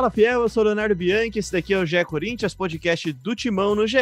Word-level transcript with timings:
Fala 0.00 0.10
Fiel, 0.10 0.40
eu 0.40 0.48
sou 0.48 0.62
Leonardo 0.62 0.94
Bianchi, 0.94 1.40
esse 1.40 1.52
daqui 1.52 1.74
é 1.74 1.78
o 1.78 1.84
GE 1.84 2.02
Corinthians, 2.06 2.54
podcast 2.54 3.12
do 3.12 3.36
Timão 3.36 3.74
no 3.74 3.86
GE, 3.86 3.98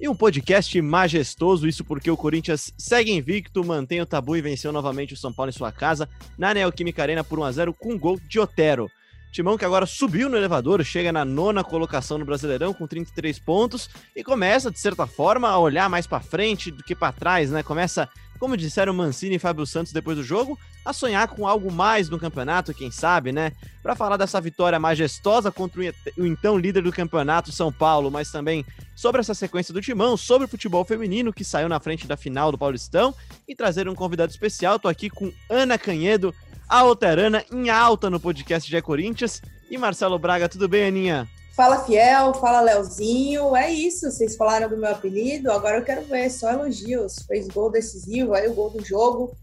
e 0.00 0.08
um 0.08 0.14
podcast 0.14 0.80
majestoso, 0.80 1.66
isso 1.66 1.84
porque 1.84 2.08
o 2.08 2.16
Corinthians 2.16 2.72
segue 2.78 3.10
invicto, 3.10 3.64
mantém 3.64 4.00
o 4.00 4.06
tabu 4.06 4.36
e 4.36 4.40
venceu 4.40 4.70
novamente 4.70 5.14
o 5.14 5.16
São 5.16 5.32
Paulo 5.32 5.50
em 5.50 5.52
sua 5.52 5.72
casa, 5.72 6.08
na 6.38 6.54
Neoquímica 6.54 7.02
Arena 7.02 7.24
por 7.24 7.40
1x0 7.40 7.74
com 7.76 7.94
um 7.94 7.98
gol 7.98 8.20
de 8.28 8.38
Otero. 8.38 8.88
Timão 9.32 9.58
que 9.58 9.64
agora 9.64 9.84
subiu 9.84 10.28
no 10.28 10.36
elevador, 10.36 10.84
chega 10.84 11.10
na 11.10 11.24
nona 11.24 11.64
colocação 11.64 12.18
no 12.18 12.24
Brasileirão 12.24 12.72
com 12.72 12.86
33 12.86 13.36
pontos 13.40 13.90
e 14.14 14.22
começa, 14.22 14.70
de 14.70 14.78
certa 14.78 15.08
forma, 15.08 15.48
a 15.48 15.58
olhar 15.58 15.90
mais 15.90 16.06
para 16.06 16.20
frente 16.20 16.70
do 16.70 16.84
que 16.84 16.94
para 16.94 17.12
trás, 17.12 17.50
né? 17.50 17.64
Começa, 17.64 18.08
como 18.42 18.56
disseram 18.56 18.92
Mancini 18.92 19.36
e 19.36 19.38
Fábio 19.38 19.64
Santos 19.64 19.92
depois 19.92 20.16
do 20.16 20.24
jogo, 20.24 20.58
a 20.84 20.92
sonhar 20.92 21.28
com 21.28 21.46
algo 21.46 21.70
mais 21.70 22.08
no 22.08 22.18
campeonato, 22.18 22.74
quem 22.74 22.90
sabe, 22.90 23.30
né? 23.30 23.52
Para 23.80 23.94
falar 23.94 24.16
dessa 24.16 24.40
vitória 24.40 24.80
majestosa 24.80 25.52
contra 25.52 25.80
o 26.18 26.26
então 26.26 26.58
líder 26.58 26.82
do 26.82 26.90
campeonato, 26.90 27.52
São 27.52 27.72
Paulo, 27.72 28.10
mas 28.10 28.32
também 28.32 28.66
sobre 28.96 29.20
essa 29.20 29.32
sequência 29.32 29.72
do 29.72 29.80
Timão, 29.80 30.16
sobre 30.16 30.46
o 30.46 30.48
futebol 30.48 30.84
feminino 30.84 31.32
que 31.32 31.44
saiu 31.44 31.68
na 31.68 31.78
frente 31.78 32.04
da 32.04 32.16
final 32.16 32.50
do 32.50 32.58
Paulistão 32.58 33.14
e 33.46 33.54
trazer 33.54 33.88
um 33.88 33.94
convidado 33.94 34.32
especial. 34.32 34.76
Tô 34.76 34.88
aqui 34.88 35.08
com 35.08 35.32
Ana 35.48 35.78
Canhedo, 35.78 36.34
a 36.68 36.80
Alterana 36.80 37.44
em 37.48 37.70
alta 37.70 38.10
no 38.10 38.18
podcast 38.18 38.68
de 38.68 38.82
Corinthians. 38.82 39.40
E 39.70 39.78
Marcelo 39.78 40.18
Braga, 40.18 40.48
tudo 40.48 40.66
bem, 40.66 40.88
Aninha? 40.88 41.28
Fala 41.54 41.84
Fiel, 41.84 42.32
fala 42.34 42.62
Leozinho, 42.62 43.54
é 43.54 43.70
isso, 43.70 44.10
vocês 44.10 44.36
falaram 44.36 44.70
do 44.70 44.76
meu 44.76 44.90
apelido, 44.90 45.52
agora 45.52 45.76
eu 45.76 45.84
quero 45.84 46.02
ver, 46.06 46.30
só 46.30 46.50
elogios, 46.50 47.16
fez 47.26 47.46
gol 47.46 47.70
decisivo, 47.70 48.32
aí 48.32 48.48
o 48.48 48.54
gol 48.54 48.70
do 48.70 48.82
jogo, 48.82 49.36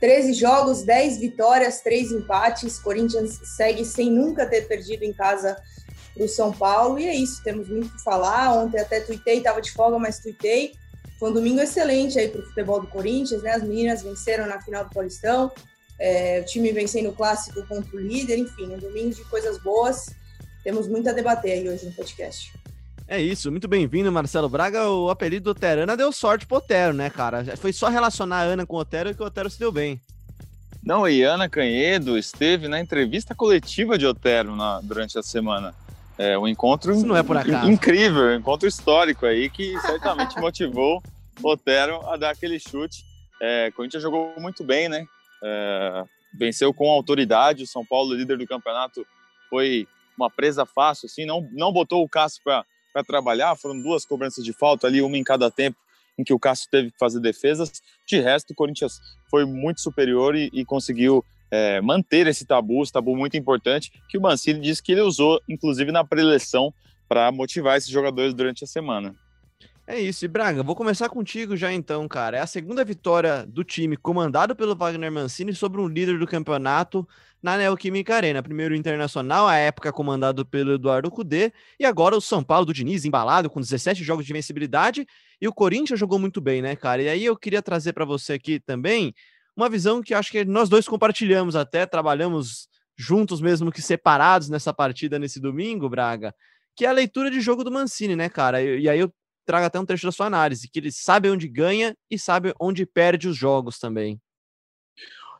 13 0.00 0.32
jogos, 0.32 0.82
10 0.82 1.18
vitórias, 1.18 1.82
3 1.82 2.12
empates, 2.12 2.78
Corinthians 2.78 3.38
segue 3.44 3.84
sem 3.84 4.10
nunca 4.10 4.46
ter 4.46 4.66
perdido 4.66 5.02
em 5.02 5.12
casa 5.12 5.54
para 6.14 6.24
o 6.24 6.28
São 6.28 6.50
Paulo, 6.50 6.98
e 6.98 7.06
é 7.06 7.14
isso, 7.14 7.44
temos 7.44 7.68
muito 7.68 7.88
o 7.88 7.96
que 7.96 8.02
falar, 8.02 8.54
ontem 8.54 8.80
até 8.80 9.00
tuitei, 9.00 9.36
estava 9.36 9.60
de 9.60 9.72
folga, 9.72 9.98
mas 9.98 10.20
tuitei, 10.20 10.72
foi 11.18 11.28
um 11.28 11.34
domingo 11.34 11.60
excelente 11.60 12.18
aí 12.18 12.28
para 12.28 12.40
o 12.40 12.46
futebol 12.46 12.80
do 12.80 12.86
Corinthians, 12.86 13.42
né, 13.42 13.50
as 13.50 13.62
meninas 13.62 14.02
venceram 14.02 14.46
na 14.46 14.58
final 14.62 14.84
do 14.84 14.90
Paulistão, 14.90 15.52
é, 15.98 16.40
o 16.40 16.46
time 16.46 16.72
vencendo 16.72 17.10
o 17.10 17.12
clássico 17.12 17.62
contra 17.68 17.94
o 17.94 18.00
líder, 18.00 18.38
enfim, 18.38 18.74
um 18.74 18.78
domingo 18.78 19.14
de 19.14 19.22
coisas 19.24 19.58
boas. 19.58 20.06
Temos 20.62 20.86
muito 20.86 21.08
a 21.08 21.12
debater 21.12 21.52
aí 21.52 21.68
hoje 21.68 21.86
no 21.86 21.92
podcast. 21.92 22.52
É 23.08 23.20
isso, 23.20 23.50
muito 23.50 23.68
bem-vindo, 23.68 24.10
Marcelo 24.12 24.48
Braga. 24.48 24.88
O 24.88 25.10
apelido 25.10 25.50
Oterana 25.50 25.96
deu 25.96 26.12
sorte 26.12 26.46
pro 26.46 26.58
Otero, 26.58 26.94
né, 26.94 27.10
cara? 27.10 27.44
Foi 27.56 27.72
só 27.72 27.88
relacionar 27.88 28.38
a 28.38 28.42
Ana 28.42 28.64
com 28.64 28.76
o 28.76 28.78
Otero 28.78 29.14
que 29.14 29.22
o 29.22 29.26
Otero 29.26 29.50
se 29.50 29.58
deu 29.58 29.72
bem. 29.72 30.00
Não, 30.82 31.08
e 31.08 31.22
Ana 31.22 31.48
Canhedo 31.48 32.16
esteve 32.16 32.68
na 32.68 32.80
entrevista 32.80 33.34
coletiva 33.34 33.98
de 33.98 34.06
Otero 34.06 34.56
na, 34.56 34.80
durante 34.80 35.18
a 35.18 35.22
semana. 35.22 35.74
É 36.16 36.38
um 36.38 36.46
encontro 36.46 36.92
Isso 36.92 37.06
não 37.06 37.16
é 37.16 37.22
por 37.22 37.36
acaso. 37.36 37.70
incrível, 37.70 38.22
um 38.24 38.34
encontro 38.34 38.68
histórico 38.68 39.26
aí 39.26 39.50
que 39.50 39.78
certamente 39.80 40.38
motivou 40.40 41.02
o 41.42 41.48
Otero 41.48 42.00
a 42.08 42.16
dar 42.16 42.30
aquele 42.30 42.58
chute. 42.58 43.04
É, 43.40 43.70
Corinthians 43.72 44.02
jogou 44.02 44.32
muito 44.38 44.62
bem, 44.62 44.88
né? 44.88 45.04
É, 45.42 46.04
venceu 46.38 46.72
com 46.72 46.90
autoridade. 46.90 47.64
O 47.64 47.66
São 47.66 47.84
Paulo, 47.84 48.14
líder 48.14 48.38
do 48.38 48.46
campeonato, 48.46 49.04
foi 49.50 49.86
uma 50.16 50.30
presa 50.30 50.64
fácil, 50.66 51.06
assim, 51.06 51.24
não, 51.24 51.48
não 51.52 51.72
botou 51.72 52.02
o 52.02 52.08
Cássio 52.08 52.42
para 52.44 53.04
trabalhar. 53.04 53.56
Foram 53.56 53.80
duas 53.80 54.04
cobranças 54.04 54.44
de 54.44 54.52
falta 54.52 54.86
ali, 54.86 55.02
uma 55.02 55.16
em 55.16 55.24
cada 55.24 55.50
tempo, 55.50 55.78
em 56.18 56.24
que 56.24 56.32
o 56.32 56.38
Cássio 56.38 56.68
teve 56.70 56.90
que 56.90 56.98
fazer 56.98 57.20
defesas. 57.20 57.82
De 58.06 58.20
resto, 58.20 58.50
o 58.50 58.54
Corinthians 58.54 59.00
foi 59.30 59.44
muito 59.44 59.80
superior 59.80 60.36
e, 60.36 60.50
e 60.52 60.64
conseguiu 60.64 61.24
é, 61.50 61.80
manter 61.80 62.26
esse 62.26 62.46
tabu, 62.46 62.82
esse 62.82 62.92
tabu 62.92 63.16
muito 63.16 63.36
importante, 63.36 63.92
que 64.08 64.16
o 64.16 64.20
Mancini 64.20 64.60
disse 64.60 64.82
que 64.82 64.92
ele 64.92 65.02
usou, 65.02 65.40
inclusive, 65.48 65.92
na 65.92 66.04
preleção 66.04 66.72
para 67.08 67.30
motivar 67.30 67.76
esses 67.76 67.90
jogadores 67.90 68.32
durante 68.32 68.64
a 68.64 68.66
semana. 68.66 69.14
É 69.86 70.00
isso, 70.00 70.24
e 70.24 70.28
Braga, 70.28 70.62
vou 70.62 70.76
começar 70.76 71.08
contigo 71.08 71.56
já 71.56 71.72
então, 71.72 72.06
cara. 72.08 72.38
É 72.38 72.40
a 72.40 72.46
segunda 72.46 72.84
vitória 72.84 73.44
do 73.44 73.64
time 73.64 73.96
comandado 73.96 74.54
pelo 74.54 74.76
Wagner 74.76 75.10
Mancini 75.10 75.54
sobre 75.54 75.80
um 75.80 75.88
líder 75.88 76.18
do 76.18 76.26
campeonato 76.26 77.06
na 77.42 77.56
Neoquímica 77.56 78.14
Arena. 78.14 78.42
Primeiro 78.42 78.74
o 78.74 78.76
Internacional, 78.76 79.48
a 79.48 79.56
época 79.56 79.92
comandado 79.92 80.46
pelo 80.46 80.74
Eduardo 80.74 81.10
Cudê, 81.10 81.52
e 81.78 81.84
agora 81.84 82.16
o 82.16 82.20
São 82.20 82.42
Paulo 82.44 82.66
do 82.66 82.72
Diniz, 82.72 83.04
embalado 83.04 83.50
com 83.50 83.60
17 83.60 84.04
jogos 84.04 84.24
de 84.24 84.32
vencibilidade, 84.32 85.06
e 85.40 85.48
o 85.48 85.52
Corinthians 85.52 85.98
jogou 85.98 86.18
muito 86.18 86.40
bem, 86.40 86.62
né, 86.62 86.76
cara? 86.76 87.02
E 87.02 87.08
aí 87.08 87.24
eu 87.24 87.36
queria 87.36 87.60
trazer 87.60 87.92
para 87.92 88.04
você 88.04 88.34
aqui 88.34 88.60
também 88.60 89.12
uma 89.56 89.68
visão 89.68 90.00
que 90.00 90.14
acho 90.14 90.30
que 90.30 90.44
nós 90.44 90.68
dois 90.68 90.86
compartilhamos 90.86 91.56
até, 91.56 91.84
trabalhamos 91.84 92.68
juntos 92.96 93.40
mesmo 93.40 93.72
que 93.72 93.82
separados 93.82 94.48
nessa 94.48 94.72
partida 94.72 95.18
nesse 95.18 95.40
domingo, 95.40 95.88
Braga, 95.88 96.34
que 96.76 96.86
é 96.86 96.88
a 96.88 96.92
leitura 96.92 97.30
de 97.30 97.40
jogo 97.40 97.64
do 97.64 97.72
Mancini, 97.72 98.14
né, 98.14 98.28
cara? 98.28 98.62
E, 98.62 98.82
e 98.82 98.88
aí 98.88 99.00
eu 99.00 99.12
traga 99.44 99.66
até 99.66 99.78
um 99.80 99.84
trecho 99.84 100.06
da 100.06 100.12
sua 100.12 100.26
análise, 100.26 100.68
que 100.70 100.78
ele 100.78 100.92
sabe 100.92 101.28
onde 101.28 101.48
ganha 101.48 101.96
e 102.10 102.18
sabe 102.18 102.54
onde 102.60 102.86
perde 102.86 103.28
os 103.28 103.36
jogos 103.36 103.78
também. 103.78 104.20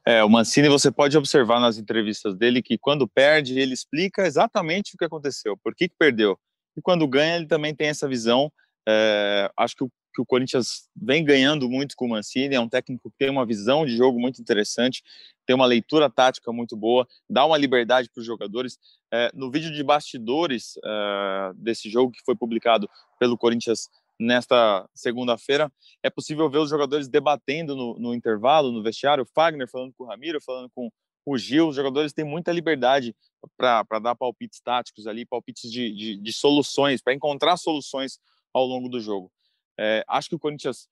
É, 0.06 0.24
o 0.24 0.28
Mancini, 0.28 0.68
você 0.68 0.90
pode 0.90 1.16
observar 1.16 1.60
nas 1.60 1.78
entrevistas 1.78 2.34
dele 2.34 2.60
que 2.60 2.76
quando 2.76 3.06
perde, 3.06 3.58
ele 3.58 3.72
explica 3.72 4.26
exatamente 4.26 4.94
o 4.94 4.98
que 4.98 5.04
aconteceu, 5.04 5.56
por 5.62 5.74
que, 5.74 5.88
que 5.88 5.94
perdeu. 5.96 6.36
E 6.76 6.82
quando 6.82 7.06
ganha, 7.06 7.36
ele 7.36 7.46
também 7.46 7.74
tem 7.74 7.88
essa 7.88 8.08
visão. 8.08 8.52
É, 8.88 9.48
acho 9.56 9.76
que 9.76 9.84
o, 9.84 9.90
que 10.12 10.20
o 10.20 10.26
Corinthians 10.26 10.88
vem 10.96 11.24
ganhando 11.24 11.68
muito 11.68 11.94
com 11.94 12.06
o 12.06 12.08
Mancini, 12.08 12.54
é 12.54 12.60
um 12.60 12.68
técnico 12.68 13.10
que 13.10 13.16
tem 13.16 13.30
uma 13.30 13.46
visão 13.46 13.86
de 13.86 13.96
jogo 13.96 14.18
muito 14.18 14.40
interessante, 14.40 15.02
tem 15.46 15.54
uma 15.54 15.66
leitura 15.66 16.10
tática 16.10 16.52
muito 16.52 16.76
boa, 16.76 17.06
dá 17.30 17.46
uma 17.46 17.56
liberdade 17.56 18.10
para 18.12 18.20
os 18.20 18.26
jogadores. 18.26 18.78
É, 19.12 19.30
no 19.34 19.52
vídeo 19.52 19.72
de 19.72 19.84
bastidores 19.84 20.72
é, 20.84 21.52
desse 21.54 21.88
jogo 21.88 22.10
que 22.10 22.24
foi 22.24 22.34
publicado 22.34 22.88
pelo 23.20 23.38
Corinthians 23.38 23.88
nesta 24.22 24.88
segunda-feira, 24.94 25.70
é 26.02 26.08
possível 26.08 26.48
ver 26.48 26.58
os 26.58 26.70
jogadores 26.70 27.08
debatendo 27.08 27.74
no, 27.74 27.98
no 27.98 28.14
intervalo, 28.14 28.70
no 28.70 28.82
vestiário, 28.82 29.26
Fagner 29.34 29.68
falando 29.68 29.92
com 29.94 30.04
o 30.04 30.06
Ramiro, 30.06 30.40
falando 30.40 30.70
com 30.74 30.90
o 31.24 31.38
Gil, 31.38 31.68
os 31.68 31.76
jogadores 31.76 32.12
têm 32.12 32.24
muita 32.24 32.52
liberdade 32.52 33.14
para 33.56 33.98
dar 34.00 34.14
palpites 34.14 34.60
táticos 34.60 35.06
ali, 35.06 35.24
palpites 35.24 35.70
de, 35.70 35.92
de, 35.92 36.16
de 36.16 36.32
soluções, 36.32 37.00
para 37.00 37.14
encontrar 37.14 37.56
soluções 37.56 38.18
ao 38.52 38.64
longo 38.64 38.88
do 38.88 39.00
jogo. 39.00 39.30
É, 39.78 40.04
acho 40.08 40.28
que 40.28 40.34
o 40.34 40.38
Corinthians 40.38 40.88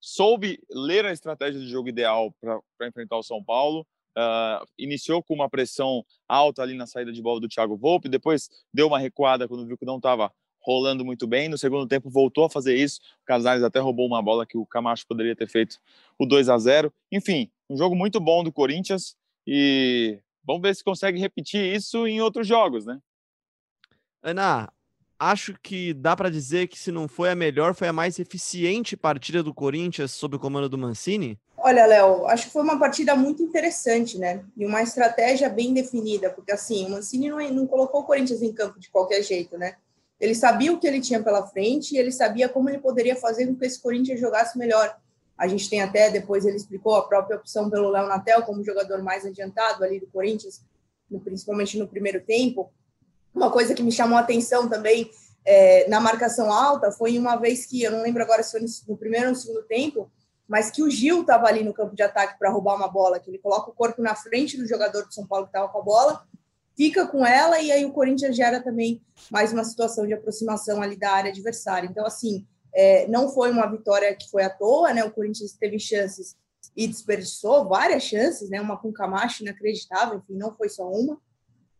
soube 0.00 0.60
ler 0.70 1.04
a 1.04 1.12
estratégia 1.12 1.60
de 1.60 1.68
jogo 1.68 1.88
ideal 1.88 2.32
para 2.40 2.88
enfrentar 2.88 3.16
o 3.16 3.22
São 3.22 3.42
Paulo. 3.42 3.86
Uh, 4.16 4.66
iniciou 4.76 5.22
com 5.22 5.32
uma 5.32 5.48
pressão 5.48 6.04
alta 6.26 6.62
ali 6.62 6.74
na 6.74 6.88
saída 6.88 7.12
de 7.12 7.22
bola 7.22 7.40
do 7.40 7.48
Thiago 7.48 7.76
Volpe, 7.76 8.08
depois 8.08 8.48
deu 8.74 8.88
uma 8.88 8.98
recuada 8.98 9.46
quando 9.46 9.64
viu 9.64 9.78
que 9.78 9.84
não 9.84 9.98
estava 9.98 10.32
rolando 10.68 11.04
muito 11.04 11.26
bem. 11.26 11.48
No 11.48 11.56
segundo 11.56 11.86
tempo 11.86 12.10
voltou 12.10 12.44
a 12.44 12.50
fazer 12.50 12.76
isso. 12.76 13.00
O 13.22 13.24
Casares 13.24 13.62
até 13.62 13.80
roubou 13.80 14.06
uma 14.06 14.22
bola 14.22 14.46
que 14.46 14.58
o 14.58 14.66
Camacho 14.66 15.06
poderia 15.06 15.34
ter 15.34 15.48
feito 15.48 15.78
o 16.18 16.26
2 16.26 16.48
a 16.50 16.58
0. 16.58 16.92
Enfim, 17.10 17.50
um 17.70 17.76
jogo 17.76 17.96
muito 17.96 18.20
bom 18.20 18.44
do 18.44 18.52
Corinthians 18.52 19.16
e 19.46 20.18
vamos 20.44 20.62
ver 20.62 20.74
se 20.76 20.84
consegue 20.84 21.18
repetir 21.18 21.74
isso 21.74 22.06
em 22.06 22.20
outros 22.20 22.46
jogos, 22.46 22.84
né? 22.84 22.98
Ana, 24.22 24.70
acho 25.18 25.54
que 25.62 25.94
dá 25.94 26.14
para 26.14 26.30
dizer 26.30 26.68
que 26.68 26.78
se 26.78 26.92
não 26.92 27.08
foi 27.08 27.30
a 27.30 27.34
melhor, 27.34 27.74
foi 27.74 27.88
a 27.88 27.92
mais 27.92 28.18
eficiente 28.18 28.96
partida 28.96 29.42
do 29.42 29.54
Corinthians 29.54 30.12
sob 30.12 30.36
o 30.36 30.38
comando 30.38 30.68
do 30.68 30.76
Mancini? 30.76 31.38
Olha, 31.56 31.86
Léo, 31.86 32.26
acho 32.26 32.46
que 32.46 32.52
foi 32.52 32.62
uma 32.62 32.78
partida 32.78 33.16
muito 33.16 33.42
interessante, 33.42 34.18
né? 34.18 34.44
E 34.56 34.64
uma 34.64 34.82
estratégia 34.82 35.48
bem 35.48 35.72
definida, 35.72 36.30
porque 36.30 36.52
assim, 36.52 36.86
o 36.86 36.90
Mancini 36.90 37.30
não, 37.30 37.38
não 37.50 37.66
colocou 37.66 38.02
o 38.02 38.04
Corinthians 38.04 38.42
em 38.42 38.52
campo 38.52 38.78
de 38.78 38.90
qualquer 38.90 39.22
jeito, 39.22 39.56
né? 39.56 39.76
Ele 40.20 40.34
sabia 40.34 40.72
o 40.72 40.78
que 40.78 40.86
ele 40.86 41.00
tinha 41.00 41.22
pela 41.22 41.46
frente 41.46 41.94
e 41.94 41.98
ele 41.98 42.10
sabia 42.10 42.48
como 42.48 42.68
ele 42.68 42.78
poderia 42.78 43.14
fazer 43.16 43.46
com 43.46 43.54
que 43.54 43.64
esse 43.64 43.80
Corinthians 43.80 44.18
jogasse 44.18 44.58
melhor. 44.58 44.96
A 45.36 45.46
gente 45.46 45.70
tem 45.70 45.80
até, 45.80 46.10
depois 46.10 46.44
ele 46.44 46.56
explicou 46.56 46.96
a 46.96 47.06
própria 47.06 47.36
opção 47.36 47.70
pelo 47.70 47.90
Léo 47.90 48.08
Natel 48.08 48.42
como 48.42 48.64
jogador 48.64 49.02
mais 49.02 49.24
adiantado 49.24 49.84
ali 49.84 50.00
do 50.00 50.08
Corinthians, 50.08 50.60
principalmente 51.22 51.78
no 51.78 51.86
primeiro 51.86 52.20
tempo. 52.20 52.72
Uma 53.32 53.50
coisa 53.50 53.74
que 53.74 53.82
me 53.82 53.92
chamou 53.92 54.18
a 54.18 54.22
atenção 54.22 54.68
também 54.68 55.08
é, 55.44 55.88
na 55.88 56.00
marcação 56.00 56.52
alta 56.52 56.90
foi 56.90 57.16
uma 57.16 57.36
vez 57.36 57.64
que, 57.64 57.82
eu 57.82 57.92
não 57.92 58.02
lembro 58.02 58.22
agora 58.22 58.42
se 58.42 58.50
foi 58.50 58.60
no 58.88 58.96
primeiro 58.96 59.26
ou 59.26 59.32
no 59.32 59.38
segundo 59.38 59.62
tempo, 59.62 60.10
mas 60.48 60.70
que 60.70 60.82
o 60.82 60.90
Gil 60.90 61.20
estava 61.20 61.46
ali 61.46 61.62
no 61.62 61.72
campo 61.72 61.94
de 61.94 62.02
ataque 62.02 62.38
para 62.38 62.50
roubar 62.50 62.74
uma 62.74 62.88
bola, 62.88 63.20
que 63.20 63.30
ele 63.30 63.38
coloca 63.38 63.70
o 63.70 63.74
corpo 63.74 64.02
na 64.02 64.14
frente 64.14 64.56
do 64.56 64.66
jogador 64.66 65.06
do 65.06 65.14
São 65.14 65.26
Paulo 65.26 65.44
que 65.44 65.50
estava 65.50 65.68
com 65.68 65.78
a 65.78 65.82
bola, 65.82 66.26
fica 66.78 67.08
com 67.08 67.26
ela 67.26 67.60
e 67.60 67.72
aí 67.72 67.84
o 67.84 67.92
Corinthians 67.92 68.36
gera 68.36 68.62
também 68.62 69.02
mais 69.28 69.52
uma 69.52 69.64
situação 69.64 70.06
de 70.06 70.14
aproximação 70.14 70.80
ali 70.80 70.96
da 70.96 71.10
área 71.10 71.32
adversária. 71.32 71.88
Então, 71.90 72.06
assim, 72.06 72.46
é, 72.72 73.04
não 73.08 73.28
foi 73.28 73.50
uma 73.50 73.66
vitória 73.66 74.14
que 74.14 74.30
foi 74.30 74.44
à 74.44 74.48
toa, 74.48 74.94
né? 74.94 75.02
O 75.02 75.10
Corinthians 75.10 75.54
teve 75.54 75.76
chances 75.80 76.36
e 76.76 76.86
desperdiçou 76.86 77.68
várias 77.68 78.04
chances, 78.04 78.48
né? 78.48 78.60
Uma 78.60 78.76
com 78.76 78.92
Camacho 78.92 79.42
inacreditável, 79.42 80.18
enfim, 80.18 80.38
não 80.38 80.54
foi 80.54 80.68
só 80.68 80.88
uma. 80.88 81.18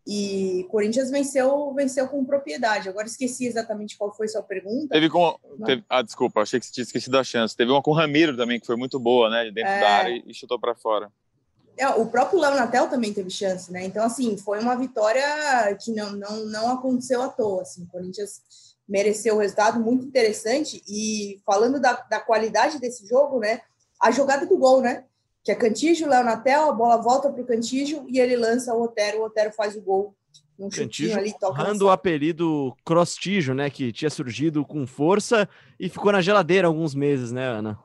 E 0.05 0.67
Corinthians 0.69 1.11
venceu, 1.12 1.73
venceu 1.75 2.09
com 2.09 2.25
propriedade. 2.25 2.89
Agora 2.89 3.06
esqueci 3.06 3.47
exatamente 3.47 3.97
qual 3.97 4.12
foi 4.12 4.27
sua 4.27 4.43
pergunta. 4.43 4.89
Teve 4.89 5.09
com. 5.09 5.39
Teve, 5.65 5.85
ah, 5.89 6.03
desculpa, 6.03 6.41
achei 6.41 6.59
que 6.59 6.67
você 6.67 6.73
tinha 6.73 6.83
esquecido 6.83 7.17
a 7.19 7.23
chance. 7.23 7.56
Teve 7.56 7.71
uma 7.71 7.83
com 7.83 7.93
o 7.93 7.95
Ramiro 7.95 8.37
também, 8.37 8.59
que 8.59 8.67
foi 8.67 8.75
muito 8.75 8.99
boa, 8.99 9.31
né? 9.31 9.45
Dentro 9.53 9.71
é... 9.71 9.81
da 9.81 9.89
área 9.91 10.23
e 10.27 10.35
chutou 10.35 10.59
para 10.59 10.75
fora. 10.75 11.12
É, 11.79 11.89
o 11.91 12.07
próprio 12.07 12.41
Léo 12.41 12.57
Natel 12.57 12.89
também 12.89 13.13
teve 13.13 13.31
chance, 13.31 13.73
né? 13.73 13.85
Então, 13.85 14.05
assim, 14.05 14.37
foi 14.37 14.61
uma 14.61 14.77
vitória 14.77 15.23
que 15.81 15.93
não, 15.93 16.11
não, 16.13 16.45
não 16.47 16.73
aconteceu 16.73 17.23
à 17.23 17.29
toa. 17.29 17.63
Assim. 17.63 17.85
O 17.85 17.87
Corinthians 17.87 18.43
mereceu 18.89 19.37
um 19.37 19.39
resultado 19.39 19.79
muito 19.79 20.05
interessante. 20.05 20.83
E 20.89 21.41
falando 21.47 21.81
da, 21.81 21.93
da 21.93 22.19
qualidade 22.19 22.81
desse 22.81 23.07
jogo, 23.07 23.39
né? 23.39 23.61
A 24.01 24.11
jogada 24.11 24.45
do 24.45 24.57
gol, 24.57 24.81
né? 24.81 25.05
Que 25.45 25.53
é 25.53 25.55
Cantígio, 25.55 26.09
Léo 26.09 26.25
Natel, 26.25 26.69
a 26.69 26.73
bola 26.73 26.97
volta 26.97 27.31
para 27.31 27.41
o 27.41 27.47
Cantígio 27.47 28.05
e 28.09 28.19
ele 28.19 28.37
lança 28.37 28.75
o 28.75 28.83
Otero, 28.83 29.21
o 29.21 29.25
Otero 29.25 29.53
faz 29.53 29.77
o 29.77 29.81
gol. 29.81 30.15
Um 30.59 30.69
Cantígio 30.69 31.17
ali, 31.17 31.33
toca 31.39 31.85
o 31.85 31.89
apelido 31.89 32.77
Crostígio, 32.85 33.55
né? 33.55 33.71
Que 33.71 33.93
tinha 33.93 34.11
surgido 34.11 34.65
com 34.65 34.85
força 34.87 35.49
e 35.79 35.89
ficou 35.89 36.11
na 36.11 36.21
geladeira 36.21 36.67
alguns 36.67 36.95
meses, 36.97 37.31
né, 37.31 37.47
Ana? 37.47 37.79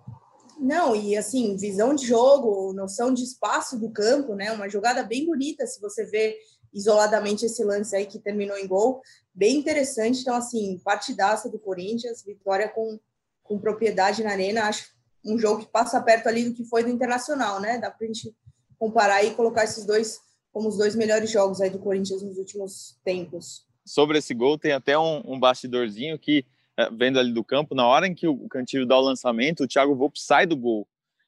Não, 0.64 0.96
e 0.96 1.18
assim, 1.18 1.58
visão 1.58 1.94
de 1.94 2.08
jogo, 2.08 2.72
noção 2.72 3.14
de 3.14 3.22
espaço 3.22 3.78
do 3.78 3.90
campo, 3.90 4.34
né? 4.34 4.50
Uma 4.54 4.70
jogada 4.70 5.04
bem 5.04 5.26
bonita, 5.26 5.68
se 5.68 5.82
você 5.82 6.06
vê 6.06 6.40
isoladamente 6.74 7.46
esse 7.46 7.62
lance 7.66 7.94
aí 7.94 8.06
que 8.06 8.18
terminou 8.18 8.58
em 8.58 8.66
gol, 8.66 9.02
bem 9.36 9.58
interessante. 9.58 10.22
Então, 10.22 10.34
assim, 10.34 10.80
partidaça 10.82 11.50
do 11.50 11.60
Corinthians, 11.60 12.24
vitória 12.24 12.70
com, 12.70 12.98
com 13.44 13.60
propriedade 13.60 14.24
na 14.24 14.32
arena. 14.32 14.64
Acho 14.64 14.86
um 15.26 15.38
jogo 15.38 15.66
que 15.66 15.70
passa 15.70 16.02
perto 16.02 16.28
ali 16.28 16.46
do 16.46 16.54
que 16.56 16.64
foi 16.64 16.82
do 16.82 16.90
Internacional, 16.90 17.60
né? 17.60 17.78
Dá 17.78 17.92
pra 17.92 18.08
gente 18.08 18.34
comparar 18.80 19.22
e 19.22 19.36
colocar 19.36 19.66
esses 19.66 19.86
dois 19.86 20.22
como 20.54 20.70
os 20.70 20.78
dois 20.78 20.96
melhores 20.96 21.30
jogos 21.30 21.60
aí 21.60 21.70
do 21.70 21.80
Corinthians 21.80 22.22
nos 22.22 22.38
últimos 22.38 22.98
tempos. 23.04 23.68
Sobre 23.84 24.20
esse 24.20 24.34
gol, 24.34 24.58
tem 24.58 24.72
até 24.72 24.98
um, 24.98 25.22
um 25.26 25.38
bastidorzinho 25.38 26.18
que 26.18 26.46
vendo 26.92 27.20
ali 27.20 27.32
do 27.32 27.44
campo, 27.44 27.76
na 27.76 27.86
hora 27.86 28.08
em 28.08 28.16
que 28.16 28.28
o 28.28 28.48
Cantillo 28.48 28.86
dá 28.86 28.98
o 28.98 29.02
lançamento, 29.02 29.64
o 29.64 29.68
Thiago 29.68 29.96
Volpe 29.96 30.20
sai 30.20 30.46
do 30.46 30.58
gol. 30.58 30.88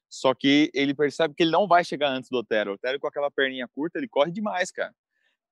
Só 0.10 0.34
que 0.34 0.72
ele 0.74 0.94
percebe 0.94 1.34
que 1.36 1.44
ele 1.44 1.52
não 1.52 1.68
vai 1.68 1.84
chegar 1.84 2.10
antes 2.10 2.30
do 2.30 2.38
Otero. 2.38 2.72
O 2.72 2.74
Otero 2.76 3.00
com 3.00 3.08
aquela 3.08 3.30
perninha 3.30 3.68
curta, 3.68 3.98
ele 3.98 4.08
corre 4.08 4.32
demais, 4.32 4.72
cara. 4.72 4.94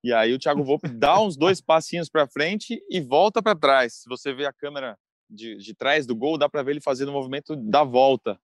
E 0.03 0.13
aí 0.13 0.33
o 0.33 0.39
Thiago 0.39 0.63
Volpe 0.63 0.87
dá 0.89 1.19
uns 1.21 1.37
dois 1.37 1.61
passinhos 1.61 2.09
para 2.09 2.27
frente 2.27 2.81
e 2.89 2.99
volta 2.99 3.41
para 3.41 3.57
trás. 3.57 4.01
Se 4.01 4.09
você 4.09 4.33
vê 4.33 4.45
a 4.45 4.53
câmera 4.53 4.97
de, 5.29 5.57
de 5.57 5.73
trás 5.73 6.05
do 6.05 6.15
gol, 6.15 6.37
dá 6.37 6.49
para 6.49 6.63
ver 6.63 6.71
ele 6.71 6.81
fazendo 6.81 7.09
o 7.09 7.13
movimento 7.13 7.55
da 7.55 7.83
volta. 7.83 8.39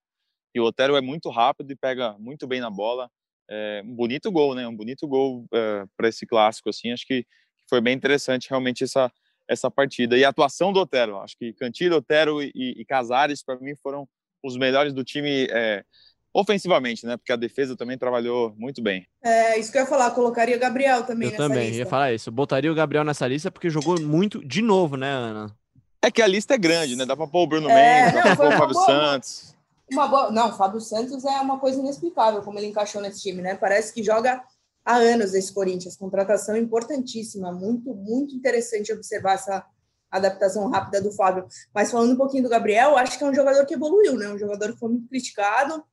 E 0.54 0.60
o 0.60 0.64
Otero 0.64 0.96
é 0.96 1.00
muito 1.00 1.30
rápido 1.30 1.70
e 1.70 1.76
pega 1.76 2.16
muito 2.18 2.46
bem 2.46 2.60
na 2.60 2.70
bola. 2.70 3.10
É 3.48 3.82
um 3.84 3.94
bonito 3.94 4.30
gol, 4.30 4.54
né? 4.54 4.66
Um 4.66 4.76
bonito 4.76 5.06
gol 5.06 5.46
é, 5.52 5.84
para 5.96 6.08
esse 6.08 6.26
clássico, 6.26 6.68
assim. 6.68 6.92
Acho 6.92 7.06
que 7.06 7.26
foi 7.68 7.80
bem 7.80 7.94
interessante 7.94 8.48
realmente 8.48 8.84
essa 8.84 9.12
essa 9.50 9.68
partida. 9.68 10.16
E 10.16 10.24
a 10.24 10.28
atuação 10.28 10.72
do 10.72 10.78
Otero, 10.78 11.18
acho 11.18 11.36
que 11.36 11.52
Cantilho, 11.52 11.96
Otero 11.96 12.40
e, 12.40 12.52
e 12.54 12.84
Casares, 12.84 13.42
para 13.42 13.58
mim, 13.58 13.74
foram 13.82 14.08
os 14.44 14.56
melhores 14.56 14.94
do 14.94 15.02
time 15.02 15.48
é, 15.50 15.84
ofensivamente, 16.32 17.04
né? 17.04 17.16
Porque 17.16 17.32
a 17.32 17.36
defesa 17.36 17.76
também 17.76 17.98
trabalhou 17.98 18.54
muito 18.56 18.80
bem. 18.80 19.04
É, 19.22 19.58
isso 19.58 19.72
que 19.72 19.78
eu 19.78 19.82
ia 19.82 19.88
falar, 19.88 20.12
colocaria 20.12 20.56
o 20.56 20.60
Gabriel 20.60 21.02
também 21.02 21.30
eu 21.30 21.36
também, 21.36 21.66
lista. 21.66 21.78
ia 21.78 21.86
falar 21.86 22.12
isso. 22.12 22.30
Botaria 22.30 22.70
o 22.70 22.74
Gabriel 22.74 23.02
nessa 23.02 23.26
lista 23.26 23.50
porque 23.50 23.68
jogou 23.68 24.00
muito 24.00 24.46
de 24.46 24.62
novo, 24.62 24.96
né, 24.96 25.10
Ana? 25.10 25.54
É 26.00 26.10
que 26.10 26.22
a 26.22 26.26
lista 26.28 26.54
é 26.54 26.58
grande, 26.58 26.94
né? 26.94 27.04
Dá 27.04 27.16
para 27.16 27.26
pôr 27.26 27.42
o 27.42 27.46
Bruno 27.48 27.68
é, 27.68 28.04
Mendes, 28.04 28.14
dá 28.14 28.22
para 28.22 28.36
pôr 28.36 28.46
o 28.46 28.56
Fábio 28.56 28.74
boa, 28.74 28.86
Santos. 28.86 29.56
Uma 29.90 30.06
boa... 30.06 30.30
Não, 30.30 30.50
o 30.50 30.52
Fábio 30.52 30.80
Santos 30.80 31.24
é 31.24 31.40
uma 31.40 31.58
coisa 31.58 31.80
inexplicável 31.80 32.40
como 32.42 32.58
ele 32.58 32.68
encaixou 32.68 33.02
nesse 33.02 33.20
time, 33.20 33.42
né? 33.42 33.56
Parece 33.56 33.92
que 33.92 34.02
joga 34.02 34.40
há 34.84 34.96
anos 34.96 35.34
esse 35.34 35.52
Corinthians. 35.52 35.96
Contratação 35.96 36.56
importantíssima, 36.56 37.52
muito, 37.52 37.94
muito 37.94 38.34
interessante 38.34 38.92
observar 38.92 39.34
essa 39.34 39.64
adaptação 40.10 40.68
rápida 40.68 41.00
do 41.00 41.12
Fábio. 41.12 41.46
Mas 41.72 41.90
falando 41.90 42.12
um 42.12 42.16
pouquinho 42.16 42.42
do 42.42 42.48
Gabriel, 42.48 42.96
acho 42.96 43.16
que 43.16 43.24
é 43.24 43.26
um 43.26 43.34
jogador 43.34 43.64
que 43.64 43.74
evoluiu, 43.74 44.16
né? 44.16 44.28
Um 44.28 44.38
jogador 44.38 44.72
que 44.72 44.78
foi 44.78 44.88
muito 44.88 45.08
criticado, 45.08 45.84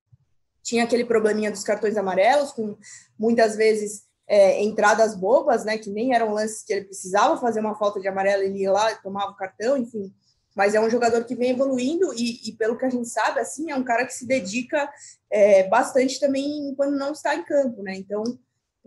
tinha 0.64 0.84
aquele 0.84 1.06
probleminha 1.06 1.52
dos 1.52 1.64
cartões 1.64 1.96
amarelos, 1.96 2.52
com 2.52 2.76
muitas 3.18 3.56
vezes 3.56 4.04
é, 4.28 4.62
entradas 4.64 5.16
bobas, 5.16 5.64
né? 5.64 5.78
Que 5.78 5.90
nem 5.90 6.14
eram 6.14 6.34
lances 6.34 6.64
que 6.64 6.74
ele 6.74 6.86
precisava 6.86 7.40
fazer 7.40 7.60
uma 7.60 7.78
falta 7.78 8.00
de 8.00 8.08
amarelo, 8.08 8.44
ele 8.44 8.60
ia 8.60 8.72
lá 8.72 8.92
e 8.92 9.02
tomava 9.02 9.32
o 9.32 9.38
cartão, 9.38 9.78
enfim. 9.78 10.14
Mas 10.56 10.74
é 10.74 10.82
um 10.82 10.90
jogador 10.90 11.24
que 11.24 11.36
vem 11.36 11.52
evoluindo 11.52 12.12
e, 12.16 12.50
e 12.50 12.52
pelo 12.54 12.76
que 12.76 12.86
a 12.86 12.90
gente 12.90 13.08
sabe, 13.08 13.40
assim, 13.40 13.70
é 13.70 13.76
um 13.76 13.84
cara 13.84 14.06
que 14.06 14.14
se 14.14 14.26
dedica 14.26 14.92
é, 15.30 15.68
bastante 15.68 16.20
também 16.20 16.74
quando 16.76 16.98
não 16.98 17.12
está 17.12 17.36
em 17.36 17.46
campo, 17.46 17.84
né? 17.84 17.96
Então, 17.96 18.24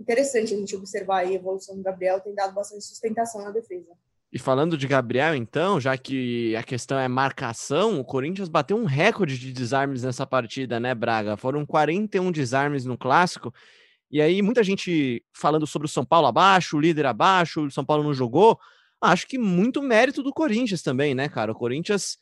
interessante 0.00 0.54
a 0.54 0.56
gente 0.56 0.74
observar 0.74 1.18
a 1.18 1.32
evolução 1.32 1.76
do 1.76 1.82
Gabriel, 1.82 2.20
tem 2.20 2.34
dado 2.34 2.54
bastante 2.54 2.84
sustentação 2.84 3.44
na 3.44 3.50
defesa. 3.50 3.92
E 4.32 4.38
falando 4.38 4.78
de 4.78 4.86
Gabriel, 4.86 5.34
então, 5.34 5.80
já 5.80 5.98
que 5.98 6.54
a 6.54 6.62
questão 6.62 6.98
é 6.98 7.08
marcação, 7.08 7.98
o 7.98 8.04
Corinthians 8.04 8.48
bateu 8.48 8.76
um 8.76 8.84
recorde 8.84 9.36
de 9.36 9.52
desarmes 9.52 10.04
nessa 10.04 10.24
partida, 10.24 10.78
né, 10.78 10.94
Braga? 10.94 11.36
Foram 11.36 11.66
41 11.66 12.30
desarmes 12.30 12.84
no 12.84 12.96
clássico. 12.96 13.52
E 14.08 14.22
aí, 14.22 14.40
muita 14.40 14.62
gente 14.62 15.24
falando 15.32 15.66
sobre 15.66 15.86
o 15.86 15.88
São 15.88 16.04
Paulo 16.04 16.28
abaixo, 16.28 16.76
o 16.76 16.80
líder 16.80 17.06
abaixo, 17.06 17.66
o 17.66 17.70
São 17.70 17.84
Paulo 17.84 18.04
não 18.04 18.14
jogou. 18.14 18.58
Acho 19.00 19.26
que 19.26 19.36
muito 19.36 19.82
mérito 19.82 20.22
do 20.22 20.32
Corinthians 20.32 20.82
também, 20.82 21.12
né, 21.12 21.28
cara? 21.28 21.50
O 21.50 21.54
Corinthians 21.54 22.16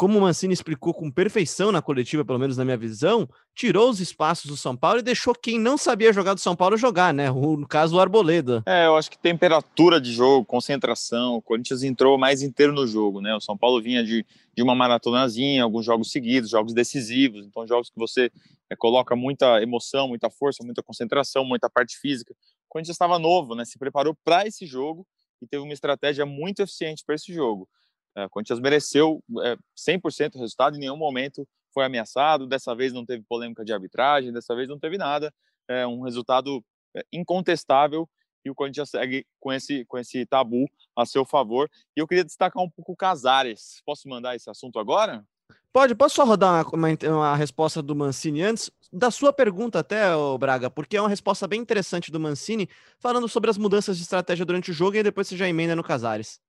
como 0.00 0.16
o 0.16 0.22
Mancini 0.22 0.54
explicou 0.54 0.94
com 0.94 1.10
perfeição 1.10 1.70
na 1.70 1.82
coletiva, 1.82 2.24
pelo 2.24 2.38
menos 2.38 2.56
na 2.56 2.64
minha 2.64 2.76
visão, 2.78 3.28
tirou 3.54 3.90
os 3.90 4.00
espaços 4.00 4.50
do 4.50 4.56
São 4.56 4.74
Paulo 4.74 5.00
e 5.00 5.02
deixou 5.02 5.34
quem 5.34 5.60
não 5.60 5.76
sabia 5.76 6.10
jogar 6.10 6.32
do 6.32 6.40
São 6.40 6.56
Paulo 6.56 6.74
jogar, 6.78 7.12
né? 7.12 7.30
O, 7.30 7.54
no 7.54 7.68
caso, 7.68 7.96
o 7.96 8.00
Arboleda. 8.00 8.62
É, 8.64 8.86
eu 8.86 8.96
acho 8.96 9.10
que 9.10 9.18
temperatura 9.18 10.00
de 10.00 10.10
jogo, 10.10 10.46
concentração, 10.46 11.34
o 11.34 11.42
Corinthians 11.42 11.82
entrou 11.82 12.16
mais 12.16 12.40
inteiro 12.40 12.72
no 12.72 12.86
jogo, 12.86 13.20
né? 13.20 13.34
O 13.34 13.42
São 13.42 13.58
Paulo 13.58 13.82
vinha 13.82 14.02
de, 14.02 14.24
de 14.56 14.62
uma 14.62 14.74
maratonazinha, 14.74 15.62
alguns 15.62 15.84
jogos 15.84 16.10
seguidos, 16.10 16.48
jogos 16.48 16.72
decisivos, 16.72 17.44
então 17.44 17.66
jogos 17.66 17.90
que 17.90 17.98
você 17.98 18.32
é, 18.70 18.76
coloca 18.76 19.14
muita 19.14 19.60
emoção, 19.62 20.08
muita 20.08 20.30
força, 20.30 20.64
muita 20.64 20.82
concentração, 20.82 21.44
muita 21.44 21.68
parte 21.68 21.98
física. 21.98 22.32
O 22.32 22.70
Corinthians 22.70 22.94
estava 22.94 23.18
novo, 23.18 23.54
né? 23.54 23.66
Se 23.66 23.78
preparou 23.78 24.16
para 24.24 24.46
esse 24.46 24.64
jogo 24.64 25.06
e 25.42 25.46
teve 25.46 25.62
uma 25.62 25.74
estratégia 25.74 26.24
muito 26.24 26.62
eficiente 26.62 27.04
para 27.04 27.16
esse 27.16 27.34
jogo. 27.34 27.68
É, 28.16 28.24
o 28.24 28.30
Corinthians 28.30 28.60
mereceu 28.60 29.22
é, 29.42 29.56
100% 29.76 30.34
o 30.34 30.38
resultado, 30.38 30.76
em 30.76 30.80
nenhum 30.80 30.96
momento 30.96 31.46
foi 31.72 31.84
ameaçado. 31.84 32.46
Dessa 32.46 32.74
vez 32.74 32.92
não 32.92 33.04
teve 33.04 33.24
polêmica 33.28 33.64
de 33.64 33.72
arbitragem, 33.72 34.32
dessa 34.32 34.54
vez 34.54 34.68
não 34.68 34.78
teve 34.78 34.98
nada. 34.98 35.32
É 35.68 35.86
um 35.86 36.02
resultado 36.02 36.64
é, 36.96 37.04
incontestável 37.12 38.08
e 38.44 38.50
o 38.50 38.54
Corinthians 38.54 38.90
segue 38.90 39.26
com 39.38 39.52
esse, 39.52 39.84
com 39.84 39.98
esse 39.98 40.24
tabu 40.26 40.66
a 40.96 41.04
seu 41.04 41.24
favor. 41.24 41.70
E 41.96 42.00
eu 42.00 42.06
queria 42.06 42.24
destacar 42.24 42.62
um 42.62 42.70
pouco 42.70 42.92
o 42.92 42.96
Casares. 42.96 43.82
Posso 43.84 44.08
mandar 44.08 44.34
esse 44.34 44.48
assunto 44.50 44.78
agora? 44.78 45.24
Pode, 45.72 45.94
posso 45.94 46.16
só 46.16 46.24
rodar 46.24 46.68
uma, 46.74 46.88
uma, 46.88 47.16
uma, 47.16 47.36
resposta 47.36 47.80
do 47.80 47.94
Mancini 47.94 48.42
antes 48.42 48.70
da 48.92 49.10
sua 49.10 49.32
pergunta 49.32 49.78
até, 49.78 50.02
Braga, 50.38 50.68
porque 50.68 50.96
é 50.96 51.00
uma 51.00 51.08
resposta 51.08 51.46
bem 51.46 51.60
interessante 51.60 52.10
do 52.10 52.18
Mancini, 52.18 52.68
falando 52.98 53.28
sobre 53.28 53.50
as 53.50 53.58
mudanças 53.58 53.96
de 53.96 54.02
estratégia 54.02 54.44
durante 54.44 54.72
o 54.72 54.74
jogo 54.74 54.96
e 54.96 55.02
depois 55.02 55.28
você 55.28 55.36
já 55.36 55.48
emenda 55.48 55.76
no 55.76 55.84
Casares. 55.84 56.40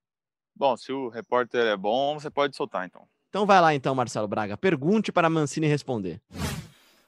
Bom, 0.55 0.77
se 0.77 0.91
o 0.91 1.09
repórter 1.09 1.65
é 1.65 1.77
bom, 1.77 2.19
você 2.19 2.29
pode 2.29 2.55
soltar 2.55 2.85
então. 2.85 3.07
Então 3.29 3.45
vai 3.45 3.61
lá 3.61 3.73
então, 3.73 3.95
Marcelo 3.95 4.27
Braga. 4.27 4.57
Pergunte 4.57 5.11
para 5.11 5.29
Mancini 5.29 5.67
responder. 5.67 6.21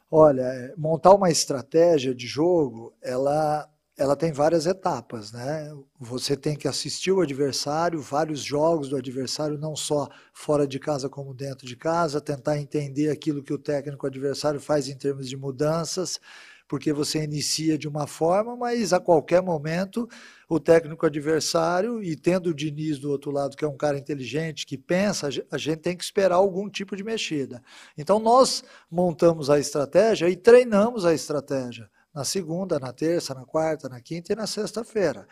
Olha, 0.09 0.41
é, 0.41 0.73
montar 0.77 1.13
uma 1.13 1.29
estratégia 1.29 2.13
de 2.13 2.27
jogo, 2.27 2.93
ela 3.01 3.69
ela 3.95 4.15
tem 4.15 4.31
várias 4.31 4.65
etapas, 4.65 5.31
né? 5.31 5.71
Você 5.99 6.35
tem 6.35 6.55
que 6.55 6.67
assistir 6.67 7.11
o 7.11 7.21
adversário, 7.21 8.01
vários 8.01 8.41
jogos 8.41 8.89
do 8.89 8.97
adversário, 8.97 9.57
não 9.57 9.75
só 9.75 10.09
fora 10.33 10.65
de 10.65 10.79
casa 10.79 11.07
como 11.07 11.33
dentro 11.33 11.67
de 11.67 11.75
casa, 11.75 12.19
tentar 12.19 12.57
entender 12.57 13.09
aquilo 13.09 13.43
que 13.43 13.53
o 13.53 13.57
técnico 13.57 14.07
adversário 14.07 14.59
faz 14.59 14.87
em 14.87 14.97
termos 14.97 15.29
de 15.29 15.37
mudanças, 15.37 16.19
porque 16.67 16.93
você 16.93 17.23
inicia 17.23 17.77
de 17.77 17.87
uma 17.87 18.07
forma, 18.07 18.55
mas 18.55 18.93
a 18.93 18.99
qualquer 18.99 19.41
momento 19.41 20.07
o 20.49 20.59
técnico 20.59 21.05
adversário, 21.05 22.03
e 22.03 22.15
tendo 22.15 22.51
o 22.51 22.53
Diniz 22.53 22.99
do 22.99 23.09
outro 23.09 23.31
lado, 23.31 23.57
que 23.57 23.65
é 23.65 23.67
um 23.67 23.77
cara 23.77 23.97
inteligente, 23.97 24.65
que 24.65 24.77
pensa, 24.77 25.29
a 25.51 25.57
gente 25.57 25.79
tem 25.79 25.97
que 25.97 26.03
esperar 26.03 26.35
algum 26.35 26.69
tipo 26.69 26.95
de 26.95 27.03
mexida. 27.03 27.61
Então 27.97 28.19
nós 28.19 28.63
montamos 28.89 29.49
a 29.49 29.59
estratégia 29.59 30.29
e 30.29 30.35
treinamos 30.35 31.05
a 31.05 31.13
estratégia 31.13 31.89
na 32.13 32.23
segunda, 32.23 32.79
na 32.79 32.93
terça, 32.93 33.33
na 33.33 33.43
quarta, 33.45 33.89
na 33.89 33.99
quinta 33.99 34.33
e 34.33 34.35
na 34.35 34.45
sexta-feira. 34.45 35.27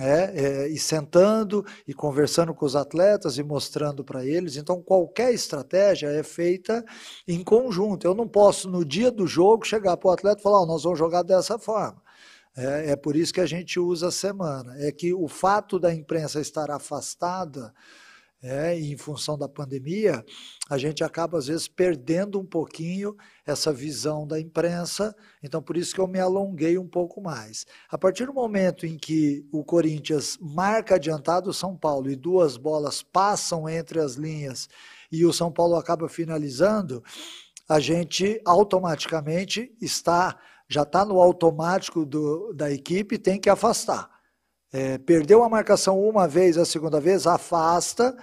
É, 0.00 0.64
é, 0.64 0.68
e 0.68 0.78
sentando 0.78 1.64
e 1.86 1.92
conversando 1.92 2.54
com 2.54 2.64
os 2.64 2.76
atletas 2.76 3.38
e 3.38 3.42
mostrando 3.42 4.04
para 4.04 4.24
eles. 4.24 4.56
Então, 4.56 4.80
qualquer 4.80 5.34
estratégia 5.34 6.08
é 6.08 6.22
feita 6.22 6.84
em 7.26 7.42
conjunto. 7.42 8.06
Eu 8.06 8.14
não 8.14 8.28
posso, 8.28 8.70
no 8.70 8.84
dia 8.84 9.10
do 9.10 9.26
jogo, 9.26 9.66
chegar 9.66 9.96
para 9.96 10.08
o 10.08 10.12
atleta 10.12 10.40
e 10.40 10.42
falar: 10.42 10.62
oh, 10.62 10.66
nós 10.66 10.84
vamos 10.84 10.98
jogar 10.98 11.22
dessa 11.22 11.58
forma. 11.58 12.00
É, 12.56 12.90
é 12.90 12.96
por 12.96 13.16
isso 13.16 13.32
que 13.32 13.40
a 13.40 13.46
gente 13.46 13.80
usa 13.80 14.08
a 14.08 14.12
semana. 14.12 14.74
É 14.78 14.92
que 14.92 15.12
o 15.12 15.26
fato 15.26 15.78
da 15.78 15.92
imprensa 15.92 16.40
estar 16.40 16.70
afastada 16.70 17.72
é, 18.42 18.76
em 18.76 18.96
função 18.96 19.38
da 19.38 19.48
pandemia, 19.48 20.24
a 20.68 20.76
gente 20.76 21.04
acaba 21.04 21.38
às 21.38 21.46
vezes 21.46 21.68
perdendo 21.68 22.40
um 22.40 22.44
pouquinho 22.44 23.16
essa 23.46 23.72
visão 23.72 24.26
da 24.26 24.40
imprensa, 24.40 25.14
então 25.42 25.62
por 25.62 25.76
isso 25.76 25.94
que 25.94 26.00
eu 26.00 26.08
me 26.08 26.18
alonguei 26.18 26.76
um 26.76 26.88
pouco 26.88 27.20
mais. 27.20 27.64
A 27.88 27.96
partir 27.96 28.26
do 28.26 28.34
momento 28.34 28.84
em 28.84 28.98
que 28.98 29.46
o 29.52 29.62
Corinthians 29.62 30.36
marca 30.40 30.96
adiantado 30.96 31.50
o 31.50 31.54
São 31.54 31.76
Paulo 31.76 32.10
e 32.10 32.16
duas 32.16 32.56
bolas 32.56 33.02
passam 33.02 33.68
entre 33.68 34.00
as 34.00 34.14
linhas 34.14 34.68
e 35.10 35.24
o 35.24 35.32
São 35.32 35.52
Paulo 35.52 35.76
acaba 35.76 36.08
finalizando, 36.08 37.02
a 37.68 37.78
gente 37.78 38.40
automaticamente 38.44 39.72
está 39.80 40.36
já 40.68 40.82
está 40.82 41.04
no 41.04 41.20
automático 41.20 42.06
do, 42.06 42.54
da 42.54 42.70
equipe, 42.70 43.18
tem 43.18 43.38
que 43.38 43.50
afastar. 43.50 44.08
É, 44.72 44.96
perdeu 44.96 45.42
a 45.42 45.48
marcação 45.48 46.00
uma 46.00 46.26
vez, 46.26 46.56
a 46.56 46.64
segunda 46.64 46.98
vez, 46.98 47.26
afasta. 47.26 48.16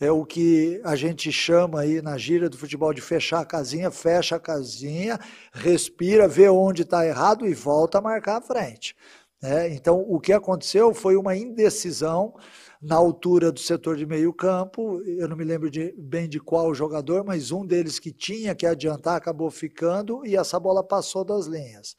É 0.00 0.10
o 0.10 0.24
que 0.24 0.80
a 0.82 0.96
gente 0.96 1.30
chama 1.30 1.80
aí 1.80 2.00
na 2.00 2.16
gíria 2.16 2.48
do 2.48 2.56
futebol 2.56 2.94
de 2.94 3.02
fechar 3.02 3.40
a 3.40 3.44
casinha, 3.44 3.90
fecha 3.90 4.36
a 4.36 4.40
casinha, 4.40 5.20
respira, 5.52 6.26
vê 6.26 6.48
onde 6.48 6.82
está 6.82 7.06
errado 7.06 7.46
e 7.46 7.52
volta 7.52 7.98
a 7.98 8.00
marcar 8.00 8.38
a 8.38 8.40
frente. 8.40 8.96
É, 9.42 9.68
então, 9.68 10.00
o 10.08 10.18
que 10.18 10.32
aconteceu 10.32 10.94
foi 10.94 11.16
uma 11.16 11.36
indecisão 11.36 12.34
na 12.80 12.96
altura 12.96 13.52
do 13.52 13.60
setor 13.60 13.96
de 13.96 14.06
meio 14.06 14.32
campo. 14.32 15.02
Eu 15.02 15.28
não 15.28 15.36
me 15.36 15.44
lembro 15.44 15.70
de, 15.70 15.94
bem 15.98 16.28
de 16.28 16.40
qual 16.40 16.74
jogador, 16.74 17.24
mas 17.24 17.50
um 17.50 17.66
deles 17.66 17.98
que 17.98 18.10
tinha 18.10 18.54
que 18.54 18.66
adiantar 18.66 19.16
acabou 19.16 19.50
ficando 19.50 20.24
e 20.24 20.36
essa 20.36 20.58
bola 20.58 20.82
passou 20.82 21.24
das 21.24 21.46
linhas. 21.46 21.94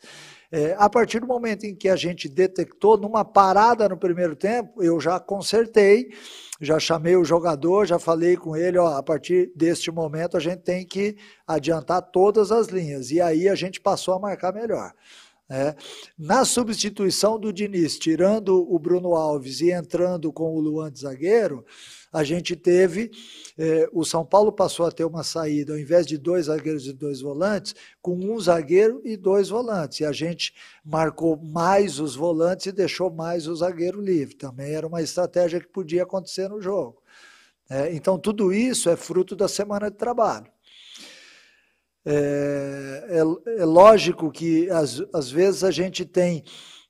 É, 0.52 0.76
a 0.78 0.90
partir 0.90 1.22
do 1.22 1.28
momento 1.28 1.64
em 1.66 1.74
que 1.74 1.88
a 1.88 1.96
gente 1.96 2.28
detectou, 2.28 2.98
numa 2.98 3.24
parada 3.24 3.88
no 3.88 3.96
primeiro 3.96 4.36
tempo, 4.36 4.84
eu 4.84 5.00
já 5.00 5.18
consertei, 5.18 6.10
já 6.60 6.78
chamei 6.78 7.16
o 7.16 7.24
jogador, 7.24 7.86
já 7.86 7.98
falei 7.98 8.36
com 8.36 8.56
ele, 8.56 8.78
ó, 8.78 8.98
a 8.98 9.02
partir 9.02 9.50
deste 9.56 9.90
momento 9.90 10.36
a 10.36 10.42
gente 10.42 10.60
tem 10.60 10.86
que 10.86 11.16
adiantar 11.48 12.02
todas 12.02 12.52
as 12.52 12.68
linhas. 12.68 13.12
E 13.12 13.22
aí 13.22 13.48
a 13.48 13.56
gente 13.56 13.80
passou 13.80 14.14
a 14.14 14.20
marcar 14.20 14.54
melhor. 14.54 14.92
É. 15.50 15.76
Na 16.18 16.46
substituição 16.46 17.38
do 17.38 17.52
Diniz, 17.52 17.98
tirando 17.98 18.66
o 18.74 18.80
Bruno 18.80 19.16
Alves 19.16 19.60
e 19.60 19.72
entrando 19.72 20.32
com 20.32 20.56
o 20.56 20.60
Luan 20.62 20.90
de 20.92 21.02
zagueiro, 21.02 21.66
a 22.12 22.24
gente 22.24 22.56
teve, 22.56 23.10
é, 23.58 23.88
o 23.94 24.04
São 24.04 24.26
Paulo 24.26 24.52
passou 24.52 24.86
a 24.86 24.92
ter 24.92 25.06
uma 25.06 25.24
saída, 25.24 25.74
ao 25.74 25.80
invés 25.80 26.06
de 26.06 26.18
dois 26.18 26.48
zagueiros 26.48 26.86
e 26.86 26.92
dois 26.92 27.22
volantes, 27.22 27.74
com 28.02 28.16
um 28.16 28.38
zagueiro 28.40 29.02
e 29.06 29.16
dois 29.16 29.48
volantes. 29.48 30.02
E 30.02 30.06
a 30.06 30.12
gente 30.12 30.54
marcou 30.84 31.38
mais 31.38 32.00
os 32.00 32.16
volantes 32.16 32.66
e 32.66 32.72
deixou 32.72 33.10
mais 33.10 33.48
o 33.48 33.56
zagueiro 33.56 34.02
livre. 34.02 34.36
Também 34.36 34.74
era 34.74 34.86
uma 34.86 35.02
estratégia 35.02 35.62
que 35.62 35.68
podia 35.68 36.04
acontecer 36.04 36.50
no 36.50 36.62
jogo. 36.62 37.02
É, 37.70 37.94
então, 37.94 38.20
tudo 38.20 38.52
isso 38.52 38.90
é 38.90 38.98
fruto 38.98 39.34
da 39.34 39.48
semana 39.48 39.90
de 39.90 39.96
trabalho. 39.96 40.52
É, 42.06 43.06
é, 43.10 43.62
é 43.62 43.66
lógico 43.66 44.30
que 44.32 44.70
às, 44.70 45.02
às 45.14 45.32
vezes 45.32 45.64
a 45.64 45.72
gente 45.72 46.04
tem 46.04 46.44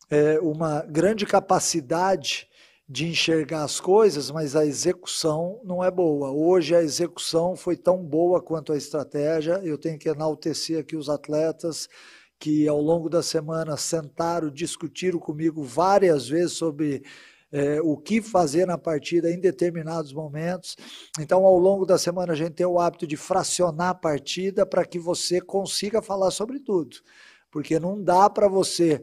é, 0.09 0.39
uma 0.39 0.81
grande 0.81 1.25
capacidade 1.25 2.47
de 2.91 3.07
enxergar 3.07 3.63
as 3.63 3.79
coisas, 3.79 4.29
mas 4.29 4.53
a 4.53 4.65
execução 4.65 5.61
não 5.63 5.81
é 5.81 5.89
boa. 5.89 6.29
Hoje 6.29 6.75
a 6.75 6.83
execução 6.83 7.55
foi 7.55 7.77
tão 7.77 8.03
boa 8.03 8.41
quanto 8.41 8.73
a 8.73 8.77
estratégia. 8.77 9.61
Eu 9.63 9.77
tenho 9.77 9.97
que 9.97 10.09
enaltecer 10.09 10.77
aqui 10.77 10.97
os 10.97 11.07
atletas 11.07 11.87
que 12.37 12.67
ao 12.67 12.81
longo 12.81 13.09
da 13.09 13.23
semana 13.23 13.77
sentaram, 13.77 14.49
discutiram 14.49 15.19
comigo 15.19 15.63
várias 15.63 16.27
vezes 16.27 16.51
sobre 16.51 17.01
é, 17.49 17.79
o 17.79 17.95
que 17.95 18.21
fazer 18.21 18.67
na 18.67 18.77
partida 18.77 19.31
em 19.31 19.39
determinados 19.39 20.11
momentos. 20.11 20.75
Então, 21.17 21.45
ao 21.45 21.57
longo 21.57 21.85
da 21.85 21.97
semana, 21.97 22.33
a 22.33 22.35
gente 22.35 22.55
tem 22.55 22.65
o 22.65 22.77
hábito 22.77 23.07
de 23.07 23.15
fracionar 23.15 23.91
a 23.91 23.95
partida 23.95 24.65
para 24.65 24.83
que 24.83 24.99
você 24.99 25.39
consiga 25.39 26.01
falar 26.01 26.31
sobre 26.31 26.59
tudo. 26.59 26.97
Porque 27.49 27.79
não 27.79 28.03
dá 28.03 28.29
para 28.29 28.49
você 28.49 29.01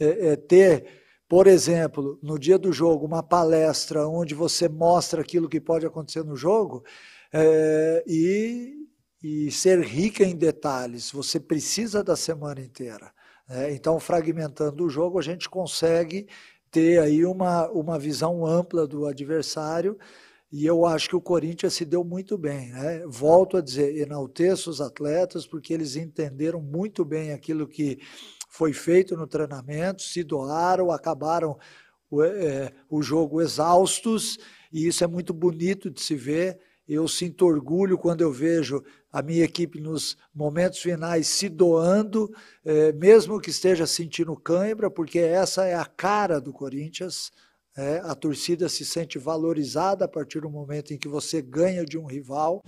é, 0.00 0.28
é, 0.30 0.36
ter, 0.36 0.86
por 1.28 1.46
exemplo, 1.46 2.18
no 2.22 2.38
dia 2.38 2.58
do 2.58 2.72
jogo, 2.72 3.04
uma 3.04 3.22
palestra 3.22 4.08
onde 4.08 4.34
você 4.34 4.66
mostra 4.66 5.20
aquilo 5.20 5.48
que 5.48 5.60
pode 5.60 5.84
acontecer 5.84 6.24
no 6.24 6.34
jogo 6.34 6.82
é, 7.30 8.02
e, 8.06 8.74
e 9.22 9.50
ser 9.50 9.80
rica 9.80 10.24
em 10.24 10.34
detalhes. 10.34 11.10
Você 11.12 11.38
precisa 11.38 12.02
da 12.02 12.16
semana 12.16 12.62
inteira. 12.62 13.12
Né? 13.46 13.74
Então, 13.74 14.00
fragmentando 14.00 14.84
o 14.84 14.88
jogo, 14.88 15.18
a 15.18 15.22
gente 15.22 15.50
consegue 15.50 16.26
ter 16.70 16.98
aí 16.98 17.26
uma, 17.26 17.68
uma 17.70 17.98
visão 17.98 18.46
ampla 18.46 18.86
do 18.86 19.06
adversário. 19.06 19.98
E 20.50 20.64
eu 20.64 20.86
acho 20.86 21.10
que 21.10 21.16
o 21.16 21.20
Corinthians 21.20 21.74
se 21.74 21.84
deu 21.84 22.02
muito 22.02 22.38
bem. 22.38 22.70
Né? 22.70 23.02
Volto 23.06 23.58
a 23.58 23.60
dizer, 23.60 23.98
enalteço 23.98 24.70
os 24.70 24.80
atletas, 24.80 25.46
porque 25.46 25.74
eles 25.74 25.94
entenderam 25.94 26.62
muito 26.62 27.04
bem 27.04 27.32
aquilo 27.32 27.68
que 27.68 27.98
foi 28.58 28.72
feito 28.72 29.16
no 29.16 29.24
treinamento, 29.24 30.02
se 30.02 30.24
doaram, 30.24 30.90
acabaram 30.90 31.56
o, 32.10 32.24
é, 32.24 32.72
o 32.90 33.00
jogo 33.00 33.40
exaustos, 33.40 34.36
e 34.72 34.88
isso 34.88 35.04
é 35.04 35.06
muito 35.06 35.32
bonito 35.32 35.88
de 35.88 36.00
se 36.00 36.16
ver. 36.16 36.58
Eu 36.88 37.06
sinto 37.06 37.46
orgulho 37.46 37.96
quando 37.96 38.22
eu 38.22 38.32
vejo 38.32 38.82
a 39.12 39.22
minha 39.22 39.44
equipe 39.44 39.80
nos 39.80 40.16
momentos 40.34 40.80
finais 40.80 41.28
se 41.28 41.48
doando, 41.48 42.34
é, 42.64 42.90
mesmo 42.94 43.40
que 43.40 43.50
esteja 43.50 43.86
sentindo 43.86 44.34
cãibra, 44.34 44.90
porque 44.90 45.20
essa 45.20 45.64
é 45.64 45.74
a 45.74 45.84
cara 45.84 46.40
do 46.40 46.52
Corinthians. 46.52 47.30
É, 47.76 47.98
a 47.98 48.12
torcida 48.12 48.68
se 48.68 48.84
sente 48.84 49.20
valorizada 49.20 50.04
a 50.04 50.08
partir 50.08 50.40
do 50.40 50.50
momento 50.50 50.92
em 50.92 50.98
que 50.98 51.06
você 51.06 51.40
ganha 51.40 51.84
de 51.84 51.96
um 51.96 52.06
rival. 52.06 52.60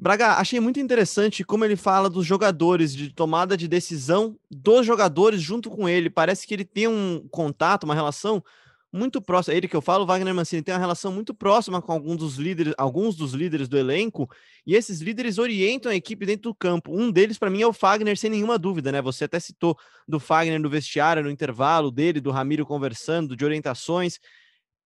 Braga, 0.00 0.34
achei 0.34 0.60
muito 0.60 0.78
interessante 0.78 1.42
como 1.42 1.64
ele 1.64 1.74
fala 1.74 2.08
dos 2.08 2.24
jogadores, 2.24 2.94
de 2.94 3.12
tomada 3.12 3.56
de 3.56 3.66
decisão 3.66 4.38
dos 4.48 4.86
jogadores 4.86 5.42
junto 5.42 5.68
com 5.68 5.88
ele. 5.88 6.08
Parece 6.08 6.46
que 6.46 6.54
ele 6.54 6.64
tem 6.64 6.86
um 6.86 7.26
contato, 7.30 7.82
uma 7.82 7.96
relação 7.96 8.42
muito 8.92 9.20
próxima, 9.20 9.54
ele 9.54 9.68
que 9.68 9.76
eu 9.76 9.82
falo, 9.82 10.06
Wagner 10.06 10.34
Mancini 10.34 10.62
tem 10.62 10.72
uma 10.72 10.80
relação 10.80 11.12
muito 11.12 11.34
próxima 11.34 11.82
com 11.82 11.92
alguns 11.92 12.16
dos 12.16 12.36
líderes, 12.36 12.72
alguns 12.78 13.16
dos 13.16 13.34
líderes 13.34 13.68
do 13.68 13.76
elenco, 13.76 14.30
e 14.66 14.74
esses 14.74 15.00
líderes 15.00 15.36
orientam 15.36 15.92
a 15.92 15.94
equipe 15.94 16.24
dentro 16.24 16.50
do 16.50 16.54
campo. 16.54 16.92
Um 16.96 17.10
deles 17.10 17.36
para 17.36 17.50
mim 17.50 17.60
é 17.60 17.66
o 17.66 17.72
Fagner, 17.72 18.16
sem 18.16 18.30
nenhuma 18.30 18.56
dúvida, 18.56 18.90
né? 18.90 19.02
Você 19.02 19.24
até 19.24 19.38
citou 19.40 19.76
do 20.06 20.18
Fagner 20.18 20.60
no 20.60 20.70
vestiário, 20.70 21.22
no 21.22 21.30
intervalo 21.30 21.90
dele, 21.90 22.20
do 22.20 22.30
Ramiro 22.30 22.64
conversando, 22.64 23.36
de 23.36 23.44
orientações. 23.44 24.18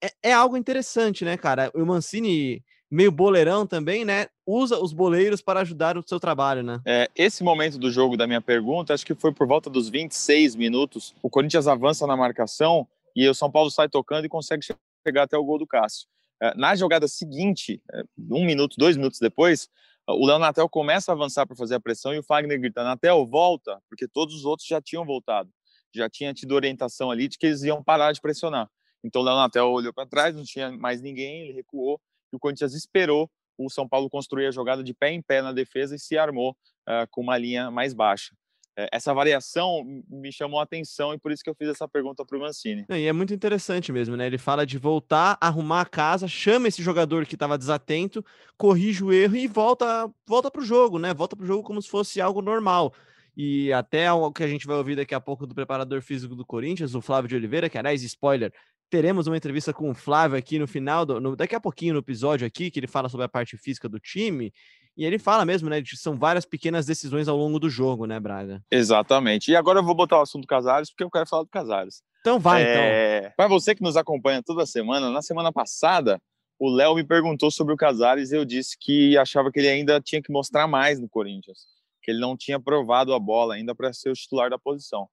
É, 0.02 0.30
é 0.30 0.32
algo 0.32 0.56
interessante, 0.56 1.24
né, 1.24 1.36
cara? 1.36 1.70
O 1.74 1.84
Mancini 1.86 2.64
meio 2.92 3.10
boleirão 3.10 3.66
também, 3.66 4.04
né? 4.04 4.26
Usa 4.46 4.78
os 4.78 4.92
boleiros 4.92 5.40
para 5.40 5.60
ajudar 5.60 5.94
no 5.94 6.06
seu 6.06 6.20
trabalho, 6.20 6.62
né? 6.62 6.78
É, 6.86 7.10
esse 7.16 7.42
momento 7.42 7.78
do 7.78 7.90
jogo 7.90 8.18
da 8.18 8.26
minha 8.26 8.40
pergunta, 8.42 8.92
acho 8.92 9.06
que 9.06 9.14
foi 9.14 9.32
por 9.32 9.46
volta 9.46 9.70
dos 9.70 9.88
26 9.88 10.54
minutos. 10.54 11.14
O 11.22 11.30
Corinthians 11.30 11.66
avança 11.66 12.06
na 12.06 12.14
marcação 12.14 12.86
e 13.16 13.26
o 13.26 13.34
São 13.34 13.50
Paulo 13.50 13.70
sai 13.70 13.88
tocando 13.88 14.26
e 14.26 14.28
consegue 14.28 14.62
chegar 15.06 15.22
até 15.22 15.38
o 15.38 15.44
gol 15.44 15.58
do 15.58 15.66
Cássio. 15.66 16.06
É, 16.42 16.54
na 16.54 16.76
jogada 16.76 17.08
seguinte, 17.08 17.80
é, 17.94 18.02
um 18.30 18.44
minuto, 18.44 18.76
dois 18.76 18.94
minutos 18.94 19.18
depois, 19.18 19.70
o 20.06 20.26
Léo 20.26 20.38
Natel 20.38 20.68
começa 20.68 21.12
a 21.12 21.14
avançar 21.14 21.46
para 21.46 21.56
fazer 21.56 21.76
a 21.76 21.80
pressão 21.80 22.12
e 22.12 22.18
o 22.18 22.22
Fagner 22.22 22.60
grita: 22.60 22.84
Natel, 22.84 23.26
volta, 23.26 23.80
porque 23.88 24.06
todos 24.06 24.34
os 24.34 24.44
outros 24.44 24.68
já 24.68 24.82
tinham 24.82 25.06
voltado, 25.06 25.48
já 25.94 26.10
tinha 26.10 26.34
tido 26.34 26.52
orientação 26.52 27.10
ali 27.10 27.26
de 27.26 27.38
que 27.38 27.46
eles 27.46 27.62
iam 27.62 27.82
parar 27.82 28.12
de 28.12 28.20
pressionar. 28.20 28.68
Então 29.02 29.22
o 29.22 29.24
Léo 29.24 29.36
Natel 29.36 29.70
olhou 29.70 29.94
para 29.94 30.06
trás, 30.06 30.36
não 30.36 30.44
tinha 30.44 30.70
mais 30.70 31.00
ninguém, 31.00 31.44
ele 31.44 31.52
recuou 31.52 31.98
e 32.32 32.36
o 32.36 32.38
Corinthians 32.38 32.74
esperou 32.74 33.30
o 33.58 33.68
São 33.68 33.88
Paulo 33.88 34.08
construir 34.08 34.46
a 34.46 34.50
jogada 34.50 34.82
de 34.82 34.94
pé 34.94 35.10
em 35.10 35.22
pé 35.22 35.42
na 35.42 35.52
defesa 35.52 35.94
e 35.94 35.98
se 35.98 36.16
armou 36.16 36.56
uh, 36.88 37.06
com 37.10 37.20
uma 37.20 37.36
linha 37.36 37.70
mais 37.70 37.92
baixa. 37.92 38.34
É, 38.76 38.88
essa 38.90 39.12
variação 39.12 39.84
me 40.08 40.32
chamou 40.32 40.58
a 40.58 40.62
atenção 40.62 41.12
e 41.12 41.18
por 41.18 41.30
isso 41.30 41.42
que 41.44 41.50
eu 41.50 41.54
fiz 41.54 41.68
essa 41.68 41.86
pergunta 41.86 42.24
para 42.24 42.38
o 42.38 42.40
Mancini. 42.40 42.86
E 42.88 43.06
é 43.06 43.12
muito 43.12 43.34
interessante 43.34 43.92
mesmo, 43.92 44.16
né? 44.16 44.26
Ele 44.26 44.38
fala 44.38 44.64
de 44.64 44.78
voltar, 44.78 45.36
arrumar 45.40 45.82
a 45.82 45.86
casa, 45.86 46.26
chama 46.26 46.68
esse 46.68 46.82
jogador 46.82 47.26
que 47.26 47.34
estava 47.34 47.58
desatento, 47.58 48.24
corrige 48.56 49.04
o 49.04 49.12
erro 49.12 49.36
e 49.36 49.46
volta, 49.46 50.10
volta 50.26 50.50
para 50.50 50.62
o 50.62 50.64
jogo, 50.64 50.98
né? 50.98 51.12
Volta 51.12 51.36
para 51.36 51.44
o 51.44 51.46
jogo 51.46 51.62
como 51.62 51.82
se 51.82 51.88
fosse 51.88 52.20
algo 52.20 52.40
normal. 52.40 52.94
E 53.36 53.72
até 53.72 54.10
o 54.12 54.30
que 54.30 54.42
a 54.42 54.48
gente 54.48 54.66
vai 54.66 54.76
ouvir 54.76 54.96
daqui 54.96 55.14
a 55.14 55.20
pouco 55.20 55.46
do 55.46 55.54
preparador 55.54 56.02
físico 56.02 56.34
do 56.34 56.44
Corinthians, 56.44 56.94
o 56.94 57.00
Flávio 57.00 57.28
de 57.28 57.36
Oliveira, 57.36 57.68
que 57.68 57.78
aliás, 57.78 58.02
spoiler, 58.02 58.52
teremos 58.92 59.26
uma 59.26 59.38
entrevista 59.38 59.72
com 59.72 59.88
o 59.88 59.94
Flávio 59.94 60.36
aqui 60.36 60.58
no 60.58 60.68
final, 60.68 61.06
do, 61.06 61.18
no, 61.18 61.34
daqui 61.34 61.54
a 61.54 61.60
pouquinho 61.60 61.94
no 61.94 62.00
episódio 62.00 62.46
aqui, 62.46 62.70
que 62.70 62.78
ele 62.78 62.86
fala 62.86 63.08
sobre 63.08 63.24
a 63.24 63.28
parte 63.28 63.56
física 63.56 63.88
do 63.88 63.98
time. 63.98 64.52
E 64.94 65.06
ele 65.06 65.18
fala 65.18 65.46
mesmo, 65.46 65.70
né? 65.70 65.80
De, 65.80 65.96
são 65.96 66.14
várias 66.14 66.44
pequenas 66.44 66.84
decisões 66.84 67.26
ao 67.26 67.34
longo 67.34 67.58
do 67.58 67.70
jogo, 67.70 68.04
né, 68.04 68.20
Braga? 68.20 68.62
Exatamente. 68.70 69.50
E 69.50 69.56
agora 69.56 69.78
eu 69.78 69.82
vou 69.82 69.94
botar 69.94 70.18
o 70.18 70.20
assunto 70.20 70.46
Casares, 70.46 70.90
porque 70.90 71.04
eu 71.04 71.10
quero 71.10 71.26
falar 71.26 71.44
do 71.44 71.48
Casares. 71.48 72.02
Então 72.20 72.38
vai, 72.38 72.60
então. 72.60 72.82
é... 72.82 73.18
então. 73.20 73.32
Para 73.34 73.48
você 73.48 73.74
que 73.74 73.82
nos 73.82 73.96
acompanha 73.96 74.42
toda 74.42 74.66
semana, 74.66 75.08
na 75.08 75.22
semana 75.22 75.50
passada, 75.50 76.20
o 76.58 76.68
Léo 76.68 76.94
me 76.94 77.02
perguntou 77.02 77.50
sobre 77.50 77.72
o 77.72 77.78
Casares 77.78 78.30
e 78.30 78.36
eu 78.36 78.44
disse 78.44 78.76
que 78.78 79.16
achava 79.16 79.50
que 79.50 79.58
ele 79.58 79.70
ainda 79.70 80.02
tinha 80.02 80.20
que 80.20 80.30
mostrar 80.30 80.66
mais 80.66 81.00
no 81.00 81.08
Corinthians, 81.08 81.60
que 82.02 82.10
ele 82.10 82.20
não 82.20 82.36
tinha 82.36 82.60
provado 82.60 83.14
a 83.14 83.18
bola 83.18 83.54
ainda 83.54 83.74
para 83.74 83.90
ser 83.94 84.10
o 84.10 84.14
titular 84.14 84.50
da 84.50 84.58
posição. 84.58 85.08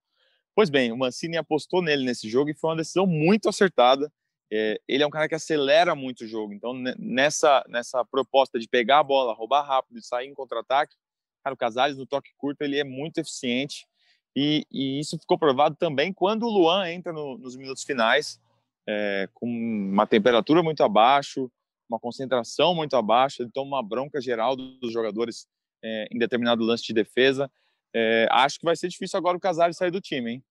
Pois 0.54 0.68
bem, 0.68 0.92
o 0.92 0.96
Mancini 0.96 1.36
apostou 1.36 1.82
nele 1.82 2.04
nesse 2.04 2.28
jogo 2.28 2.50
e 2.50 2.54
foi 2.54 2.70
uma 2.70 2.76
decisão 2.76 3.06
muito 3.06 3.48
acertada. 3.48 4.12
É, 4.52 4.80
ele 4.88 5.02
é 5.02 5.06
um 5.06 5.10
cara 5.10 5.28
que 5.28 5.34
acelera 5.34 5.94
muito 5.94 6.24
o 6.24 6.26
jogo. 6.26 6.52
Então, 6.52 6.74
nessa, 6.98 7.64
nessa 7.68 8.04
proposta 8.04 8.58
de 8.58 8.68
pegar 8.68 8.98
a 8.98 9.04
bola, 9.04 9.32
roubar 9.32 9.62
rápido 9.62 9.98
e 9.98 10.02
sair 10.02 10.28
em 10.28 10.34
contra-ataque, 10.34 10.96
o 11.48 11.56
Casares 11.56 11.96
no 11.96 12.06
toque 12.06 12.30
curto 12.36 12.62
ele 12.62 12.78
é 12.78 12.84
muito 12.84 13.18
eficiente. 13.18 13.86
E, 14.36 14.64
e 14.70 15.00
isso 15.00 15.18
ficou 15.18 15.38
provado 15.38 15.76
também 15.76 16.12
quando 16.12 16.44
o 16.44 16.50
Luan 16.50 16.88
entra 16.88 17.12
no, 17.12 17.38
nos 17.38 17.56
minutos 17.56 17.82
finais, 17.82 18.40
é, 18.88 19.28
com 19.34 19.46
uma 19.46 20.06
temperatura 20.06 20.62
muito 20.62 20.82
abaixo, 20.82 21.50
uma 21.88 21.98
concentração 21.98 22.74
muito 22.74 22.96
abaixo, 22.96 23.42
ele 23.42 23.50
toma 23.52 23.76
uma 23.76 23.82
bronca 23.82 24.20
geral 24.20 24.54
dos 24.54 24.92
jogadores 24.92 25.46
é, 25.82 26.06
em 26.10 26.18
determinado 26.18 26.62
lance 26.62 26.84
de 26.84 26.92
defesa. 26.92 27.50
É, 27.94 28.28
acho 28.30 28.58
que 28.58 28.64
vai 28.64 28.76
ser 28.76 28.88
difícil 28.88 29.18
agora 29.18 29.36
o 29.36 29.40
Casares 29.40 29.76
sair 29.76 29.90
do 29.90 30.00
time, 30.00 30.32
hein? 30.32 30.44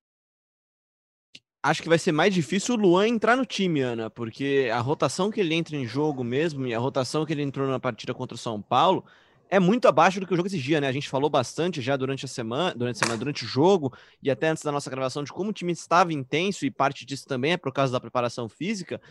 Acho 1.62 1.84
que 1.84 1.90
vai 1.90 2.00
ser 2.00 2.14
mais 2.14 2.34
difícil 2.34 2.76
o 2.76 2.78
Luan 2.78 3.08
entrar 3.08 3.36
no 3.36 3.46
time, 3.46 3.82
Ana, 3.82 4.10
porque 4.10 4.70
a 4.74 4.80
rotação 4.80 5.30
que 5.30 5.42
ele 5.42 5.54
entra 5.54 5.76
em 5.76 5.86
jogo 5.86 6.24
mesmo 6.24 6.66
e 6.66 6.74
a 6.74 6.80
rotação 6.80 7.26
que 7.26 7.34
ele 7.34 7.44
entrou 7.44 7.68
na 7.68 7.80
partida 7.80 8.14
contra 8.14 8.36
o 8.36 8.38
São 8.38 8.62
Paulo 8.62 9.06
é 9.50 9.60
muito 9.60 9.88
abaixo 9.88 10.22
do 10.22 10.28
que 10.28 10.34
o 10.34 10.38
jogo 10.38 10.48
exigia, 10.48 10.80
né? 10.80 10.88
A 10.88 10.92
gente 10.92 11.10
falou 11.10 11.30
bastante 11.30 11.82
já 11.82 11.98
durante 11.98 12.24
a 12.24 12.28
semana, 12.30 12.74
durante 12.74 12.96
a 12.96 13.00
semana, 13.00 13.18
durante 13.18 13.44
o 13.44 13.48
jogo 13.48 13.94
e 14.24 14.32
até 14.32 14.48
antes 14.48 14.64
da 14.64 14.72
nossa 14.72 14.90
gravação 14.90 15.24
de 15.24 15.34
como 15.34 15.50
o 15.50 15.54
time 15.54 15.74
estava 15.74 16.14
intenso 16.14 16.66
e 16.66 16.72
parte 16.72 17.06
disso 17.06 17.28
também 17.28 17.54
é 17.54 17.58
por 17.58 17.74
causa 17.74 17.92
da 17.92 18.00
preparação 18.00 18.48
física. 18.48 19.02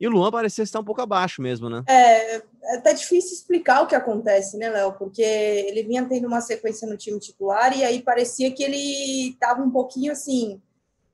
E 0.00 0.06
o 0.06 0.10
Luan 0.10 0.30
parecia 0.30 0.62
estar 0.62 0.78
um 0.78 0.84
pouco 0.84 1.00
abaixo 1.00 1.42
mesmo, 1.42 1.68
né? 1.68 1.82
É, 1.88 2.36
é 2.36 2.76
até 2.76 2.94
difícil 2.94 3.32
explicar 3.32 3.82
o 3.82 3.86
que 3.86 3.96
acontece, 3.96 4.56
né, 4.56 4.70
Léo? 4.70 4.92
Porque 4.92 5.22
ele 5.22 5.82
vinha 5.82 6.04
tendo 6.04 6.28
uma 6.28 6.40
sequência 6.40 6.88
no 6.88 6.96
time 6.96 7.18
titular 7.18 7.76
e 7.76 7.82
aí 7.82 8.00
parecia 8.00 8.52
que 8.52 8.62
ele 8.62 9.30
estava 9.30 9.60
um 9.60 9.70
pouquinho 9.70 10.12
assim, 10.12 10.62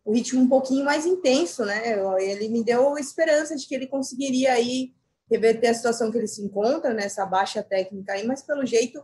o 0.05 0.13
ritmo 0.13 0.43
um 0.43 0.49
pouquinho 0.49 0.85
mais 0.85 1.07
intenso, 1.07 1.65
né? 1.65 1.99
Ele 2.21 2.49
me 2.49 2.63
deu 2.63 2.99
esperança 2.99 3.57
de 3.57 3.67
que 3.67 3.75
ele 3.75 3.87
conseguiria 3.87 4.53
aí 4.53 4.93
reverter 5.31 5.69
a 5.69 5.75
situação 5.75 6.11
que 6.11 6.19
ele 6.19 6.29
se 6.29 6.43
encontra 6.43 6.93
nessa 6.93 7.25
baixa 7.25 7.63
técnica 7.63 8.13
aí, 8.13 8.27
mas 8.27 8.43
pelo 8.43 8.67
jeito, 8.67 9.03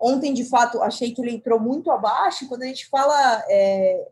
ontem 0.00 0.32
de 0.32 0.44
fato 0.44 0.82
achei 0.82 1.12
que 1.12 1.20
ele 1.20 1.32
entrou 1.32 1.60
muito 1.60 1.90
abaixo. 1.90 2.48
Quando 2.48 2.62
a 2.62 2.66
gente 2.66 2.88
fala 2.88 3.44
é, 3.50 4.06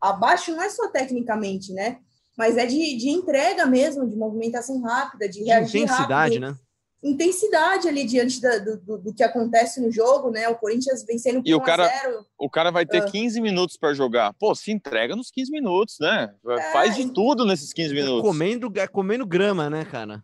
abaixo, 0.00 0.52
não 0.52 0.62
é 0.62 0.70
só 0.70 0.88
tecnicamente, 0.88 1.74
né? 1.74 1.98
Mas 2.36 2.56
é 2.56 2.66
de, 2.66 2.96
de 2.96 3.10
entrega 3.10 3.66
mesmo, 3.66 4.08
de 4.08 4.16
movimentação 4.16 4.80
rápida, 4.80 5.28
de 5.28 5.44
reagir 5.44 5.82
intensidade, 5.82 6.38
rápido. 6.38 6.40
né? 6.40 6.56
Intensidade 7.04 7.88
ali 7.88 8.04
diante 8.04 8.40
da, 8.40 8.58
do, 8.58 8.76
do, 8.76 8.98
do, 8.98 9.14
que 9.14 9.24
acontece 9.24 9.80
no 9.80 9.90
jogo, 9.90 10.30
né? 10.30 10.48
O 10.48 10.54
Corinthians 10.54 11.04
vencendo 11.04 11.42
por 11.42 11.48
e 11.48 11.54
o 11.54 11.60
cara, 11.60 11.90
o 12.38 12.48
cara 12.48 12.70
vai 12.70 12.86
ter 12.86 13.04
15 13.04 13.38
ah. 13.38 13.42
minutos 13.42 13.76
para 13.76 13.92
jogar. 13.92 14.32
Pô, 14.34 14.54
se 14.54 14.70
entrega 14.70 15.16
nos 15.16 15.30
15 15.30 15.50
minutos, 15.50 15.96
né? 16.00 16.32
É, 16.48 16.72
Faz 16.72 16.94
de 16.94 17.12
tudo 17.12 17.44
nesses 17.44 17.72
15 17.72 17.92
minutos. 17.92 18.22
Comendo, 18.22 18.72
comendo 18.92 19.26
grama, 19.26 19.68
né, 19.68 19.84
cara? 19.84 20.22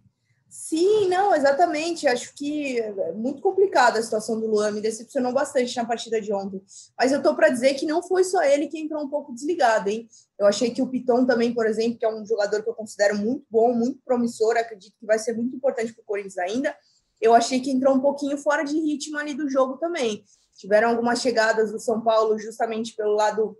Sim, 0.49 1.09
não, 1.09 1.35
exatamente. 1.35 2.09
Acho 2.09 2.35
que 2.35 2.81
é 2.81 3.13
muito 3.13 3.43
complicada 3.43 3.99
a 3.99 4.03
situação 4.03 4.41
do 4.41 4.47
Luan, 4.47 4.71
me 4.71 4.81
decepcionou 4.81 5.33
bastante 5.33 5.77
na 5.77 5.85
partida 5.85 6.21
de 6.21 6.33
ontem. 6.33 6.63
Mas 6.99 7.13
eu 7.13 7.23
tô 7.23 7.35
para 7.35 7.51
dizer 7.51 7.75
que 7.75 7.85
não 7.85 8.03
foi 8.03 8.25
só 8.25 8.43
ele 8.43 8.67
que 8.67 8.79
entrou 8.79 9.05
um 9.05 9.11
pouco 9.11 9.35
desligado, 9.35 9.91
hein? 9.91 10.09
Eu 10.39 10.47
achei 10.47 10.71
que 10.71 10.81
o 10.81 10.87
Piton 10.87 11.27
também, 11.27 11.53
por 11.53 11.67
exemplo, 11.67 11.99
que 11.99 12.05
é 12.05 12.15
um 12.15 12.25
jogador 12.25 12.63
que 12.63 12.71
eu 12.71 12.75
considero 12.75 13.17
muito 13.17 13.45
bom, 13.51 13.75
muito 13.75 14.01
promissor, 14.05 14.57
acredito 14.57 14.97
que 14.99 15.07
vai 15.07 15.19
ser 15.19 15.35
muito 15.35 15.55
importante 15.55 15.93
para 15.93 16.03
o 16.03 16.07
Corinthians 16.07 16.39
ainda. 16.39 16.75
Eu 17.21 17.35
achei 17.35 17.61
que 17.61 17.71
entrou 17.71 17.95
um 17.95 18.01
pouquinho 18.01 18.39
fora 18.39 18.63
de 18.65 18.79
ritmo 18.79 19.19
ali 19.19 19.35
do 19.35 19.51
jogo 19.51 19.77
também. 19.77 20.25
Tiveram 20.57 20.91
algumas 20.91 21.21
chegadas 21.21 21.71
do 21.71 21.79
São 21.79 22.01
Paulo 22.01 22.39
justamente 22.39 22.95
pelo 22.95 23.15
lado 23.15 23.59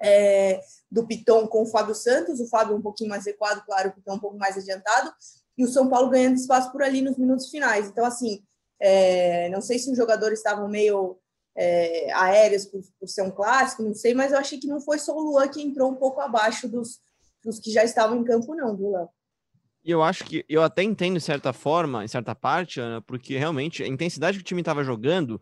é, 0.00 0.60
do 0.90 1.06
Piton 1.06 1.46
com 1.46 1.62
o 1.62 1.66
Fábio 1.66 1.94
Santos, 1.94 2.40
o 2.40 2.48
Fábio 2.48 2.76
um 2.76 2.82
pouquinho 2.82 3.10
mais 3.10 3.26
recuado, 3.26 3.62
claro, 3.66 3.90
o 3.90 3.92
Piton 3.92 4.14
um 4.14 4.18
pouco 4.18 4.36
mais 4.36 4.56
adiantado, 4.56 5.12
e 5.56 5.64
o 5.64 5.68
São 5.68 5.88
Paulo 5.88 6.10
ganhando 6.10 6.36
espaço 6.36 6.72
por 6.72 6.82
ali 6.82 7.00
nos 7.00 7.16
minutos 7.16 7.48
finais. 7.48 7.88
Então, 7.88 8.04
assim, 8.04 8.42
é, 8.80 9.48
não 9.50 9.60
sei 9.60 9.78
se 9.78 9.90
os 9.90 9.96
jogadores 9.96 10.38
estavam 10.38 10.68
meio 10.68 11.18
é, 11.56 12.12
aéreos 12.12 12.66
por, 12.66 12.82
por, 12.98 13.08
ser 13.08 13.22
um 13.22 13.30
clássico, 13.30 13.82
não 13.82 13.94
sei, 13.94 14.14
mas 14.14 14.32
eu 14.32 14.38
achei 14.38 14.58
que 14.58 14.66
não 14.66 14.80
foi 14.80 14.98
só 14.98 15.14
o 15.14 15.20
Luan 15.20 15.48
que 15.48 15.62
entrou 15.62 15.90
um 15.90 15.96
pouco 15.96 16.20
abaixo 16.20 16.68
dos, 16.68 17.00
dos 17.42 17.60
que 17.60 17.70
já 17.70 17.84
estavam 17.84 18.18
em 18.20 18.24
campo, 18.24 18.54
não, 18.54 18.74
do 18.74 18.90
Luan. 18.90 19.08
E 19.84 19.90
eu 19.90 20.02
acho 20.02 20.24
que 20.24 20.44
eu 20.48 20.62
até 20.62 20.82
entendo, 20.82 21.18
de 21.18 21.20
certa 21.20 21.52
forma, 21.52 22.02
em 22.02 22.08
certa 22.08 22.34
parte, 22.34 22.80
Ana, 22.80 23.02
porque 23.02 23.36
realmente 23.36 23.82
a 23.82 23.86
intensidade 23.86 24.38
que 24.38 24.42
o 24.42 24.46
time 24.46 24.62
estava 24.62 24.82
jogando 24.82 25.40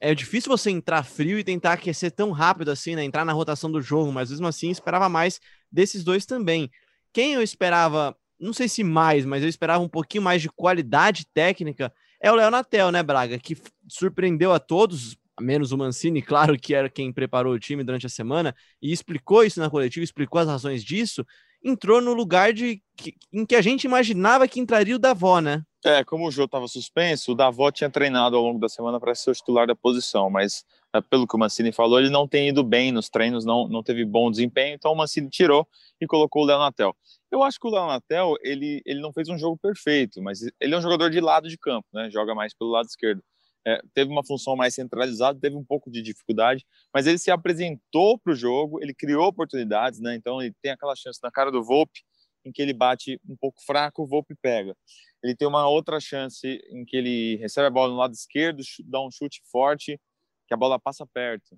é 0.00 0.14
difícil 0.14 0.50
você 0.50 0.70
entrar 0.70 1.04
frio 1.04 1.38
e 1.38 1.44
tentar 1.44 1.74
aquecer 1.74 2.10
tão 2.10 2.30
rápido 2.32 2.70
assim, 2.70 2.94
né? 2.94 3.04
Entrar 3.04 3.24
na 3.24 3.32
rotação 3.32 3.70
do 3.70 3.80
jogo, 3.80 4.12
mas 4.12 4.30
mesmo 4.30 4.46
assim 4.46 4.70
esperava 4.70 5.08
mais 5.08 5.40
desses 5.70 6.04
dois 6.04 6.26
também. 6.26 6.70
Quem 7.12 7.34
eu 7.34 7.42
esperava 7.42 8.16
não 8.38 8.52
sei 8.52 8.68
se 8.68 8.84
mais, 8.84 9.24
mas 9.24 9.42
eu 9.42 9.48
esperava 9.48 9.82
um 9.82 9.88
pouquinho 9.88 10.22
mais 10.22 10.40
de 10.40 10.48
qualidade 10.48 11.26
técnica, 11.32 11.92
é 12.20 12.30
o 12.30 12.34
Léo 12.34 12.50
Natel, 12.50 12.90
né, 12.90 13.02
Braga? 13.02 13.38
Que 13.38 13.56
surpreendeu 13.88 14.52
a 14.52 14.58
todos, 14.58 15.16
menos 15.40 15.72
o 15.72 15.78
Mancini, 15.78 16.22
claro 16.22 16.58
que 16.58 16.74
era 16.74 16.88
quem 16.88 17.12
preparou 17.12 17.54
o 17.54 17.58
time 17.58 17.84
durante 17.84 18.06
a 18.06 18.10
semana, 18.10 18.54
e 18.80 18.92
explicou 18.92 19.44
isso 19.44 19.60
na 19.60 19.70
coletiva, 19.70 20.04
explicou 20.04 20.40
as 20.40 20.48
razões 20.48 20.84
disso, 20.84 21.24
entrou 21.62 22.00
no 22.00 22.14
lugar 22.14 22.52
de 22.52 22.82
que, 22.96 23.14
em 23.32 23.44
que 23.44 23.54
a 23.54 23.62
gente 23.62 23.84
imaginava 23.84 24.46
que 24.46 24.60
entraria 24.60 24.96
o 24.96 24.98
Davó, 24.98 25.40
né? 25.40 25.62
É, 25.84 26.04
como 26.04 26.26
o 26.26 26.30
jogo 26.30 26.46
estava 26.46 26.66
suspenso, 26.66 27.32
o 27.32 27.34
Davó 27.34 27.70
tinha 27.70 27.90
treinado 27.90 28.36
ao 28.36 28.42
longo 28.42 28.58
da 28.58 28.68
semana 28.68 28.98
para 28.98 29.14
ser 29.14 29.30
o 29.30 29.34
titular 29.34 29.66
da 29.66 29.76
posição, 29.76 30.28
mas 30.28 30.64
pelo 31.10 31.26
que 31.26 31.36
o 31.36 31.38
Mancini 31.38 31.72
falou, 31.72 31.98
ele 31.98 32.10
não 32.10 32.26
tem 32.26 32.48
ido 32.48 32.64
bem 32.64 32.90
nos 32.90 33.08
treinos, 33.08 33.44
não, 33.44 33.68
não 33.68 33.82
teve 33.82 34.04
bom 34.04 34.30
desempenho, 34.30 34.74
então 34.74 34.92
o 34.92 34.96
Mancini 34.96 35.28
tirou 35.28 35.66
e 36.00 36.06
colocou 36.06 36.42
o 36.42 36.46
Léo 36.46 36.58
Natel. 36.58 36.96
Eu 37.30 37.42
acho 37.42 37.60
que 37.60 37.66
o 37.66 37.70
Léo 37.70 37.86
Natel, 37.86 38.36
ele, 38.42 38.80
ele 38.86 39.00
não 39.00 39.12
fez 39.12 39.28
um 39.28 39.38
jogo 39.38 39.58
perfeito, 39.58 40.22
mas 40.22 40.40
ele 40.60 40.74
é 40.74 40.78
um 40.78 40.82
jogador 40.82 41.10
de 41.10 41.20
lado 41.20 41.48
de 41.48 41.58
campo, 41.58 41.86
né? 41.92 42.10
Joga 42.10 42.34
mais 42.34 42.54
pelo 42.54 42.70
lado 42.70 42.86
esquerdo. 42.86 43.22
É, 43.66 43.82
teve 43.92 44.10
uma 44.10 44.24
função 44.24 44.56
mais 44.56 44.74
centralizada, 44.74 45.38
teve 45.38 45.54
um 45.54 45.64
pouco 45.64 45.90
de 45.90 46.00
dificuldade, 46.00 46.64
mas 46.94 47.06
ele 47.06 47.18
se 47.18 47.30
apresentou 47.30 48.18
para 48.18 48.32
o 48.32 48.36
jogo, 48.36 48.80
ele 48.80 48.94
criou 48.94 49.26
oportunidades, 49.26 50.00
né? 50.00 50.14
Então 50.14 50.40
ele 50.40 50.54
tem 50.62 50.72
aquela 50.72 50.96
chance 50.96 51.20
na 51.22 51.30
cara 51.30 51.50
do 51.50 51.62
Volpe, 51.62 52.00
em 52.44 52.52
que 52.52 52.62
ele 52.62 52.72
bate 52.72 53.20
um 53.28 53.36
pouco 53.36 53.60
fraco, 53.62 54.02
o 54.02 54.06
Volpe 54.06 54.34
pega. 54.40 54.74
Ele 55.22 55.34
tem 55.34 55.46
uma 55.46 55.68
outra 55.68 56.00
chance 56.00 56.46
em 56.70 56.84
que 56.84 56.96
ele 56.96 57.36
recebe 57.36 57.66
a 57.66 57.70
bola 57.70 57.92
no 57.92 57.98
lado 57.98 58.14
esquerdo, 58.14 58.62
dá 58.84 59.02
um 59.02 59.10
chute 59.10 59.42
forte, 59.50 60.00
que 60.48 60.54
a 60.54 60.56
bola 60.56 60.80
passa 60.80 61.06
perto. 61.06 61.56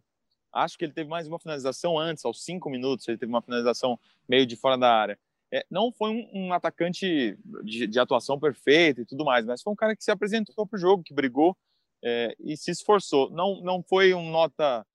Acho 0.53 0.77
que 0.77 0.85
ele 0.85 0.93
teve 0.93 1.09
mais 1.09 1.29
uma 1.29 1.39
finalização 1.39 1.97
antes, 1.97 2.25
aos 2.25 2.45
cinco 2.45 2.69
minutos, 2.69 3.07
ele 3.07 3.17
teve 3.17 3.31
uma 3.31 3.41
finalização 3.41 3.99
meio 4.29 4.45
de 4.45 4.57
fora 4.57 4.77
da 4.77 4.93
área. 4.93 5.19
É, 5.53 5.65
não 5.71 5.93
foi 5.93 6.11
um, 6.11 6.29
um 6.33 6.53
atacante 6.53 7.39
de, 7.65 7.87
de, 7.87 7.99
atuação 7.99 8.39
perfeita 8.39 9.01
e 9.01 9.07
tudo 9.07 9.25
mais, 9.25 9.47
mas 9.47 9.63
foi 9.63 9.73
um 9.73 9.77
cara 9.77 9.97
que 9.97 10.05
se 10.05 10.11
apresentou 10.11 10.67
para 10.67 10.77
o 10.77 10.81
jogo, 10.81 11.03
que 11.03 11.15
brigou 11.15 11.57
é, 12.05 12.35
e 12.39 12.57
se 12.57 12.71
esforçou. 12.71 13.31
Não, 13.31 13.61
não 13.63 13.83
foi 13.83 14.13
um 14.13 14.31
nota 14.31 14.87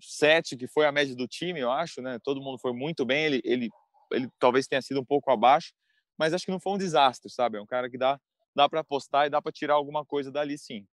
7, 0.00 0.56
que 0.56 0.66
foi 0.66 0.86
a 0.86 0.92
média 0.92 1.14
do 1.14 1.26
time, 1.26 1.60
eu 1.60 1.70
acho, 1.70 2.02
né? 2.02 2.18
Todo 2.22 2.40
mundo 2.40 2.58
foi 2.58 2.72
muito 2.72 3.04
bem, 3.04 3.24
ele, 3.24 3.40
ele, 3.44 3.70
ele 4.12 4.28
talvez 4.38 4.66
tenha 4.66 4.82
sido 4.82 5.00
um 5.00 5.04
pouco 5.04 5.30
abaixo, 5.30 5.72
mas 6.18 6.34
acho 6.34 6.44
que 6.44 6.50
não 6.50 6.60
foi 6.60 6.72
um 6.72 6.78
desastre, 6.78 7.30
sabe? 7.30 7.58
É 7.58 7.60
um 7.60 7.66
cara 7.66 7.88
que 7.88 7.96
dá, 7.96 8.20
dá 8.54 8.68
para 8.68 8.80
apostar 8.80 9.26
e 9.26 9.30
dá 9.30 9.40
para 9.40 9.52
tirar 9.52 9.74
alguma 9.74 10.04
coisa 10.04 10.30
dali, 10.30 10.58
sim. 10.58 10.86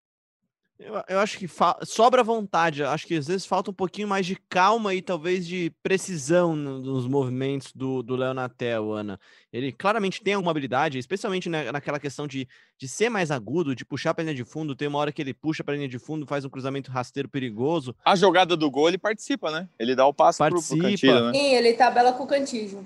Eu, 0.79 0.95
eu 1.09 1.21
acho 1.21 1.39
que 1.39 1.49
sobra 1.83 2.23
vontade. 2.23 2.83
Acho 2.83 3.07
que 3.07 3.15
às 3.15 3.29
vezes 3.29 3.47
falta 3.47 3.71
um 3.71 3.75
pouquinho 3.75 4.09
mais 4.09 4.27
de 4.27 4.37
calma 4.49 4.93
e 4.93 5.01
talvez 5.01 5.47
de 5.47 5.73
precisão 5.83 6.57
nos 6.57 7.07
movimentos 7.07 7.73
do, 7.73 8.03
do 8.03 8.17
Leonatel, 8.17 8.93
Ana. 8.93 9.19
Ele 9.53 9.71
claramente 9.71 10.21
tem 10.21 10.35
alguma 10.35 10.51
habilidade, 10.51 10.99
especialmente 10.99 11.49
na, 11.49 11.71
naquela 11.71 12.01
questão 12.01 12.27
de, 12.27 12.49
de 12.77 12.89
ser 12.89 13.09
mais 13.09 13.31
agudo, 13.31 13.75
de 13.75 13.85
puxar 13.85 14.15
para 14.15 14.25
linha 14.25 14.35
de 14.35 14.45
fundo. 14.45 14.75
Tem 14.75 14.89
uma 14.89 14.99
hora 14.99 15.13
que 15.13 15.23
ele 15.23 15.33
puxa 15.33 15.63
para 15.63 15.77
linha 15.77 15.89
de 15.89 15.99
fundo, 15.99 16.27
faz 16.27 16.45
um 16.45 16.51
cruzamento 16.51 16.91
rasteiro 16.91 17.29
perigoso. 17.29 17.95
A 18.05 18.17
jogada 18.17 18.57
do 18.57 18.69
gol 18.69 18.89
ele 18.89 18.99
participa, 18.99 19.53
né? 19.53 19.69
Ele 19.79 19.95
dá 19.95 20.05
o 20.07 20.13
passo 20.13 20.39
participa. 20.39 20.75
pro, 20.75 20.79
pro 20.79 20.91
Cantillo, 20.91 21.31
né? 21.31 21.39
Sim, 21.39 21.55
ele 21.55 21.75
tabela 21.75 22.13
com 22.13 22.25
o 22.25 22.27
Cantillo 22.27 22.85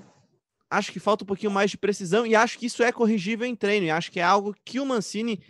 acho 0.71 0.91
que 0.91 0.99
falta 0.99 1.23
um 1.23 1.27
pouquinho 1.27 1.51
mais 1.51 1.71
de 1.71 1.77
precisão 1.79 2.27
e 2.27 2.35
acho 2.35 2.59
que 2.59 2.67
isso 2.67 2.83
é 2.83 2.91
corrigível 2.91 3.47
em 3.47 3.55
treino. 3.55 3.87
E 3.87 3.89
acho 3.89 4.11
que 4.11 4.19
é 4.19 4.23
algo 4.23 4.55
que 4.63 4.79
o 4.79 4.85
Mancini 4.85 5.41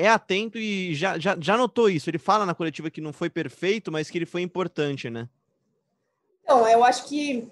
é 0.00 0.08
atento 0.08 0.58
e 0.58 0.94
já, 0.94 1.18
já, 1.18 1.36
já 1.38 1.56
notou 1.56 1.90
isso. 1.90 2.08
Ele 2.08 2.18
fala 2.18 2.46
na 2.46 2.54
coletiva 2.54 2.90
que 2.90 3.00
não 3.00 3.12
foi 3.12 3.28
perfeito, 3.28 3.92
mas 3.92 4.08
que 4.08 4.16
ele 4.16 4.26
foi 4.26 4.40
importante, 4.40 5.10
né? 5.10 5.28
Então, 6.42 6.66
eu 6.66 6.82
acho 6.82 7.06
que 7.06 7.46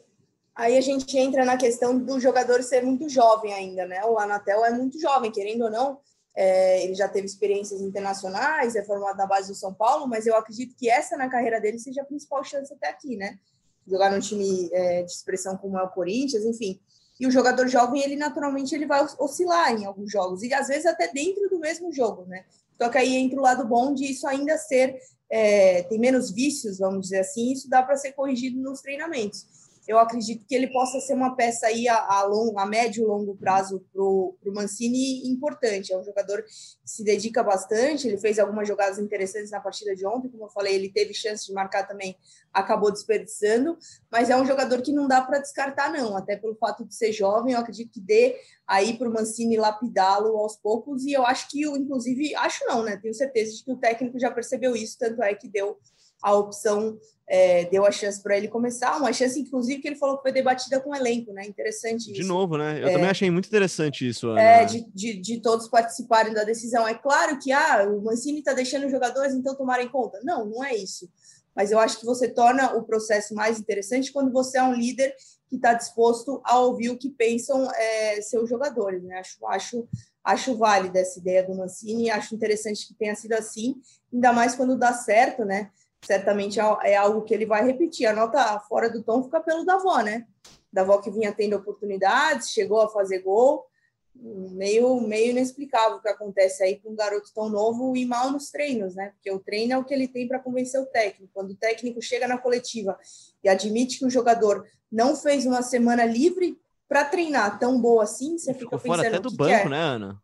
aí 0.54 0.76
a 0.76 0.80
gente 0.80 1.16
entra 1.18 1.44
na 1.44 1.56
questão 1.56 1.98
do 1.98 2.18
jogador 2.18 2.62
ser 2.62 2.82
muito 2.82 3.08
jovem 3.08 3.52
ainda, 3.52 3.87
né? 3.87 4.04
O 4.04 4.18
Anatel 4.18 4.64
é 4.64 4.70
muito 4.70 4.98
jovem, 4.98 5.30
querendo 5.30 5.64
ou 5.64 5.70
não, 5.70 6.00
é, 6.34 6.84
ele 6.84 6.94
já 6.94 7.06
teve 7.06 7.26
experiências 7.26 7.80
internacionais, 7.80 8.74
é 8.74 8.84
formado 8.84 9.18
na 9.18 9.26
base 9.26 9.48
do 9.48 9.54
São 9.54 9.74
Paulo, 9.74 10.06
mas 10.06 10.26
eu 10.26 10.34
acredito 10.34 10.74
que 10.74 10.88
essa 10.88 11.16
na 11.16 11.28
carreira 11.28 11.61
dele 11.61 11.78
seja 11.78 12.02
a 12.02 12.04
principal 12.04 12.42
chance 12.42 12.72
até 12.72 12.88
aqui, 12.88 13.16
né? 13.16 13.38
Jogar 13.87 14.11
num 14.11 14.20
time 14.20 14.70
é, 14.72 15.02
de 15.02 15.12
expressão 15.12 15.56
como 15.56 15.78
é 15.78 15.82
o 15.82 15.90
Corinthians, 15.90 16.44
enfim. 16.44 16.80
E 17.18 17.26
o 17.26 17.31
jogador 17.31 17.66
jovem, 17.68 18.02
ele 18.02 18.16
naturalmente 18.16 18.74
ele 18.74 18.87
vai 18.87 19.04
oscilar 19.18 19.72
em 19.72 19.85
alguns 19.85 20.11
jogos, 20.11 20.42
e 20.42 20.52
às 20.54 20.68
vezes 20.68 20.87
até 20.87 21.09
dentro 21.12 21.48
do 21.48 21.59
mesmo 21.59 21.92
jogo, 21.92 22.24
né? 22.26 22.44
Só 22.81 22.88
que 22.88 22.98
aí 22.98 23.16
entra 23.16 23.38
o 23.38 23.42
lado 23.42 23.66
bom 23.66 23.92
de 23.92 24.04
isso 24.04 24.26
ainda 24.26 24.57
ser, 24.57 24.98
é, 25.28 25.83
tem 25.83 25.98
menos 25.98 26.31
vícios, 26.31 26.78
vamos 26.78 27.02
dizer 27.02 27.20
assim, 27.20 27.52
isso 27.52 27.68
dá 27.68 27.83
para 27.83 27.96
ser 27.96 28.12
corrigido 28.12 28.61
nos 28.61 28.81
treinamentos 28.81 29.57
eu 29.88 29.98
acredito 29.98 30.44
que 30.46 30.55
ele 30.55 30.66
possa 30.66 31.01
ser 31.01 31.14
uma 31.14 31.35
peça 31.35 31.66
aí 31.66 31.88
a, 31.88 31.96
a, 31.96 32.22
long, 32.24 32.59
a 32.59 32.66
médio 32.66 33.03
e 33.03 33.07
longo 33.07 33.35
prazo 33.35 33.83
para 33.90 34.03
o 34.03 34.37
Mancini 34.48 35.27
importante. 35.27 35.94
É 35.94 35.98
um 35.98 36.05
jogador 36.05 36.42
que 36.42 36.53
se 36.85 37.03
dedica 37.03 37.42
bastante, 37.42 38.07
ele 38.07 38.18
fez 38.18 38.38
algumas 38.38 38.68
jogadas 38.68 38.98
interessantes 38.98 39.51
na 39.51 39.61
partida 39.61 39.96
de 39.96 40.07
ontem, 40.07 40.29
como 40.29 40.44
eu 40.44 40.51
falei, 40.51 40.74
ele 40.74 40.92
teve 40.92 41.14
chance 41.14 41.46
de 41.46 41.55
marcar 41.55 41.88
também, 41.88 42.14
acabou 42.53 42.92
desperdiçando, 42.92 43.79
mas 44.12 44.29
é 44.29 44.37
um 44.37 44.44
jogador 44.44 44.83
que 44.83 44.92
não 44.92 45.09
dá 45.09 45.22
para 45.22 45.38
descartar, 45.38 45.90
não, 45.90 46.14
até 46.14 46.37
pelo 46.37 46.55
fato 46.57 46.85
de 46.85 46.94
ser 46.94 47.11
jovem, 47.11 47.55
eu 47.55 47.61
acredito 47.61 47.90
que 47.90 48.01
dê 48.01 48.37
aí 48.66 48.98
para 48.98 49.09
o 49.09 49.12
Mancini 49.12 49.57
lapidá-lo 49.57 50.37
aos 50.37 50.55
poucos, 50.57 51.03
e 51.05 51.12
eu 51.12 51.24
acho 51.24 51.48
que, 51.48 51.66
inclusive, 51.66 52.35
acho 52.35 52.62
não, 52.66 52.83
né? 52.83 52.98
Tenho 52.98 53.14
certeza 53.14 53.57
de 53.57 53.64
que 53.64 53.72
o 53.72 53.79
técnico 53.79 54.18
já 54.18 54.31
percebeu 54.31 54.77
isso, 54.77 54.98
tanto 54.98 55.22
é 55.22 55.35
que 55.35 55.48
deu 55.48 55.79
a 56.22 56.35
opção 56.35 56.98
é, 57.26 57.66
deu 57.66 57.85
a 57.85 57.90
chance 57.90 58.22
para 58.22 58.37
ele 58.37 58.48
começar, 58.48 58.96
uma 58.96 59.12
chance, 59.12 59.38
inclusive, 59.38 59.81
que 59.83 59.88
ele 59.88 59.96
falou 59.96 60.16
que 60.16 60.22
foi 60.22 60.33
debatida 60.33 60.81
com 60.81 60.90
o 60.90 60.94
elenco, 60.94 61.33
né? 61.33 61.44
Interessante 61.46 62.11
De 62.12 62.20
isso. 62.20 62.28
novo, 62.28 62.57
né? 62.57 62.83
Eu 62.83 62.88
É. 62.88 62.92
também 62.92 63.11
achei 63.11 63.31
muito 63.31 63.46
interessante 63.46 64.09
isso, 64.09 64.28
Ana. 64.28 64.40
É, 64.40 64.64
de, 64.64 64.87
de, 64.94 65.20
de 65.20 65.40
todos 65.40 65.68
participarem 65.68 66.33
da 66.33 66.42
decisão. 66.42 66.88
É 66.88 66.94
claro 66.94 67.38
que 67.38 67.52
ah, 67.52 67.87
o 67.88 68.02
Mancini 68.02 68.38
está 68.38 68.54
deixando 68.54 68.87
os 68.87 68.90
jogadores 68.90 69.35
então 69.35 69.54
tomarem 69.54 69.88
conta. 69.88 70.18
Não, 70.24 70.46
não 70.46 70.64
é 70.64 70.74
isso. 70.74 71.09
Mas 71.54 71.70
eu 71.70 71.78
acho 71.78 71.98
que 72.00 72.07
você 72.07 72.28
torna 72.28 72.74
o 72.76 72.85
processo 72.85 73.35
mais 73.35 73.59
interessante 73.61 74.12
quando 74.12 74.33
você 74.33 74.59
é 74.59 74.62
um 74.62 74.74
líder 74.74 75.14
que 75.48 75.57
está 75.57 75.74
disposto 75.74 76.40
a 76.44 76.59
ouvir 76.61 76.90
o 76.90 76.96
que 76.98 77.11
pensam 77.11 77.68
é, 77.74 78.20
seus 78.22 78.48
jogadores. 78.48 79.02
Né? 79.02 79.18
Acho, 79.18 79.44
acho, 79.46 79.88
acho 80.24 80.57
válida 80.57 81.00
essa 81.00 81.18
ideia 81.18 81.42
do 81.42 81.54
Mancini, 81.54 82.11
acho 82.11 82.35
interessante 82.35 82.87
que 82.87 82.94
tenha 82.94 83.14
sido 83.14 83.33
assim, 83.33 83.74
ainda 84.12 84.33
mais 84.33 84.54
quando 84.54 84.78
dá 84.78 84.92
certo, 84.94 85.44
né? 85.44 85.70
Certamente 86.02 86.58
é 86.61 86.96
algo 86.96 87.22
que 87.22 87.34
ele 87.34 87.46
vai 87.46 87.64
repetir. 87.64 88.06
A 88.06 88.12
nota 88.12 88.58
fora 88.61 88.88
do 88.88 89.02
tom 89.02 89.22
fica 89.22 89.40
pelo 89.40 89.64
Davó, 89.64 90.00
né? 90.00 90.26
Davó 90.72 90.98
que 90.98 91.11
vinha 91.11 91.32
tendo 91.32 91.56
oportunidades, 91.56 92.50
chegou 92.50 92.80
a 92.80 92.88
fazer 92.88 93.20
gol, 93.20 93.66
meio, 94.14 95.00
meio 95.00 95.30
inexplicável 95.30 95.98
o 95.98 96.00
que 96.00 96.08
acontece 96.08 96.62
aí 96.62 96.76
com 96.76 96.90
um 96.90 96.96
garoto 96.96 97.32
tão 97.34 97.48
novo 97.48 97.96
e 97.96 98.04
mal 98.04 98.30
nos 98.30 98.50
treinos, 98.50 98.94
né? 98.94 99.11
Porque 99.11 99.30
o 99.30 99.38
treino 99.38 99.72
é 99.72 99.78
o 99.78 99.84
que 99.84 99.94
ele 99.94 100.08
tem 100.08 100.26
para 100.26 100.38
convencer 100.38 100.80
o 100.80 100.87
técnico. 100.87 101.32
Quando 101.32 101.50
o 101.50 101.56
técnico 101.56 102.02
chega 102.02 102.26
na 102.26 102.38
coletiva 102.38 102.98
e 103.42 103.48
admite 103.48 103.98
que 103.98 104.06
o 104.06 104.11
jogador 104.11 104.66
não 104.90 105.16
fez 105.16 105.46
uma 105.46 105.62
semana 105.62 106.04
livre 106.04 106.58
para 106.88 107.04
treinar 107.04 107.58
tão 107.58 107.80
boa 107.80 108.04
assim, 108.04 108.38
você 108.38 108.54
Ficou 108.54 108.78
fica 108.78 108.88
fora 108.88 109.02
pensando 109.02 109.14
até 109.14 109.22
do 109.22 109.30
que 109.30 109.37
banco, 109.37 109.52
é? 109.52 109.68
né, 109.68 109.80
Ana? 109.80 110.22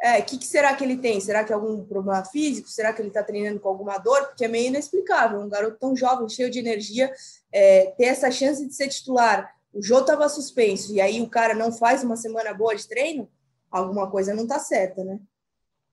É, 0.00 0.18
o 0.18 0.24
que, 0.24 0.38
que 0.38 0.46
será 0.46 0.74
que 0.74 0.84
ele 0.84 0.98
tem? 0.98 1.20
Será 1.20 1.42
que 1.42 1.52
é 1.52 1.54
algum 1.54 1.84
problema 1.84 2.24
físico? 2.24 2.68
Será 2.68 2.92
que 2.92 3.00
ele 3.00 3.08
está 3.08 3.22
treinando 3.22 3.60
com 3.60 3.68
alguma 3.68 3.96
dor? 3.98 4.26
Porque 4.26 4.44
é 4.44 4.48
meio 4.48 4.68
inexplicável. 4.68 5.40
Um 5.40 5.48
garoto 5.48 5.78
tão 5.78 5.96
jovem, 5.96 6.28
cheio 6.28 6.50
de 6.50 6.58
energia, 6.58 7.10
é, 7.50 7.86
ter 7.96 8.04
essa 8.04 8.30
chance 8.30 8.66
de 8.66 8.74
ser 8.74 8.88
titular. 8.88 9.50
O 9.72 9.82
Jô 9.82 10.00
estava 10.00 10.28
suspenso 10.28 10.94
e 10.94 11.00
aí 11.00 11.20
o 11.20 11.28
cara 11.28 11.54
não 11.54 11.72
faz 11.72 12.02
uma 12.02 12.16
semana 12.16 12.52
boa 12.54 12.74
de 12.74 12.86
treino, 12.86 13.28
alguma 13.70 14.10
coisa 14.10 14.34
não 14.34 14.44
está 14.44 14.58
certa, 14.58 15.04
né? 15.04 15.18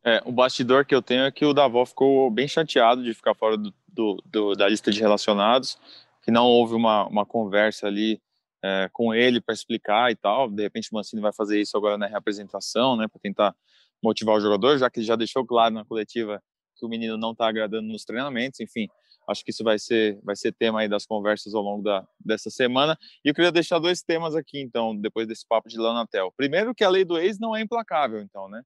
É, 0.06 0.22
o 0.26 0.32
bastidor 0.32 0.86
que 0.86 0.94
eu 0.94 1.02
tenho 1.02 1.24
é 1.24 1.32
que 1.32 1.46
o 1.46 1.54
Davó 1.54 1.86
ficou 1.86 2.30
bem 2.30 2.48
chateado 2.48 3.04
de 3.04 3.14
ficar 3.14 3.34
fora 3.34 3.58
do, 3.58 3.74
do, 3.88 4.22
do, 4.26 4.56
da 4.56 4.68
lista 4.68 4.92
de 4.92 5.00
relacionados, 5.00 5.78
que 6.22 6.32
não 6.32 6.46
houve 6.46 6.76
uma, 6.76 7.08
uma 7.08 7.26
conversa 7.26 7.88
ali 7.88 8.22
é, 8.64 8.90
com 8.92 9.14
ele 9.14 9.40
para 9.40 9.54
explicar 9.54 10.12
e 10.12 10.16
tal. 10.16 10.50
De 10.50 10.62
repente 10.62 10.90
o 10.92 10.96
Mancini 10.96 11.22
vai 11.22 11.34
fazer 11.34 11.60
isso 11.60 11.78
agora 11.78 11.98
na 11.98 12.08
reapresentação, 12.08 12.98
né, 12.98 13.08
para 13.08 13.20
tentar 13.20 13.56
motivar 14.04 14.36
o 14.36 14.42
jogador, 14.42 14.78
já 14.78 14.90
que 14.90 15.00
ele 15.00 15.08
já 15.08 15.16
deixou 15.16 15.46
claro 15.46 15.74
na 15.74 15.86
coletiva 15.86 16.42
que 16.76 16.86
o 16.86 16.90
menino 16.90 17.18
não 17.18 17.32
está 17.32 17.48
agradando 17.48 17.88
nos 17.88 18.04
treinamentos. 18.04 18.60
Enfim, 18.60 18.88
acho 19.28 19.44
que 19.44 19.52
isso 19.52 19.64
vai 19.64 19.80
ser 19.80 20.20
vai 20.24 20.36
ser 20.36 20.52
tema 20.52 20.82
aí 20.82 20.90
das 20.90 21.06
conversas 21.06 21.54
ao 21.54 21.62
longo 21.62 21.84
da, 21.84 22.06
dessa 22.20 22.50
semana. 22.50 22.98
E 23.24 23.30
eu 23.30 23.34
queria 23.34 23.52
deixar 23.52 23.80
dois 23.80 24.02
temas 24.02 24.36
aqui, 24.36 24.60
então, 24.60 24.96
depois 24.96 25.28
desse 25.28 25.48
papo 25.48 25.70
de 25.70 25.78
Lanatel. 25.78 26.34
Primeiro, 26.36 26.76
que 26.76 26.84
a 26.84 26.90
lei 26.90 27.06
do 27.06 27.18
ex 27.18 27.40
não 27.40 27.56
é 27.56 27.62
implacável, 27.62 28.22
então, 28.22 28.50
né? 28.50 28.62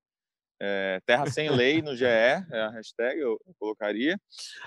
É, 0.59 0.99
terra 1.05 1.27
sem 1.29 1.51
lei 1.51 1.83
no 1.83 1.95
GE, 1.95 2.03
é 2.03 2.43
a 2.51 2.69
hashtag, 2.71 3.19
eu, 3.19 3.39
colocaria. 3.59 4.19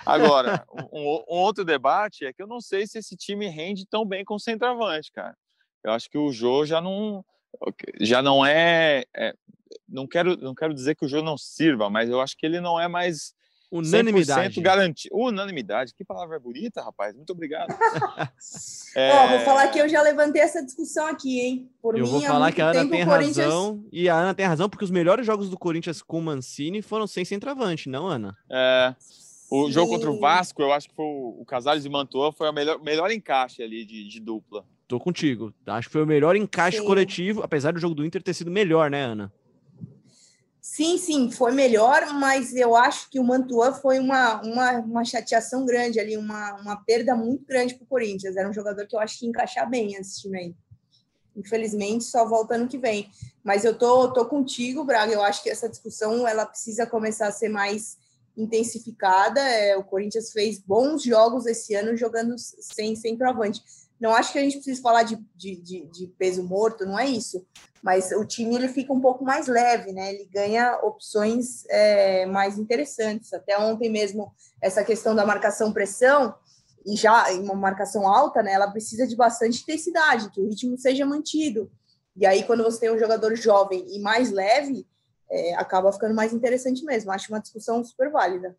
Agora, 0.06 0.64
um, 0.92 1.24
um, 1.28 1.38
outro 1.38 1.64
debate 1.64 2.24
é 2.24 2.32
que 2.32 2.40
eu 2.40 2.46
não 2.46 2.60
sei 2.60 2.86
se 2.86 2.98
esse 2.98 3.16
time 3.16 3.48
rende 3.48 3.84
tão 3.90 4.06
bem 4.06 4.24
com 4.24 4.34
o 4.34 4.40
centroavante, 4.40 5.10
cara. 5.10 5.36
Eu 5.82 5.92
acho 5.92 6.08
que 6.08 6.18
o 6.18 6.30
Jô 6.30 6.64
já 6.64 6.80
não 6.80 7.24
já 8.00 8.22
não 8.22 8.44
é, 8.44 9.04
é, 9.16 9.34
não 9.88 10.06
quero 10.06 10.36
não 10.36 10.54
quero 10.54 10.74
dizer 10.74 10.94
que 10.94 11.04
o 11.04 11.08
Jô 11.08 11.22
não 11.22 11.36
sirva, 11.36 11.90
mas 11.90 12.08
eu 12.08 12.20
acho 12.20 12.36
que 12.36 12.46
ele 12.46 12.60
não 12.60 12.80
é 12.80 12.88
mais 12.88 13.34
unanimidade 13.70 14.60
garantido. 14.60 15.14
Unanimidade, 15.16 15.94
que 15.94 16.04
palavra 16.04 16.38
bonita, 16.40 16.82
rapaz. 16.82 17.14
Muito 17.14 17.30
obrigado. 17.30 17.70
é... 18.96 19.12
Ó, 19.12 19.28
vou 19.28 19.40
falar 19.40 19.68
que 19.68 19.78
eu 19.78 19.88
já 19.88 20.02
levantei 20.02 20.42
essa 20.42 20.64
discussão 20.64 21.06
aqui, 21.06 21.40
hein? 21.40 21.70
Por 21.80 21.96
eu 21.96 22.04
mim, 22.04 22.10
vou 22.10 22.20
falar 22.20 22.50
que 22.52 22.60
a 22.60 22.70
Ana 22.70 22.88
tem 22.88 23.04
Corinthians... 23.04 23.46
razão 23.46 23.84
e 23.92 24.08
a 24.08 24.16
Ana 24.16 24.34
tem 24.34 24.46
razão 24.46 24.68
porque 24.68 24.84
os 24.84 24.90
melhores 24.90 25.24
jogos 25.24 25.48
do 25.48 25.58
Corinthians 25.58 26.02
com 26.02 26.18
o 26.18 26.22
Mancini 26.22 26.82
foram 26.82 27.06
sem 27.06 27.24
centroavante, 27.24 27.88
não, 27.88 28.06
Ana? 28.06 28.36
É. 28.50 28.94
O 29.50 29.66
Sim. 29.66 29.72
jogo 29.72 29.92
contra 29.92 30.10
o 30.10 30.18
Vasco, 30.18 30.62
eu 30.62 30.72
acho 30.72 30.88
que 30.88 30.94
foi 30.94 31.04
o, 31.04 31.40
o 31.40 31.44
Casares 31.44 31.84
e 31.84 31.88
Mantua 31.88 32.32
foi 32.32 32.48
o 32.48 32.52
melhor, 32.52 32.80
melhor 32.80 33.10
encaixe 33.10 33.62
ali 33.62 33.84
de, 33.84 34.06
de 34.06 34.20
dupla. 34.20 34.64
Tô 34.90 34.98
contigo. 34.98 35.54
Acho 35.68 35.86
que 35.86 35.92
foi 35.92 36.02
o 36.02 36.06
melhor 36.06 36.34
encaixe 36.34 36.78
Sim. 36.78 36.84
coletivo, 36.84 37.44
apesar 37.44 37.72
do 37.72 37.78
jogo 37.78 37.94
do 37.94 38.04
Inter 38.04 38.20
ter 38.20 38.34
sido 38.34 38.50
melhor, 38.50 38.90
né, 38.90 39.04
Ana? 39.04 39.32
Sim, 40.60 40.98
sim, 40.98 41.30
foi 41.30 41.52
melhor, 41.52 42.12
mas 42.14 42.52
eu 42.56 42.74
acho 42.74 43.08
que 43.08 43.20
o 43.20 43.22
Mantuan 43.22 43.72
foi 43.72 44.00
uma, 44.00 44.42
uma, 44.42 44.72
uma 44.80 45.04
chateação 45.04 45.64
grande 45.64 46.00
ali, 46.00 46.16
uma, 46.16 46.54
uma 46.60 46.76
perda 46.84 47.14
muito 47.14 47.46
grande 47.46 47.76
para 47.76 47.84
o 47.84 47.86
Corinthians. 47.86 48.36
Era 48.36 48.50
um 48.50 48.52
jogador 48.52 48.84
que 48.84 48.96
eu 48.96 48.98
acho 48.98 49.16
que 49.16 49.26
ia 49.26 49.28
encaixar 49.28 49.70
bem 49.70 49.92
nesse 49.92 50.22
time 50.22 50.38
aí. 50.38 50.54
Infelizmente, 51.36 52.02
só 52.02 52.28
volta 52.28 52.56
ano 52.56 52.66
que 52.66 52.76
vem. 52.76 53.08
Mas 53.44 53.64
eu 53.64 53.78
tô, 53.78 54.12
tô 54.12 54.26
contigo, 54.26 54.82
Braga. 54.82 55.12
Eu 55.12 55.22
acho 55.22 55.40
que 55.40 55.50
essa 55.50 55.68
discussão 55.68 56.26
ela 56.26 56.44
precisa 56.44 56.84
começar 56.84 57.28
a 57.28 57.32
ser 57.32 57.48
mais 57.48 57.96
intensificada. 58.36 59.40
É, 59.40 59.76
o 59.76 59.84
Corinthians 59.84 60.32
fez 60.32 60.58
bons 60.58 61.04
jogos 61.04 61.46
esse 61.46 61.76
ano 61.76 61.96
jogando 61.96 62.34
sem 62.36 62.96
centroavante. 62.96 63.62
Não 64.00 64.14
acho 64.14 64.32
que 64.32 64.38
a 64.38 64.42
gente 64.42 64.54
precisa 64.54 64.80
falar 64.80 65.02
de, 65.02 65.16
de, 65.36 65.56
de, 65.56 65.86
de, 65.86 66.06
peso 66.18 66.42
morto, 66.42 66.86
não 66.86 66.98
é 66.98 67.06
isso. 67.06 67.46
Mas 67.82 68.10
o 68.12 68.24
time 68.24 68.54
ele 68.54 68.68
fica 68.68 68.92
um 68.92 69.00
pouco 69.00 69.24
mais 69.24 69.46
leve, 69.46 69.92
né? 69.92 70.14
Ele 70.14 70.24
ganha 70.32 70.78
opções 70.82 71.64
é, 71.68 72.24
mais 72.26 72.58
interessantes. 72.58 73.32
Até 73.32 73.58
ontem 73.58 73.90
mesmo, 73.90 74.32
essa 74.60 74.82
questão 74.82 75.14
da 75.14 75.26
marcação-pressão, 75.26 76.34
e 76.86 76.96
já 76.96 77.30
em 77.32 77.40
uma 77.42 77.54
marcação 77.54 78.08
alta, 78.08 78.42
né? 78.42 78.52
Ela 78.52 78.70
precisa 78.70 79.06
de 79.06 79.14
bastante 79.14 79.62
intensidade, 79.62 80.30
que 80.30 80.40
o 80.40 80.48
ritmo 80.48 80.78
seja 80.78 81.04
mantido. 81.04 81.70
E 82.16 82.26
aí, 82.26 82.42
quando 82.44 82.64
você 82.64 82.80
tem 82.80 82.90
um 82.90 82.98
jogador 82.98 83.34
jovem 83.36 83.84
e 83.88 84.00
mais 84.00 84.30
leve, 84.30 84.86
é, 85.30 85.54
acaba 85.54 85.92
ficando 85.92 86.14
mais 86.14 86.32
interessante 86.32 86.84
mesmo. 86.84 87.12
Acho 87.12 87.32
uma 87.32 87.40
discussão 87.40 87.84
super 87.84 88.10
válida. 88.10 88.56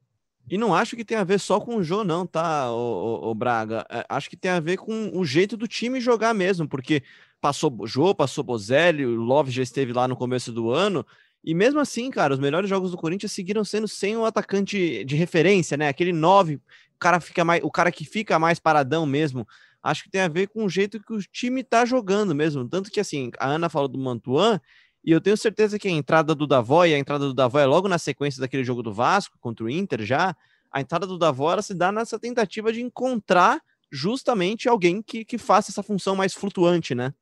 E 0.52 0.58
não 0.58 0.76
acho 0.76 0.98
que 0.98 1.06
tem 1.06 1.18
a 1.18 1.24
ver 1.24 1.40
só 1.40 1.62
com 1.62 1.78
o 1.78 1.84
Jô, 1.84 2.04
não, 2.04 2.28
tá, 2.28 2.70
o, 2.74 3.24
o, 3.24 3.32
o 3.32 3.34
Braga? 3.34 3.86
É, 3.90 4.06
acho 4.10 4.30
que 4.30 4.36
tem 4.36 4.52
a 4.52 4.60
ver 4.60 4.76
com 4.76 5.10
o 5.18 5.24
jeito 5.24 5.56
do 5.56 5.66
time 5.66 6.02
jogar 6.02 6.34
mesmo, 6.34 6.68
porque 6.68 7.02
passou 7.40 7.74
Jô, 7.88 8.14
passou 8.14 8.44
Bozelli, 8.44 9.06
o 9.06 9.16
Love 9.16 9.50
já 9.50 9.64
esteve 9.64 9.94
lá 9.94 10.10
no 10.10 10.16
começo 10.18 10.52
do 10.52 10.70
ano, 10.70 11.06
e 11.42 11.56
mesmo 11.56 11.80
assim, 11.80 12.12
cara, 12.12 12.34
os 12.34 12.40
melhores 12.40 12.70
jogos 12.70 12.92
do 12.92 12.98
Corinthians 12.98 13.32
seguiram 13.32 13.64
sendo 13.64 13.88
sem 13.88 14.18
o 14.18 14.26
atacante 14.26 15.06
de 15.06 15.16
referência, 15.16 15.78
né? 15.78 15.88
Aquele 15.88 16.12
9, 16.12 16.56
o 16.56 16.62
cara, 17.00 17.22
fica 17.22 17.46
mais, 17.46 17.64
o 17.64 17.72
cara 17.72 17.90
que 17.90 18.04
fica 18.04 18.38
mais 18.38 18.60
paradão 18.60 19.06
mesmo. 19.06 19.48
Acho 19.82 20.04
que 20.04 20.12
tem 20.12 20.22
a 20.22 20.28
ver 20.28 20.48
com 20.50 20.66
o 20.66 20.70
jeito 20.70 21.02
que 21.02 21.14
o 21.14 21.20
time 21.20 21.64
tá 21.64 21.86
jogando 21.86 22.36
mesmo. 22.36 22.68
Tanto 22.68 22.92
que, 22.92 23.00
assim, 23.00 23.32
a 23.40 23.48
Ana 23.48 23.70
falou 23.70 23.88
do 23.88 23.98
Mantuan, 23.98 24.60
e 25.04 25.12
eu 25.12 25.20
tenho 25.20 25.36
certeza 25.36 25.80
que 25.80 25.88
a 25.88 25.92
entrada 25.92 26.36
do 26.36 26.46
Davó, 26.46 26.86
e 26.86 26.94
a 26.94 27.00
entrada 27.00 27.26
do 27.26 27.34
Davó 27.34 27.60
é 27.60 27.66
logo 27.66 27.88
na 27.88 27.98
sequência 27.98 28.40
daquele 28.40 28.64
jogo 28.64 28.84
do 28.84 28.94
Vasco 28.94 29.38
contra 29.40 29.66
o 29.66 29.70
Inter 29.70 30.04
já, 30.04 30.36
a 30.72 30.80
entrada 30.80 31.08
do 31.08 31.18
Davó 31.18 31.52
ela 31.52 31.62
se 31.62 31.74
dá 31.74 31.92
nessa 31.92 32.20
tentativa 32.20 32.72
de 32.72 32.82
encontrar 32.82 33.62
justamente 33.92 34.70
alguém 34.70 35.02
que, 35.02 35.26
que 35.26 35.38
faça 35.38 35.72
essa 35.72 35.84
função 35.84 36.16
mais 36.16 36.34
flutuante, 36.34 36.96
né? 36.96 37.14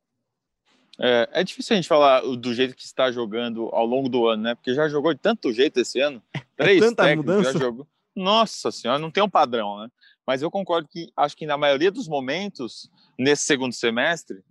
É, 1.02 1.30
é 1.32 1.44
difícil 1.44 1.74
a 1.74 1.78
gente 1.78 1.88
falar 1.88 2.22
do 2.22 2.54
jeito 2.54 2.76
que 2.76 2.84
está 2.84 3.10
jogando 3.10 3.70
ao 3.70 3.86
longo 3.86 4.10
do 4.10 4.28
ano, 4.28 4.44
né? 4.44 4.56
Porque 4.56 4.74
já 4.74 4.88
jogou 4.90 5.14
de 5.14 5.20
tanto 5.20 5.52
jeito 5.54 5.80
esse 5.80 6.00
ano. 6.00 6.22
Três 6.58 6.82
é 6.82 6.86
tanta 6.86 7.04
técnicos 7.04 7.36
mudança. 7.36 7.54
já 7.54 7.60
jogou. 7.60 7.88
Nossa 8.16 8.70
senhora, 8.70 9.00
não 9.00 9.10
tem 9.10 9.24
um 9.24 9.30
padrão, 9.30 9.80
né? 9.80 9.90
Mas 10.28 10.42
eu 10.42 10.52
concordo 10.52 10.88
que 10.90 11.10
acho 11.16 11.38
que 11.38 11.46
na 11.46 11.58
maioria 11.58 11.90
dos 11.90 12.08
momentos, 12.08 12.92
nesse 13.18 13.46
segundo 13.46 13.74
semestre, 13.74 14.44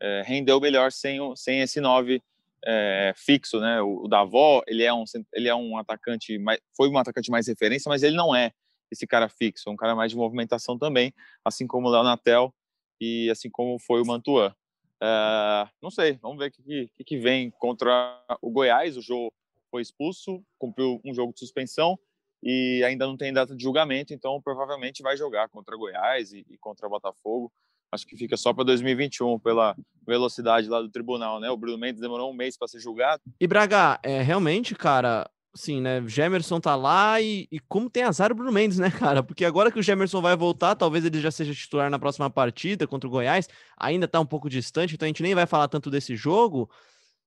é, 0.00 0.22
rendeu 0.24 0.60
melhor 0.60 0.92
sem, 0.92 1.18
sem 1.34 1.60
esse 1.60 1.80
nove 1.80 2.22
é, 2.66 3.12
fixo, 3.16 3.60
né? 3.60 3.80
O, 3.80 4.04
o 4.04 4.08
Davó, 4.08 4.62
ele 4.66 4.82
é 4.82 4.92
um 4.92 5.04
ele 5.32 5.48
é 5.48 5.54
um 5.54 5.78
atacante, 5.78 6.36
mais, 6.38 6.60
foi 6.76 6.88
um 6.88 6.98
atacante 6.98 7.30
mais 7.30 7.46
referência, 7.46 7.88
mas 7.88 8.02
ele 8.02 8.16
não 8.16 8.34
é 8.34 8.52
esse 8.90 9.06
cara 9.06 9.28
fixo, 9.28 9.68
é 9.68 9.72
um 9.72 9.76
cara 9.76 9.94
mais 9.94 10.10
de 10.10 10.16
movimentação 10.16 10.78
também, 10.78 11.12
assim 11.44 11.66
como 11.66 11.88
o 11.88 11.90
Léo 11.90 12.02
Natel 12.02 12.52
e 13.00 13.30
assim 13.30 13.48
como 13.48 13.78
foi 13.78 14.02
o 14.02 14.06
Mantuan. 14.06 14.54
É, 15.00 15.68
não 15.80 15.90
sei, 15.90 16.14
vamos 16.14 16.38
ver 16.38 16.48
o 16.48 16.50
que, 16.50 16.90
que, 16.96 17.04
que, 17.04 17.18
vem 17.18 17.50
contra 17.50 18.20
o 18.40 18.50
Goiás. 18.50 18.96
O 18.96 19.02
Jô 19.02 19.32
foi 19.70 19.82
expulso, 19.82 20.42
cumpriu 20.58 21.00
um 21.04 21.14
jogo 21.14 21.32
de 21.32 21.38
suspensão 21.38 21.98
e 22.42 22.82
ainda 22.84 23.06
não 23.06 23.16
tem 23.16 23.32
data 23.32 23.54
de 23.54 23.62
julgamento, 23.62 24.12
então 24.12 24.40
provavelmente 24.42 25.02
vai 25.02 25.16
jogar 25.16 25.48
contra 25.48 25.76
Goiás 25.76 26.32
e, 26.32 26.44
e 26.48 26.58
contra 26.58 26.88
Botafogo 26.88 27.52
acho 27.92 28.06
que 28.06 28.16
fica 28.16 28.36
só 28.36 28.52
para 28.52 28.64
2021 28.64 29.38
pela 29.38 29.76
velocidade 30.06 30.68
lá 30.68 30.80
do 30.80 30.90
tribunal, 30.90 31.40
né? 31.40 31.50
O 31.50 31.56
Bruno 31.56 31.78
Mendes 31.78 32.00
demorou 32.00 32.30
um 32.30 32.34
mês 32.34 32.56
para 32.56 32.68
ser 32.68 32.80
julgado. 32.80 33.22
E 33.40 33.46
Braga, 33.46 33.98
é 34.02 34.22
realmente, 34.22 34.74
cara, 34.74 35.28
assim, 35.54 35.80
né? 35.80 36.02
Gemerson 36.06 36.60
tá 36.60 36.76
lá 36.76 37.20
e, 37.20 37.48
e, 37.50 37.58
como 37.60 37.90
tem 37.90 38.04
azar 38.04 38.30
o 38.30 38.34
Bruno 38.34 38.52
Mendes, 38.52 38.78
né, 38.78 38.90
cara? 38.92 39.22
Porque 39.22 39.44
agora 39.44 39.72
que 39.72 39.78
o 39.78 39.82
Gemerson 39.82 40.20
vai 40.20 40.36
voltar, 40.36 40.74
talvez 40.76 41.04
ele 41.04 41.20
já 41.20 41.30
seja 41.30 41.54
titular 41.54 41.90
na 41.90 41.98
próxima 41.98 42.30
partida 42.30 42.86
contra 42.86 43.08
o 43.08 43.10
Goiás, 43.10 43.48
ainda 43.76 44.06
tá 44.06 44.20
um 44.20 44.26
pouco 44.26 44.48
distante, 44.48 44.94
então 44.94 45.06
a 45.06 45.08
gente 45.08 45.22
nem 45.22 45.34
vai 45.34 45.46
falar 45.46 45.68
tanto 45.68 45.90
desse 45.90 46.14
jogo. 46.14 46.70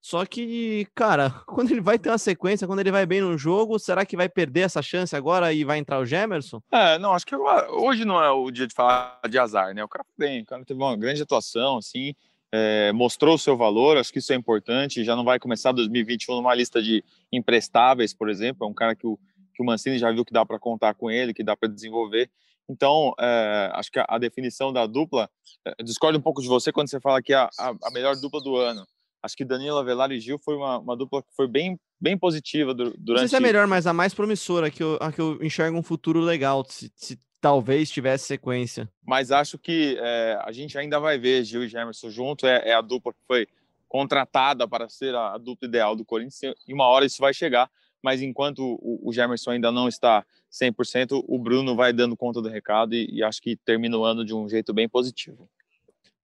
Só 0.02 0.26
que, 0.26 0.88
cara, 0.96 1.30
quando 1.46 1.72
ele 1.72 1.82
vai 1.82 2.00
ter 2.00 2.10
uma 2.10 2.18
sequência, 2.18 2.66
quando 2.66 2.80
ele 2.80 2.92
vai 2.92 3.06
bem 3.06 3.22
no 3.22 3.38
jogo, 3.38 3.78
será 3.78 4.06
que 4.06 4.16
vai 4.16 4.30
perder 4.30 4.62
essa 4.62 4.82
chance 4.82 5.16
agora 5.16 5.52
e 5.54 5.64
vai 5.64 5.78
entrar 5.78 6.00
o 6.00 6.06
Gemerson? 6.06 6.62
É, 6.72 6.98
não, 6.98 7.14
acho 7.14 7.26
que 7.26 7.36
agora, 7.36 7.70
hoje 7.72 8.06
não 8.06 8.22
é 8.24 8.32
o 8.32 8.50
dia 8.50 8.66
de 8.66 8.74
falar 8.74 9.20
de 9.30 9.38
azar, 9.38 9.74
né? 9.74 9.84
O 9.84 9.90
cara 9.90 10.06
bem, 10.18 10.42
o 10.42 10.46
cara 10.46 10.64
teve 10.64 10.82
uma 10.82 10.96
grande 10.96 11.22
atuação, 11.22 11.78
assim, 11.78 12.16
é, 12.52 12.92
mostrou 12.94 13.36
o 13.36 13.40
seu 13.40 13.58
valor, 13.58 13.98
acho 13.98 14.12
que 14.12 14.20
isso 14.20 14.32
é 14.32 14.36
importante. 14.36 15.04
Já 15.04 15.16
não 15.16 15.24
vai 15.24 15.38
começar 15.38 15.72
2021 15.72 16.36
numa 16.36 16.56
lista 16.56 16.82
de 16.82 17.04
imprestáveis, 17.32 18.14
por 18.14 18.30
exemplo. 18.30 18.66
É 18.66 18.70
um 18.70 18.74
cara 18.74 18.96
que 18.96 19.06
o, 19.06 19.20
que 19.54 19.62
o 19.62 19.66
Mancini 19.66 20.00
já 20.00 20.12
viu 20.12 20.26
que 20.26 20.34
dá 20.34 20.46
para 20.46 20.58
contar 20.58 20.94
com 20.94 21.12
ele, 21.12 21.34
que 21.34 21.44
dá 21.44 21.56
para 21.56 21.70
desenvolver. 21.70 22.30
Então, 22.68 23.14
é, 23.20 23.72
acho 23.74 23.92
que 23.92 24.00
a, 24.00 24.06
a, 24.08 24.18
definição 24.18 24.72
da 24.72 24.86
dupla, 24.86 25.30
é, 25.66 25.84
discordo 25.84 26.18
um 26.18 26.22
pouco 26.22 26.42
de 26.42 26.48
você 26.48 26.72
quando 26.72 26.90
você 26.90 27.00
fala 27.00 27.22
que 27.22 27.34
é 27.34 27.38
a, 27.38 27.50
a 27.58 27.92
melhor 27.92 28.16
dupla 28.16 28.42
do 28.42 28.56
ano 28.56 28.88
acho 29.22 29.36
que 29.36 29.46
Danilo 29.46 29.78
Avelar 29.78 30.12
e 30.12 30.20
Gil 30.20 30.38
foi 30.38 30.56
uma, 30.56 30.80
uma 30.80 30.96
dupla 30.96 31.22
que 31.22 31.36
foi 31.36 31.48
bem, 31.48 31.80
bem 32.00 32.18
positiva 32.18 32.74
durante. 32.74 33.00
Não 33.06 33.18
sei 33.18 33.28
se 33.28 33.36
é 33.36 33.40
melhor, 33.40 33.68
mas 33.68 33.86
a 33.86 33.94
mais 33.94 34.14
promissora, 34.14 34.72
que 34.72 34.82
eu, 34.82 34.98
a 35.02 35.12
que 35.12 35.20
eu 35.20 35.38
enxergo 35.44 35.78
um 35.78 35.84
futuro 35.84 36.20
legal, 36.20 36.66
se, 36.68 36.92
se 36.96 37.20
talvez 37.42 37.90
tivesse 37.90 38.26
sequência. 38.26 38.90
Mas 39.06 39.32
acho 39.32 39.58
que 39.58 39.98
é, 40.00 40.40
a 40.44 40.52
gente 40.52 40.78
ainda 40.78 41.00
vai 41.00 41.18
ver 41.18 41.44
Gil 41.44 41.64
e 41.64 41.68
Gemerson 41.68 42.10
junto, 42.10 42.46
é, 42.46 42.70
é, 42.70 42.74
a 42.74 42.82
dupla 42.82 43.14
que 43.14 43.20
foi 43.28 43.48
contratada 43.88 44.68
para 44.68 44.88
ser 44.88 45.16
a, 45.16 45.34
a, 45.34 45.38
dupla 45.38 45.68
ideal 45.68 45.96
do 45.96 46.06
Corinthians, 46.06 46.56
e 46.68 46.74
uma 46.74 46.86
hora 46.86 47.06
isso 47.06 47.20
vai 47.20 47.34
chegar, 47.34 47.70
mas 48.02 48.22
enquanto 48.22 48.60
o, 48.60 49.10
o 49.10 49.14
Gemerson 49.14 49.52
ainda 49.52 49.72
não 49.72 49.88
está 49.88 50.26
100%, 50.52 51.24
o 51.28 51.40
Bruno 51.40 51.76
vai 51.76 51.92
dando 51.92 52.16
conta 52.16 52.42
do 52.42 52.50
recado 52.50 52.94
e, 52.94 53.10
e 53.12 53.24
acho 53.24 53.42
que 53.42 53.56
termina 53.56 53.98
o 53.98 54.04
ano 54.04 54.24
de 54.24 54.34
um 54.34 54.48
jeito 54.48 54.74
bem 54.74 54.88
positivo. 54.88 55.50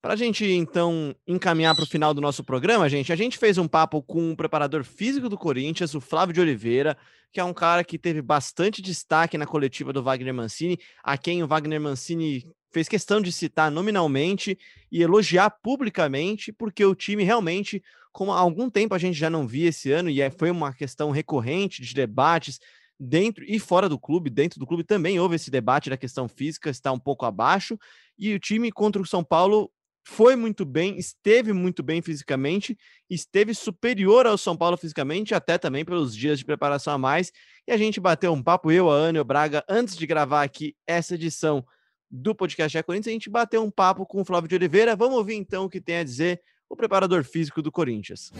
Para 0.06 0.14
a 0.14 0.18
gente, 0.18 0.46
então, 0.46 1.16
encaminhar 1.26 1.74
para 1.74 1.84
o 1.84 1.88
final 1.88 2.14
do 2.14 2.22
nosso 2.22 2.44
programa, 2.44 2.88
gente, 2.88 3.12
a 3.12 3.16
gente 3.16 3.40
fez 3.40 3.58
um 3.58 3.68
papo 3.68 4.04
com 4.04 4.34
o 4.34 4.38
preparador 4.38 4.84
físico 4.84 5.28
do 5.28 5.36
Corinthians, 5.36 5.96
o 5.96 6.00
Flávio 6.00 6.32
de 6.32 6.40
Oliveira, 6.40 6.96
que 7.34 7.40
é 7.40 7.44
um 7.44 7.56
cara 7.56 7.84
que 7.84 7.98
teve 7.98 8.22
bastante 8.22 8.84
destaque 8.84 9.36
na 9.36 9.48
coletiva 9.48 9.92
do 9.92 10.04
Wagner 10.04 10.32
Mancini, 10.32 10.78
a 11.04 11.18
quem 11.18 11.42
o 11.42 11.48
Wagner 11.48 11.82
Mancini 11.82 12.46
fez 12.72 12.88
questão 12.88 13.20
de 13.20 13.32
citar 13.32 13.72
nominalmente 13.72 14.60
e 14.92 15.02
elogiar 15.02 15.50
publicamente, 15.50 16.54
porque 16.54 16.86
o 16.86 16.94
time 16.94 17.24
realmente, 17.24 17.82
como 18.12 18.32
há 18.32 18.38
algum 18.38 18.70
tempo 18.70 18.94
a 18.94 19.00
gente 19.00 19.18
já 19.18 19.32
não 19.32 19.48
via 19.48 19.70
esse 19.70 19.92
ano, 19.92 20.08
e 20.08 20.22
é, 20.22 20.30
foi 20.30 20.52
uma 20.52 20.72
questão 20.72 21.10
recorrente 21.10 21.82
de 21.82 21.96
debates 21.96 22.60
dentro 23.00 23.44
e 23.44 23.58
fora 23.58 23.90
do 23.90 23.98
clube, 23.98 24.30
dentro 24.30 24.60
do 24.60 24.68
clube 24.68 24.84
também 24.84 25.20
houve 25.20 25.36
esse 25.36 25.50
debate 25.50 25.90
da 25.90 25.98
questão 25.98 26.28
física, 26.28 26.70
está 26.70 26.92
um 26.92 27.00
pouco 27.00 27.26
abaixo, 27.26 27.76
e 28.20 28.36
o 28.36 28.40
time 28.40 28.72
contra 28.72 29.02
o 29.02 29.06
São 29.06 29.24
Paulo 29.24 29.72
foi 30.08 30.36
muito 30.36 30.64
bem, 30.64 30.98
esteve 31.00 31.52
muito 31.52 31.82
bem 31.82 32.00
fisicamente, 32.00 32.78
esteve 33.10 33.56
superior 33.56 34.28
ao 34.28 34.38
São 34.38 34.56
Paulo 34.56 34.78
fisicamente, 34.78 35.34
até 35.34 35.58
também 35.58 35.84
pelos 35.84 36.16
dias 36.16 36.38
de 36.38 36.46
preparação 36.46 36.94
a 36.94 36.98
mais. 36.98 37.32
E 37.68 37.72
a 37.72 37.78
gente 37.78 38.00
bateu 38.00 38.32
um 38.32 38.42
papo, 38.42 38.72
eu, 38.72 38.90
a 38.90 38.94
Ana 38.94 39.18
e 39.18 39.22
o 39.22 39.26
Braga, 39.26 39.66
antes 39.68 39.98
de 39.98 40.06
gravar 40.06 40.44
aqui 40.44 40.76
essa 40.86 41.16
edição 41.16 41.66
do 42.10 42.36
podcast 42.36 42.78
é 42.78 42.84
Corinthians, 42.84 43.08
a 43.08 43.14
gente 43.14 43.32
bateu 43.32 43.64
um 43.64 43.72
papo 43.72 44.06
com 44.06 44.22
o 44.22 44.26
Flávio 44.26 44.48
de 44.48 44.56
Oliveira. 44.56 44.96
Vamos 44.96 45.18
ouvir 45.18 45.34
então 45.34 45.66
o 45.66 45.70
que 45.70 45.82
tem 45.82 45.98
a 45.98 46.04
dizer 46.04 46.40
o 46.70 46.76
preparador 46.76 47.24
físico 47.24 47.60
do 47.60 47.72
Corinthians. 47.72 48.32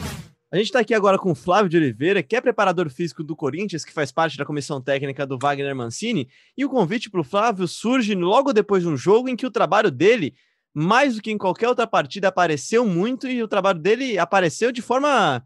A 0.52 0.58
gente 0.58 0.68
está 0.68 0.80
aqui 0.80 0.94
agora 0.94 1.18
com 1.18 1.32
o 1.32 1.36
Flávio 1.36 1.68
de 1.68 1.78
Oliveira, 1.78 2.22
que 2.22 2.36
é 2.36 2.42
preparador 2.42 2.92
físico 2.92 3.24
do 3.24 3.36
Corinthians, 3.36 3.84
que 3.84 3.92
faz 3.92 4.12
parte 4.12 4.38
da 4.38 4.46
comissão 4.46 4.80
técnica 4.80 5.26
do 5.26 5.40
Wagner 5.40 5.76
Mancini. 5.76 6.30
E 6.56 6.64
o 6.64 6.70
convite 6.70 7.10
para 7.10 7.22
o 7.22 7.24
Flávio 7.24 7.68
surge 7.68 8.14
logo 8.14 8.54
depois 8.54 8.84
de 8.84 8.90
um 8.90 8.96
jogo 8.96 9.28
em 9.28 9.36
que 9.36 9.48
o 9.48 9.52
trabalho 9.52 9.90
dele 9.90 10.36
mais 10.78 11.16
do 11.16 11.22
que 11.22 11.32
em 11.32 11.38
qualquer 11.38 11.70
outra 11.70 11.88
partida, 11.88 12.28
apareceu 12.28 12.86
muito 12.86 13.30
e 13.30 13.42
o 13.42 13.48
trabalho 13.48 13.80
dele 13.80 14.20
apareceu 14.20 14.74
de 14.74 14.82
forma 14.82 15.42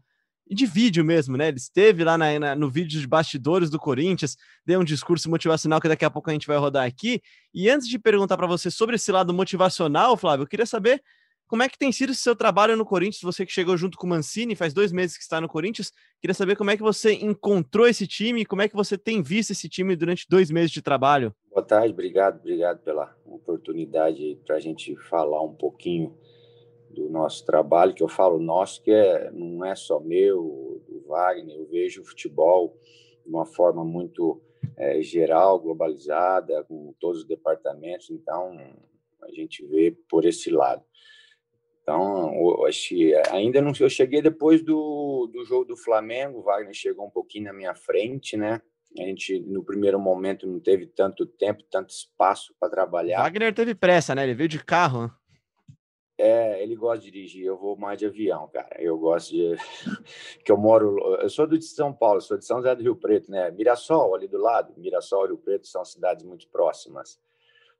de 0.50 0.66
vídeo 0.66 1.04
mesmo, 1.04 1.36
né? 1.36 1.46
Ele 1.46 1.58
esteve 1.58 2.02
lá 2.02 2.18
na, 2.18 2.36
na, 2.36 2.54
no 2.56 2.68
vídeo 2.68 3.00
de 3.00 3.06
bastidores 3.06 3.70
do 3.70 3.78
Corinthians, 3.78 4.36
deu 4.66 4.80
um 4.80 4.84
discurso 4.84 5.30
motivacional 5.30 5.80
que 5.80 5.86
daqui 5.86 6.04
a 6.04 6.10
pouco 6.10 6.28
a 6.28 6.32
gente 6.32 6.48
vai 6.48 6.56
rodar 6.56 6.84
aqui. 6.84 7.22
E 7.54 7.70
antes 7.70 7.86
de 7.86 7.96
perguntar 7.96 8.36
para 8.36 8.48
você 8.48 8.72
sobre 8.72 8.96
esse 8.96 9.12
lado 9.12 9.32
motivacional, 9.32 10.16
Flávio, 10.16 10.42
eu 10.42 10.48
queria 10.48 10.66
saber 10.66 11.00
como 11.50 11.64
é 11.64 11.68
que 11.68 11.76
tem 11.76 11.90
sido 11.90 12.10
o 12.10 12.14
seu 12.14 12.36
trabalho 12.36 12.76
no 12.76 12.86
Corinthians? 12.86 13.22
Você 13.22 13.44
que 13.44 13.50
chegou 13.50 13.76
junto 13.76 13.98
com 13.98 14.06
o 14.06 14.10
Mancini, 14.10 14.54
faz 14.54 14.72
dois 14.72 14.92
meses 14.92 15.16
que 15.16 15.24
está 15.24 15.40
no 15.40 15.48
Corinthians. 15.48 15.92
Queria 16.20 16.32
saber 16.32 16.54
como 16.54 16.70
é 16.70 16.76
que 16.76 16.82
você 16.82 17.12
encontrou 17.14 17.88
esse 17.88 18.06
time 18.06 18.46
como 18.46 18.62
é 18.62 18.68
que 18.68 18.76
você 18.76 18.96
tem 18.96 19.20
visto 19.20 19.50
esse 19.50 19.68
time 19.68 19.96
durante 19.96 20.28
dois 20.30 20.48
meses 20.48 20.70
de 20.70 20.80
trabalho. 20.80 21.34
Boa 21.50 21.66
tarde, 21.66 21.92
obrigado, 21.92 22.38
obrigado 22.38 22.78
pela 22.84 23.16
oportunidade 23.26 24.38
para 24.46 24.54
a 24.54 24.60
gente 24.60 24.94
falar 24.94 25.42
um 25.42 25.52
pouquinho 25.52 26.16
do 26.88 27.10
nosso 27.10 27.44
trabalho, 27.44 27.94
que 27.94 28.02
eu 28.02 28.08
falo 28.08 28.38
nosso, 28.38 28.80
que 28.80 28.92
é, 28.92 29.32
não 29.32 29.64
é 29.64 29.74
só 29.74 29.98
meu, 29.98 30.80
do 30.88 31.02
Wagner, 31.08 31.56
eu 31.56 31.66
vejo 31.66 32.02
o 32.02 32.04
futebol 32.04 32.78
de 33.24 33.28
uma 33.28 33.44
forma 33.44 33.84
muito 33.84 34.40
é, 34.76 35.02
geral, 35.02 35.58
globalizada, 35.58 36.62
com 36.62 36.94
todos 37.00 37.22
os 37.22 37.26
departamentos, 37.26 38.08
então 38.08 38.56
a 39.20 39.32
gente 39.32 39.66
vê 39.66 39.96
por 40.08 40.24
esse 40.24 40.48
lado. 40.48 40.84
Então, 41.90 42.64
acho 42.66 42.94
ainda 43.32 43.60
não. 43.60 43.72
Eu 43.80 43.90
cheguei 43.90 44.22
depois 44.22 44.62
do, 44.62 45.28
do 45.32 45.44
jogo 45.44 45.64
do 45.64 45.76
Flamengo, 45.76 46.38
o 46.38 46.42
Wagner 46.42 46.72
chegou 46.72 47.04
um 47.04 47.10
pouquinho 47.10 47.46
na 47.46 47.52
minha 47.52 47.74
frente, 47.74 48.36
né? 48.36 48.62
A 48.96 49.02
gente, 49.02 49.40
no 49.40 49.64
primeiro 49.64 49.98
momento, 49.98 50.46
não 50.46 50.60
teve 50.60 50.86
tanto 50.86 51.26
tempo, 51.26 51.64
tanto 51.68 51.90
espaço 51.90 52.54
para 52.60 52.70
trabalhar. 52.70 53.22
Wagner 53.22 53.52
teve 53.52 53.74
pressa, 53.74 54.14
né? 54.14 54.22
Ele 54.22 54.34
veio 54.34 54.48
de 54.48 54.64
carro. 54.64 55.02
Né? 55.02 55.10
É, 56.18 56.62
ele 56.62 56.76
gosta 56.76 57.04
de 57.04 57.10
dirigir. 57.10 57.44
Eu 57.44 57.58
vou 57.58 57.76
mais 57.76 57.98
de 57.98 58.06
avião, 58.06 58.48
cara. 58.48 58.76
Eu 58.78 58.96
gosto 58.96 59.30
de. 59.30 59.56
que 60.44 60.52
eu 60.52 60.56
moro. 60.56 60.96
Eu 61.20 61.28
sou 61.28 61.46
de 61.46 61.60
São 61.64 61.92
Paulo, 61.92 62.20
sou 62.20 62.38
de 62.38 62.44
São 62.44 62.58
José 62.58 62.76
do 62.76 62.82
Rio 62.82 62.94
Preto, 62.94 63.32
né? 63.32 63.50
Mirassol, 63.50 64.14
ali 64.14 64.28
do 64.28 64.38
lado. 64.38 64.72
Mirassol 64.76 65.24
e 65.24 65.28
Rio 65.28 65.38
Preto 65.38 65.66
são 65.66 65.84
cidades 65.84 66.24
muito 66.24 66.46
próximas. 66.48 67.18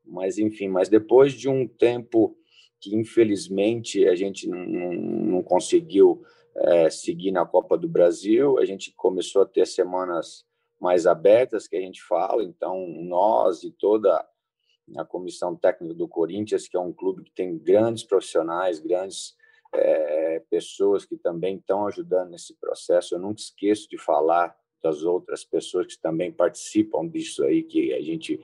Mas, 0.05 0.39
enfim, 0.39 0.67
mas 0.67 0.89
depois 0.89 1.33
de 1.33 1.49
um 1.49 1.69
tempo 1.69 2.37
que 2.81 2.97
infelizmente 2.97 4.07
a 4.09 4.15
gente 4.15 4.49
não, 4.49 4.65
não 4.65 5.43
conseguiu 5.43 6.23
é, 6.57 6.91
seguir 6.91 7.31
na 7.31 7.45
Copa 7.45 7.77
do 7.77 7.89
Brasil. 7.89 8.59
A 8.59 8.65
gente 8.65 8.93
começou 8.93 9.43
a 9.43 9.47
ter 9.47 9.67
semanas 9.67 10.45
mais 10.81 11.07
abertas 11.07 11.69
que 11.69 11.77
a 11.77 11.81
gente 11.81 12.03
fala, 12.03 12.43
então 12.43 12.87
nós 12.89 13.63
e 13.63 13.71
toda 13.71 14.27
a 14.97 15.05
comissão 15.05 15.55
técnica 15.55 15.95
do 15.95 16.09
Corinthians, 16.09 16.67
que 16.67 16.77
é 16.77 16.81
um 16.81 16.93
clube 16.93 17.23
que 17.23 17.33
tem 17.33 17.57
grandes 17.59 18.03
profissionais, 18.03 18.81
grandes 18.81 19.37
é, 19.73 20.43
pessoas 20.51 21.05
que 21.05 21.17
também 21.17 21.57
estão 21.57 21.87
ajudando 21.87 22.31
nesse 22.31 22.55
processo. 22.55 23.15
Eu 23.15 23.21
nunca 23.21 23.41
esqueço 23.41 23.89
de 23.89 23.99
falar 23.99 24.57
das 24.83 25.03
outras 25.03 25.45
pessoas 25.45 25.87
que 25.87 26.01
também 26.01 26.33
participam 26.33 27.07
disso 27.07 27.45
aí, 27.45 27.63
que 27.63 27.93
a 27.93 28.01
gente 28.01 28.43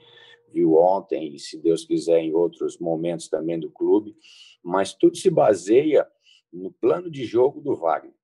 viu 0.53 0.75
ontem 0.75 1.35
e, 1.35 1.39
se 1.39 1.59
Deus 1.59 1.85
quiser, 1.85 2.21
em 2.21 2.33
outros 2.33 2.79
momentos 2.79 3.29
também 3.29 3.59
do 3.59 3.71
clube, 3.71 4.17
mas 4.63 4.95
tudo 4.95 5.17
se 5.17 5.31
baseia 5.31 6.07
no 6.53 6.73
plano 6.73 7.11
de 7.11 7.25
jogo 7.25 7.61
do 7.61 7.75
Wagner. 7.75 8.15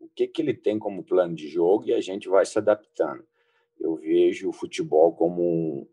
O 0.00 0.08
que, 0.08 0.28
que 0.28 0.42
ele 0.42 0.54
tem 0.54 0.78
como 0.78 1.02
plano 1.02 1.34
de 1.34 1.48
jogo 1.48 1.86
e 1.86 1.92
a 1.92 2.00
gente 2.00 2.28
vai 2.28 2.46
se 2.46 2.58
adaptando. 2.58 3.24
Eu 3.80 3.96
vejo 3.96 4.48
o 4.48 4.52
futebol 4.52 5.12
como 5.12 5.42
um, 5.42 5.88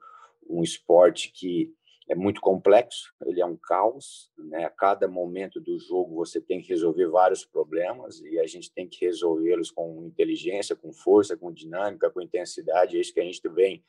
um 0.47 0.63
esporte 0.63 1.31
que 1.31 1.73
é 2.07 2.13
muito 2.13 2.39
complexo, 2.39 3.11
ele 3.25 3.41
é 3.41 3.45
um 3.45 3.57
caos, 3.57 4.31
né? 4.37 4.65
A 4.65 4.69
cada 4.69 5.07
momento 5.07 5.59
do 5.59 5.79
jogo 5.79 6.13
você 6.15 6.39
tem 6.39 6.61
que 6.61 6.69
resolver 6.69 7.07
vários 7.07 7.43
problemas 7.43 8.21
e 8.21 8.37
a 8.39 8.45
gente 8.45 8.71
tem 8.71 8.87
que 8.87 9.03
resolvê-los 9.05 9.71
com 9.71 10.05
inteligência, 10.05 10.75
com 10.75 10.93
força, 10.93 11.35
com 11.35 11.51
dinâmica, 11.51 12.11
com 12.11 12.21
intensidade. 12.21 12.95
É 12.95 13.01
isso 13.01 13.13
que 13.13 13.19
a 13.19 13.23
gente 13.23 13.41
vem 13.49 13.83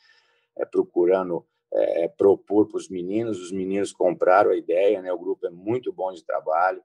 é, 0.57 0.65
procurando 0.65 1.47
é, 1.73 2.09
propor 2.09 2.67
para 2.67 2.79
os 2.79 2.89
meninos, 2.89 3.41
os 3.41 3.53
meninos 3.53 3.93
compraram 3.93 4.51
a 4.51 4.57
ideia, 4.57 5.03
né? 5.03 5.13
O 5.13 5.19
grupo 5.19 5.47
é 5.47 5.51
muito 5.51 5.93
bom 5.93 6.13
de 6.13 6.25
trabalho. 6.25 6.83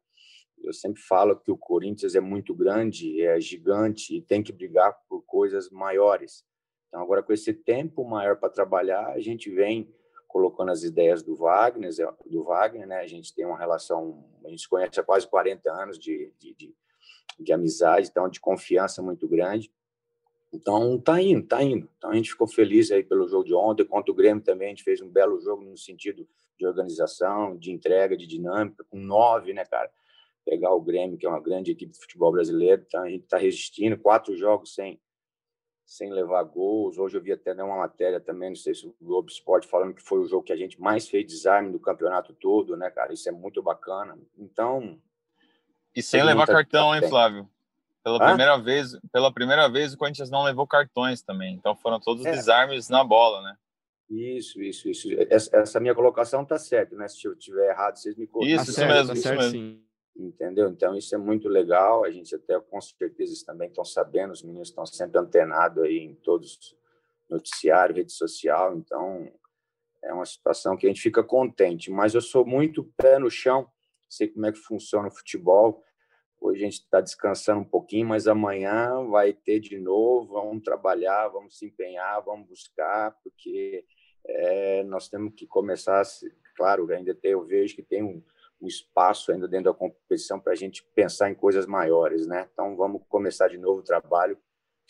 Eu 0.63 0.73
sempre 0.73 1.01
falo 1.01 1.35
que 1.35 1.51
o 1.51 1.57
Corinthians 1.57 2.15
é 2.15 2.19
muito 2.19 2.53
grande, 2.53 3.21
é 3.21 3.39
gigante 3.39 4.15
e 4.15 4.21
tem 4.21 4.43
que 4.43 4.51
brigar 4.51 4.95
por 5.09 5.23
coisas 5.23 5.69
maiores. 5.69 6.45
Então, 6.87 7.01
agora 7.01 7.23
com 7.23 7.33
esse 7.33 7.53
tempo 7.53 8.03
maior 8.03 8.35
para 8.37 8.49
trabalhar, 8.49 9.07
a 9.07 9.19
gente 9.19 9.49
vem 9.49 9.89
colocando 10.27 10.71
as 10.71 10.83
ideias 10.83 11.21
do 11.21 11.35
Wagner, 11.35 11.91
do 12.25 12.43
Wagner, 12.43 12.87
né? 12.87 12.99
A 12.99 13.07
gente 13.07 13.33
tem 13.33 13.45
uma 13.45 13.57
relação, 13.57 14.25
a 14.45 14.49
gente 14.49 14.61
se 14.61 14.69
conhece 14.69 14.99
há 14.99 15.03
quase 15.03 15.27
40 15.27 15.71
anos 15.71 15.99
de, 15.99 16.33
de, 16.39 16.53
de, 16.53 16.75
de 17.39 17.53
amizade, 17.53 18.07
então 18.09 18.29
de 18.29 18.39
confiança 18.39 19.01
muito 19.01 19.27
grande. 19.27 19.71
Então, 20.53 20.99
tá 20.99 21.21
indo, 21.21 21.47
tá 21.47 21.63
indo. 21.63 21.89
Então, 21.97 22.09
a 22.09 22.15
gente 22.15 22.29
ficou 22.29 22.47
feliz 22.47 22.91
aí 22.91 23.03
pelo 23.03 23.27
jogo 23.27 23.45
de 23.45 23.53
ontem. 23.53 23.85
Contra 23.85 24.11
o 24.11 24.15
Grêmio 24.15 24.43
também, 24.43 24.67
a 24.67 24.69
gente 24.69 24.83
fez 24.83 25.01
um 25.01 25.09
belo 25.09 25.39
jogo 25.39 25.63
no 25.63 25.77
sentido 25.77 26.27
de 26.59 26.67
organização, 26.67 27.57
de 27.57 27.71
entrega, 27.71 28.17
de 28.17 28.27
dinâmica, 28.27 28.83
com 28.89 28.99
nove, 28.99 29.53
né, 29.53 29.65
cara? 29.65 29.89
Pegar 30.45 30.73
o 30.73 30.81
Grêmio, 30.81 31.17
que 31.17 31.25
é 31.25 31.29
uma 31.29 31.39
grande 31.39 31.71
equipe 31.71 31.93
de 31.93 31.99
futebol 31.99 32.31
brasileiro, 32.31 32.83
então 32.85 33.03
a 33.03 33.09
gente 33.09 33.23
está 33.23 33.37
resistindo. 33.37 33.97
Quatro 33.97 34.35
jogos 34.35 34.73
sem, 34.73 34.99
sem 35.85 36.11
levar 36.11 36.43
gols. 36.43 36.97
Hoje 36.97 37.17
eu 37.17 37.21
vi 37.21 37.31
até 37.31 37.53
uma 37.53 37.77
matéria 37.77 38.19
também, 38.19 38.49
não 38.49 38.55
sei 38.55 38.75
se 38.75 38.85
o 38.85 38.95
Globo 39.01 39.29
Esporte, 39.29 39.67
falando 39.67 39.93
que 39.93 40.03
foi 40.03 40.19
o 40.19 40.25
jogo 40.25 40.43
que 40.43 40.53
a 40.53 40.57
gente 40.57 40.79
mais 40.81 41.07
fez 41.07 41.25
desarme 41.25 41.71
do 41.71 41.79
campeonato 41.79 42.33
todo, 42.33 42.75
né, 42.75 42.89
cara? 42.89 43.13
Isso 43.13 43.29
é 43.29 43.31
muito 43.31 43.63
bacana. 43.63 44.17
Então. 44.37 44.99
E 45.95 46.01
sem 46.01 46.23
levar 46.23 46.45
cartão, 46.45 46.93
hein, 46.93 47.07
Flávio? 47.07 47.49
Pela 48.03 48.17
ah? 48.17 48.27
primeira 48.27 48.57
vez, 48.57 48.99
pela 49.11 49.31
primeira 49.31 49.69
vez 49.69 49.93
o 49.93 49.97
Corinthians 49.97 50.29
não 50.29 50.43
levou 50.43 50.67
cartões 50.67 51.21
também. 51.21 51.53
Então 51.55 51.75
foram 51.75 51.99
todos 51.99 52.25
é. 52.25 52.31
desarmes 52.31 52.89
na 52.89 53.03
bola, 53.03 53.41
né? 53.41 53.55
Isso, 54.09 54.61
isso, 54.61 54.89
isso. 54.89 55.07
Essa, 55.29 55.57
essa 55.57 55.79
minha 55.79 55.95
colocação 55.95 56.43
tá 56.43 56.57
certa, 56.59 56.95
né? 56.95 57.07
Se 57.07 57.25
eu 57.25 57.35
tiver 57.35 57.69
errado, 57.69 57.95
vocês 57.97 58.15
me 58.17 58.27
corrigem. 58.27 58.55
Isso, 58.55 58.71
isso 58.71 58.85
mesmo, 58.85 59.07
tá 59.07 59.13
isso 59.13 59.29
mesmo. 59.29 59.51
Sim. 59.51 59.83
Entendeu? 60.17 60.67
Então 60.67 60.95
isso 60.95 61.15
é 61.15 61.17
muito 61.17 61.47
legal. 61.47 62.03
A 62.03 62.11
gente 62.11 62.35
até 62.35 62.59
com 62.59 62.81
certeza 62.81 63.45
também 63.45 63.69
estão 63.69 63.85
sabendo, 63.85 64.31
os 64.31 64.43
meninos 64.43 64.69
estão 64.69 64.85
sempre 64.85 65.19
antenados 65.19 65.83
aí 65.83 65.99
em 65.99 66.15
todos 66.15 66.75
noticiário, 67.29 67.95
rede 67.95 68.11
social. 68.11 68.75
Então 68.75 69.31
é 70.03 70.13
uma 70.13 70.25
situação 70.25 70.75
que 70.75 70.85
a 70.85 70.89
gente 70.89 71.01
fica 71.01 71.23
contente. 71.23 71.89
Mas 71.89 72.13
eu 72.13 72.21
sou 72.21 72.45
muito 72.45 72.91
pé 72.97 73.17
no 73.17 73.29
chão, 73.29 73.65
sei 74.09 74.27
como 74.27 74.45
é 74.45 74.51
que 74.51 74.59
funciona 74.59 75.07
o 75.07 75.11
futebol. 75.11 75.81
Hoje 76.41 76.61
a 76.61 76.63
gente 76.65 76.79
está 76.79 76.99
descansando 76.99 77.61
um 77.61 77.69
pouquinho, 77.69 78.07
mas 78.07 78.27
amanhã 78.27 79.05
vai 79.11 79.31
ter 79.31 79.59
de 79.59 79.77
novo. 79.77 80.33
Vamos 80.33 80.63
trabalhar, 80.63 81.27
vamos 81.27 81.55
se 81.55 81.67
empenhar, 81.67 82.19
vamos 82.23 82.47
buscar, 82.47 83.15
porque 83.23 83.85
é, 84.25 84.83
nós 84.85 85.07
temos 85.07 85.35
que 85.35 85.45
começar. 85.45 86.01
Claro, 86.55 86.91
ainda 86.91 87.13
tem, 87.13 87.31
eu 87.31 87.45
vejo 87.45 87.75
que 87.75 87.83
tem 87.83 88.01
um, 88.01 88.23
um 88.59 88.65
espaço 88.65 89.31
ainda 89.31 89.47
dentro 89.47 89.71
da 89.71 89.77
competição 89.77 90.39
para 90.39 90.53
a 90.53 90.55
gente 90.55 90.83
pensar 90.95 91.29
em 91.29 91.35
coisas 91.35 91.67
maiores, 91.67 92.25
né? 92.25 92.49
Então 92.51 92.75
vamos 92.75 93.03
começar 93.07 93.47
de 93.47 93.59
novo 93.59 93.81
o 93.81 93.83
trabalho. 93.83 94.35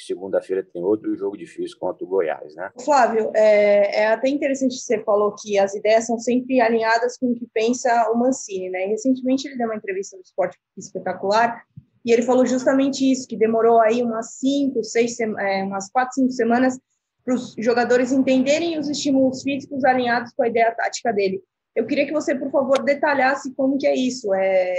Segunda-feira 0.06 0.64
tem 0.64 0.84
outro 0.84 1.16
jogo 1.16 1.38
difícil 1.38 1.78
contra 1.80 2.04
o 2.04 2.08
Goiás, 2.08 2.56
né? 2.56 2.72
Flávio, 2.84 3.32
é, 3.36 4.02
é, 4.02 4.08
até 4.08 4.30
interessante 4.30 4.76
que 4.76 4.82
você 4.82 5.04
falou 5.04 5.36
que 5.36 5.58
as 5.58 5.76
ideias 5.76 6.06
são 6.06 6.18
sempre 6.20 6.60
alinhadas 6.60 7.18
com 7.18 7.28
o 7.28 7.36
que 7.36 7.48
pensa 7.54 8.10
o 8.12 8.18
Mancini, 8.18 8.70
né? 8.70 8.86
E 8.86 8.90
recentemente 8.90 9.48
ele 9.48 9.58
deu 9.58 9.68
uma 9.68 9.76
entrevista 9.76 10.16
no 10.16 10.24
Esporte 10.24 10.58
Espetacular 10.78 11.64
e 12.04 12.12
ele 12.12 12.24
falou 12.24 12.46
justamente 12.46 13.10
isso, 13.10 13.28
que 13.28 13.38
demorou 13.38 13.80
aí 13.80 14.02
umas 14.02 14.34
cinco, 14.34 14.84
seis, 14.84 15.20
é, 15.20 15.64
umas 15.64 15.90
quatro, 15.90 16.16
cinco 16.16 16.32
semanas 16.32 16.80
para 17.24 17.36
os 17.36 17.54
jogadores 17.58 18.12
entenderem 18.12 18.80
os 18.80 18.90
estímulos 18.90 19.44
físicos 19.44 19.84
alinhados 19.86 20.34
com 20.34 20.44
a 20.44 20.48
ideia 20.48 20.74
tática 20.76 21.14
dele. 21.14 21.42
Eu 21.76 21.86
queria 21.86 22.06
que 22.06 22.12
você, 22.12 22.36
por 22.36 22.52
favor, 22.52 22.84
detalhasse 22.84 23.54
como 23.54 23.78
que 23.78 23.88
é 23.88 23.96
isso. 23.96 24.34
É, 24.34 24.76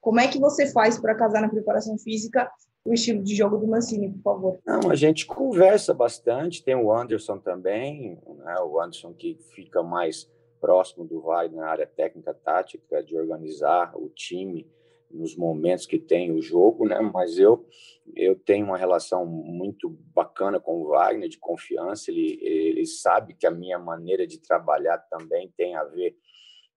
como 0.00 0.20
é 0.20 0.28
que 0.28 0.38
você 0.38 0.66
faz 0.70 0.98
para 0.98 1.14
casar 1.14 1.40
na 1.40 1.48
preparação 1.48 1.98
física 1.98 2.48
o 2.84 2.92
estilo 2.92 3.22
de 3.22 3.34
jogo 3.34 3.56
do 3.56 3.66
Mancini, 3.66 4.10
por 4.10 4.22
favor? 4.22 4.58
Não, 4.66 4.90
a 4.90 4.94
gente 4.94 5.24
conversa 5.24 5.94
bastante. 5.94 6.62
Tem 6.62 6.74
o 6.74 6.92
Anderson 6.92 7.38
também, 7.38 8.18
né? 8.38 8.56
o 8.60 8.80
Anderson 8.80 9.14
que 9.14 9.38
fica 9.54 9.82
mais 9.82 10.30
próximo 10.60 11.04
do 11.04 11.20
Wagner 11.20 11.60
na 11.60 11.68
área 11.68 11.86
técnica 11.86 12.34
tática, 12.34 13.02
de 13.02 13.16
organizar 13.16 13.96
o 13.96 14.08
time, 14.08 14.66
nos 15.10 15.36
momentos 15.36 15.86
que 15.86 15.98
tem 15.98 16.32
o 16.32 16.42
jogo, 16.42 16.86
né? 16.86 17.00
Mas 17.00 17.38
eu 17.38 17.66
eu 18.16 18.34
tenho 18.34 18.66
uma 18.66 18.76
relação 18.76 19.24
muito 19.24 19.88
bacana 20.14 20.58
com 20.58 20.80
o 20.80 20.88
Wagner, 20.88 21.28
de 21.28 21.38
confiança. 21.38 22.10
Ele 22.10 22.38
ele 22.42 22.86
sabe 22.86 23.34
que 23.34 23.46
a 23.46 23.50
minha 23.50 23.78
maneira 23.78 24.26
de 24.26 24.38
trabalhar 24.38 24.98
também 24.98 25.52
tem 25.56 25.76
a 25.76 25.84
ver 25.84 26.16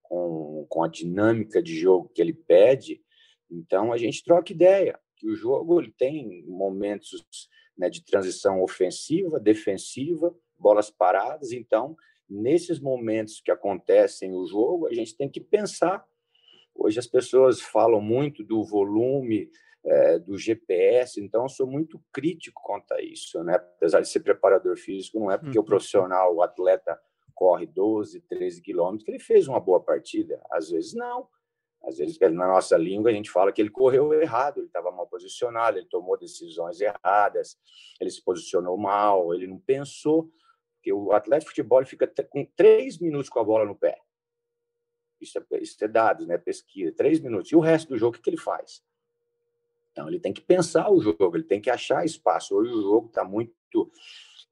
com, 0.04 0.66
com 0.70 0.84
a 0.84 0.88
dinâmica 0.88 1.62
de 1.62 1.78
jogo 1.78 2.12
que 2.14 2.22
ele 2.22 2.34
pede. 2.34 3.02
Então 3.50 3.92
a 3.92 3.98
gente 3.98 4.24
troca 4.24 4.52
ideia. 4.52 5.00
Que 5.18 5.28
o 5.28 5.36
jogo 5.36 5.82
ele 5.82 5.94
tem 5.98 6.44
momentos 6.48 7.26
né, 7.78 7.90
de 7.90 8.04
transição 8.04 8.62
ofensiva, 8.62 9.40
defensiva, 9.40 10.34
bolas 10.58 10.90
paradas. 10.90 11.52
Então 11.52 11.96
nesses 12.30 12.80
momentos 12.80 13.40
que 13.40 13.52
acontecem 13.52 14.34
o 14.34 14.46
jogo, 14.46 14.88
a 14.88 14.94
gente 14.94 15.16
tem 15.16 15.30
que 15.30 15.40
pensar 15.40 16.06
Hoje 16.78 17.00
as 17.00 17.08
pessoas 17.08 17.60
falam 17.60 18.00
muito 18.00 18.44
do 18.44 18.64
volume 18.64 19.50
é, 19.84 20.20
do 20.20 20.38
GPS, 20.38 21.20
então 21.20 21.44
eu 21.44 21.50
sou 21.50 21.66
muito 21.66 22.00
crítico 22.14 22.62
quanto 22.64 22.94
a 22.94 23.02
isso, 23.02 23.44
né? 23.44 23.56
Apesar 23.56 24.02
de 24.02 24.10
ser 24.10 24.20
preparador 24.20 24.78
físico, 24.78 25.20
não 25.20 25.32
é 25.32 25.38
porque 25.38 25.58
uhum. 25.58 25.64
o 25.64 25.66
profissional, 25.66 26.36
o 26.36 26.44
atleta 26.44 27.00
corre 27.34 27.66
12, 27.66 28.22
13 28.22 28.62
quilômetros 28.62 29.04
que 29.04 29.12
ele 29.12 29.20
fez 29.20 29.48
uma 29.48 29.60
boa 29.60 29.80
partida. 29.80 30.40
Às 30.52 30.70
vezes 30.70 30.94
não. 30.94 31.28
Às 31.88 31.98
vezes, 31.98 32.20
na 32.20 32.48
nossa 32.48 32.76
língua, 32.76 33.10
a 33.10 33.14
gente 33.14 33.32
fala 33.32 33.50
que 33.50 33.62
ele 33.62 33.70
correu 33.70 34.14
errado, 34.14 34.58
ele 34.58 34.68
estava 34.68 34.92
mal 34.92 35.08
posicionado, 35.08 35.78
ele 35.78 35.88
tomou 35.88 36.18
decisões 36.18 36.82
erradas, 36.82 37.58
ele 38.02 38.10
se 38.10 38.22
posicionou 38.22 38.78
mal, 38.78 39.34
ele 39.34 39.48
não 39.48 39.58
pensou. 39.58 40.30
Porque 40.76 40.92
o 40.92 41.14
atleta 41.14 41.44
de 41.44 41.50
futebol 41.50 41.86
fica 41.86 42.06
com 42.30 42.44
três 42.58 43.00
minutos 43.00 43.30
com 43.30 43.40
a 43.40 43.44
bola 43.44 43.64
no 43.64 43.74
pé. 43.74 44.02
Isso 45.22 45.40
é, 45.40 45.60
isso 45.62 45.82
é 45.82 45.88
dados, 45.88 46.28
né? 46.28 46.38
pesquisa, 46.38 46.92
três 46.92 47.22
minutos. 47.22 47.54
E 47.54 47.56
o 47.56 47.62
resto 47.62 47.88
do 47.88 47.98
jogo, 47.98 48.18
o 48.18 48.22
que, 48.22 48.30
ele 48.30 48.38
faz? 48.38 48.84
Então, 49.94 50.10
ele 50.10 50.20
tem 50.20 50.34
que 50.34 50.42
pensar 50.42 50.92
o 50.92 51.00
jogo, 51.00 51.38
ele 51.38 51.46
tem 51.46 51.62
que 51.62 51.70
achar 51.70 52.06
espaço. 52.06 52.54
Hoje 52.54 52.72
o 52.74 52.82
jogo 52.82 53.08
está 53.08 53.24
muito 53.24 53.90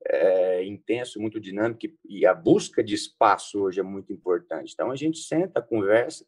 é, 0.06 0.64
intenso, 0.64 1.20
muito 1.20 1.38
dinâmico, 1.38 1.82
e 2.06 2.26
a 2.26 2.34
busca 2.34 2.82
de 2.82 2.96
espaço 2.96 3.62
hoje 3.62 3.82
é 3.82 3.84
muito 3.84 4.14
importante. 4.14 4.72
Então, 4.74 4.90
a 4.90 4.96
gente 4.96 5.20
senta, 5.20 5.62
conversa, 5.62 6.26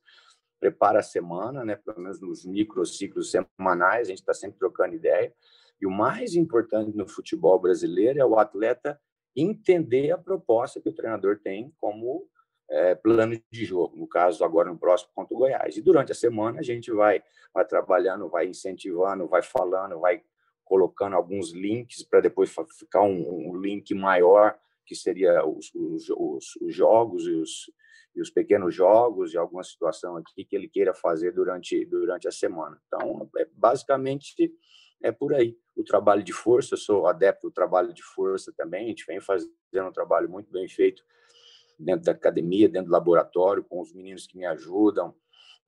prepara 0.59 0.99
a 0.99 1.03
semana, 1.03 1.63
né? 1.63 1.75
pelo 1.75 1.99
menos 1.99 2.19
nos 2.19 2.45
microciclos 2.45 3.31
semanais, 3.31 4.07
a 4.07 4.11
gente 4.11 4.19
está 4.19 4.33
sempre 4.33 4.57
trocando 4.57 4.95
ideia. 4.95 5.33
E 5.79 5.85
o 5.85 5.91
mais 5.91 6.35
importante 6.35 6.95
no 6.95 7.07
futebol 7.07 7.59
brasileiro 7.59 8.19
é 8.19 8.25
o 8.25 8.39
atleta 8.39 8.99
entender 9.35 10.11
a 10.11 10.17
proposta 10.17 10.81
que 10.81 10.89
o 10.89 10.93
treinador 10.93 11.39
tem 11.43 11.71
como 11.77 12.27
é, 12.69 12.95
plano 12.95 13.39
de 13.51 13.65
jogo, 13.65 13.95
no 13.95 14.07
caso 14.07 14.43
agora 14.43 14.69
no 14.69 14.77
próximo 14.77 15.11
contra 15.13 15.35
o 15.35 15.37
Goiás. 15.37 15.77
E 15.77 15.81
durante 15.81 16.11
a 16.11 16.15
semana 16.15 16.59
a 16.59 16.63
gente 16.63 16.91
vai, 16.91 17.23
vai 17.53 17.65
trabalhando, 17.65 18.27
vai 18.27 18.47
incentivando, 18.47 19.27
vai 19.27 19.41
falando, 19.41 19.99
vai 19.99 20.21
colocando 20.65 21.15
alguns 21.15 21.53
links 21.53 22.03
para 22.03 22.19
depois 22.19 22.53
ficar 22.77 23.03
um, 23.03 23.51
um, 23.51 23.55
link 23.57 23.93
maior, 23.93 24.57
que 24.85 24.95
seria 24.95 25.45
os, 25.45 25.73
os, 25.73 26.09
os, 26.09 26.55
os 26.61 26.75
jogos 26.75 27.25
e 27.25 27.31
os, 27.31 27.71
e 28.17 28.21
os 28.21 28.31
pequenos 28.31 28.73
jogos 28.73 29.31
e 29.31 29.37
alguma 29.37 29.63
situação 29.63 30.17
aqui 30.17 30.43
que 30.43 30.55
ele 30.55 30.67
queira 30.67 30.91
fazer 30.91 31.31
durante, 31.31 31.85
durante 31.85 32.27
a 32.27 32.31
semana. 32.31 32.81
Então, 32.87 33.29
é, 33.37 33.47
basicamente, 33.53 34.51
é 35.03 35.11
por 35.11 35.35
aí. 35.35 35.55
O 35.75 35.83
trabalho 35.83 36.23
de 36.23 36.33
força, 36.33 36.73
eu 36.73 36.79
sou 36.79 37.05
adepto 37.05 37.47
do 37.47 37.53
trabalho 37.53 37.93
de 37.93 38.01
força 38.01 38.51
também, 38.57 38.85
a 38.85 38.87
gente 38.87 39.05
vem 39.05 39.21
fazendo 39.21 39.51
um 39.75 39.91
trabalho 39.91 40.27
muito 40.27 40.51
bem 40.51 40.67
feito 40.67 41.03
dentro 41.79 42.05
da 42.05 42.11
academia, 42.11 42.67
dentro 42.67 42.87
do 42.87 42.91
laboratório, 42.91 43.63
com 43.63 43.79
os 43.79 43.93
meninos 43.93 44.25
que 44.25 44.35
me 44.35 44.47
ajudam, 44.47 45.13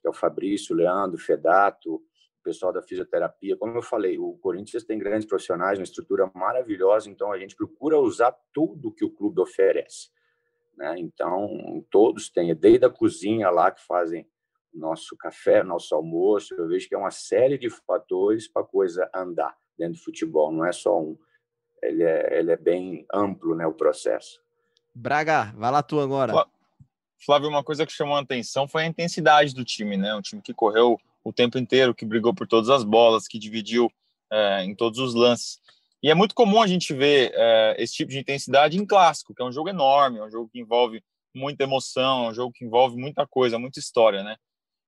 que 0.02 0.08
é 0.08 0.10
o 0.10 0.14
Fabrício, 0.14 0.74
o 0.74 0.78
Leandro, 0.78 1.18
o 1.18 1.22
Fedato, 1.22 1.98
o 1.98 2.44
pessoal 2.44 2.74
da 2.74 2.82
fisioterapia. 2.82 3.56
Como 3.58 3.78
eu 3.78 3.84
falei, 3.84 4.18
o 4.18 4.40
Corinthians 4.40 4.84
tem 4.84 4.98
grandes 4.98 5.28
profissionais, 5.28 5.78
uma 5.78 5.84
estrutura 5.84 6.32
maravilhosa, 6.34 7.12
então 7.12 7.32
a 7.32 7.38
gente 7.38 7.56
procura 7.56 8.00
usar 8.00 8.36
tudo 8.52 8.92
que 8.92 9.06
o 9.06 9.12
clube 9.12 9.40
oferece. 9.40 10.10
Né? 10.80 10.96
Então, 10.98 11.86
todos 11.92 12.30
têm, 12.30 12.56
desde 12.56 12.86
a 12.86 12.90
cozinha 12.90 13.50
lá 13.50 13.70
que 13.70 13.86
fazem 13.86 14.26
nosso 14.74 15.18
café, 15.18 15.62
nosso 15.62 15.94
almoço, 15.94 16.54
eu 16.54 16.70
vejo 16.70 16.88
que 16.88 16.96
é 16.96 16.98
uma 16.98 17.12
série 17.12 17.58
de 17.58 17.70
fatores 17.70 18.48
para 18.48 18.62
a 18.62 18.66
coisa 18.66 19.10
andar 19.14 19.54
dentro 19.78 19.96
do 19.96 20.04
futebol, 20.04 20.54
não 20.54 20.64
é 20.64 20.72
só 20.72 20.98
um. 21.02 21.18
Ele 21.84 22.04
é, 22.04 22.40
ele 22.40 22.52
é 22.52 22.58
bem 22.58 23.06
amplo, 23.14 23.56
né, 23.56 23.68
o 23.68 23.74
processo. 23.74 24.42
Braga, 24.96 25.54
vai 25.58 25.70
lá 25.70 25.84
tu 25.84 26.00
agora. 26.00 26.46
Flávio, 27.26 27.50
uma 27.50 27.64
coisa 27.64 27.86
que 27.86 27.92
chamou 27.92 28.16
a 28.16 28.22
atenção 28.22 28.66
foi 28.66 28.84
a 28.84 28.88
intensidade 28.88 29.54
do 29.54 29.66
time, 29.66 29.98
né? 29.98 30.16
Um 30.16 30.22
time 30.22 30.42
que 30.42 30.54
correu 30.54 30.98
o 31.24 31.34
tempo 31.34 31.58
inteiro, 31.58 31.94
que 31.94 32.06
brigou 32.06 32.34
por 32.34 32.48
todas 32.48 32.70
as 32.70 32.86
bolas, 32.86 33.28
que 33.28 33.38
dividiu 33.38 33.92
é, 34.32 34.64
em 34.64 34.74
todos 34.74 35.00
os 35.00 35.14
lances. 35.14 35.60
E 36.02 36.10
é 36.10 36.14
muito 36.14 36.34
comum 36.34 36.62
a 36.62 36.68
gente 36.68 36.94
ver 36.94 37.32
é, 37.34 37.76
esse 37.78 37.94
tipo 37.94 38.12
de 38.12 38.20
intensidade 38.20 38.78
em 38.78 38.86
clássico, 38.86 39.34
que 39.34 39.42
é 39.42 39.46
um 39.46 39.52
jogo 39.52 39.70
enorme, 39.70 40.20
é 40.20 40.24
um 40.24 40.32
jogo 40.32 40.50
que 40.50 40.60
envolve 40.60 41.04
muita 41.36 41.64
emoção, 41.64 42.26
é 42.26 42.30
um 42.30 42.34
jogo 42.34 42.54
que 42.54 42.66
envolve 42.66 42.96
muita 42.98 43.28
coisa, 43.28 43.60
muita 43.60 43.80
história, 43.80 44.24
né? 44.24 44.36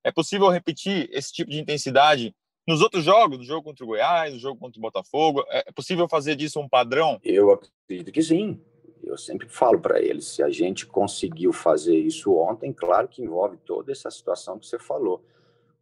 É 0.04 0.10
possível 0.10 0.48
repetir 0.48 1.08
esse 1.12 1.32
tipo 1.32 1.50
de 1.50 1.60
intensidade 1.60 2.34
nos 2.66 2.80
outros 2.80 3.04
jogos, 3.04 3.38
no 3.38 3.44
jogo 3.44 3.62
contra 3.62 3.84
o 3.84 3.88
Goiás, 3.88 4.32
no 4.32 4.38
jogo 4.38 4.58
contra 4.58 4.78
o 4.78 4.82
Botafogo? 4.82 5.44
É 5.48 5.70
possível 5.72 6.08
fazer 6.08 6.34
disso 6.34 6.60
um 6.60 6.68
padrão? 6.68 7.20
Eu 7.22 7.52
acredito 7.52 8.12
que 8.12 8.22
sim. 8.22 8.60
Eu 9.02 9.18
sempre 9.18 9.48
falo 9.48 9.80
para 9.80 10.00
eles, 10.00 10.26
se 10.26 10.42
a 10.42 10.48
gente 10.48 10.86
conseguiu 10.86 11.52
fazer 11.52 11.98
isso 11.98 12.32
ontem, 12.36 12.72
claro 12.72 13.08
que 13.08 13.20
envolve 13.20 13.56
toda 13.58 13.90
essa 13.90 14.10
situação 14.10 14.58
que 14.58 14.66
você 14.66 14.78
falou. 14.78 15.24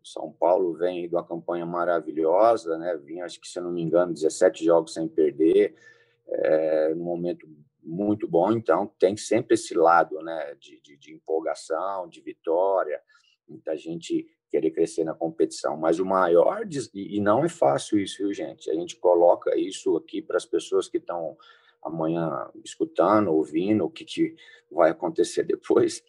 São 0.03 0.33
Paulo 0.33 0.75
vem 0.75 1.09
de 1.09 1.15
uma 1.15 1.27
campanha 1.27 1.67
maravilhosa, 1.67 2.79
né? 2.79 2.97
Vinha, 2.97 3.25
acho 3.25 3.41
que 3.41 3.49
se 3.49 3.59
eu 3.59 3.65
não 3.65 3.73
me 3.73 3.83
engano, 3.83 4.13
17 4.13 4.65
jogos 4.65 4.95
sem 4.95 5.07
perder, 5.09 5.75
é, 6.29 6.95
num 6.95 7.05
momento 7.05 7.47
muito 7.83 8.27
bom. 8.27 8.53
Então, 8.53 8.87
tem 8.99 9.17
sempre 9.17 9.55
esse 9.55 9.75
lado, 9.75 10.21
né? 10.23 10.55
De, 10.59 10.81
de, 10.81 10.97
de 10.97 11.15
empolgação, 11.15 12.09
de 12.09 12.21
vitória, 12.21 13.01
muita 13.49 13.77
gente 13.77 14.27
querer 14.51 14.71
crescer 14.71 15.05
na 15.05 15.15
competição. 15.15 15.77
Mas 15.77 15.99
o 16.01 16.05
maior, 16.05 16.67
e 16.95 17.21
não 17.21 17.45
é 17.45 17.49
fácil 17.49 17.99
isso, 17.99 18.19
viu, 18.19 18.33
gente? 18.33 18.71
A 18.71 18.75
gente 18.75 18.97
coloca 18.97 19.57
isso 19.57 19.97
aqui 19.97 20.21
para 20.21 20.37
as 20.37 20.45
pessoas 20.45 20.89
que 20.89 20.99
estão 20.99 21.37
amanhã 21.83 22.51
escutando, 22.65 23.33
ouvindo 23.33 23.85
o 23.85 23.91
que, 23.91 24.05
que 24.05 24.35
vai 24.71 24.91
acontecer 24.91 25.45
depois. 25.47 26.03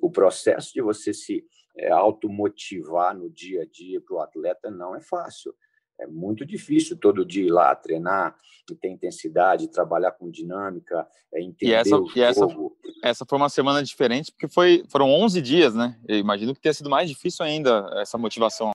O 0.00 0.10
processo 0.10 0.72
de 0.72 0.80
você 0.80 1.12
se 1.12 1.46
é, 1.76 1.90
automotivar 1.90 3.16
no 3.16 3.30
dia 3.30 3.62
a 3.62 3.66
dia 3.66 4.00
para 4.00 4.16
o 4.16 4.20
atleta 4.20 4.70
não 4.70 4.94
é 4.94 5.00
fácil. 5.00 5.54
É 5.98 6.06
muito 6.06 6.44
difícil 6.44 6.96
todo 6.98 7.24
dia 7.24 7.46
ir 7.46 7.50
lá 7.50 7.74
treinar, 7.74 8.36
ter 8.80 8.88
intensidade, 8.88 9.68
trabalhar 9.68 10.12
com 10.12 10.30
dinâmica, 10.30 11.06
é 11.32 11.40
entender 11.40 11.72
e 11.72 11.74
essa, 11.74 11.96
o 11.96 12.06
e 12.14 12.20
essa, 12.20 12.46
essa 13.02 13.24
foi 13.26 13.38
uma 13.38 13.48
semana 13.48 13.82
diferente, 13.82 14.30
porque 14.30 14.46
foi, 14.46 14.84
foram 14.88 15.10
11 15.10 15.40
dias, 15.40 15.74
né? 15.74 15.98
Eu 16.06 16.18
imagino 16.18 16.54
que 16.54 16.60
tenha 16.60 16.74
sido 16.74 16.90
mais 16.90 17.08
difícil 17.08 17.44
ainda 17.44 17.88
essa 17.94 18.18
motivação. 18.18 18.72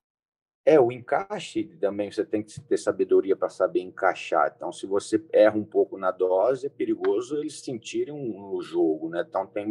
É, 0.64 0.80
o 0.80 0.92
encaixe 0.92 1.64
também 1.80 2.12
você 2.12 2.24
tem 2.24 2.44
que 2.44 2.62
ter 2.62 2.78
sabedoria 2.78 3.36
para 3.36 3.50
saber 3.50 3.80
encaixar. 3.80 4.54
Então, 4.56 4.72
se 4.72 4.86
você 4.86 5.24
erra 5.34 5.58
um 5.58 5.66
pouco 5.66 5.98
na 5.98 6.12
dose, 6.12 6.68
é 6.68 6.70
perigoso 6.70 7.36
eles 7.38 7.62
sentirem 7.62 8.14
um, 8.14 8.62
jogo, 8.62 9.10
né? 9.10 9.26
Então, 9.28 9.48
tem 9.48 9.68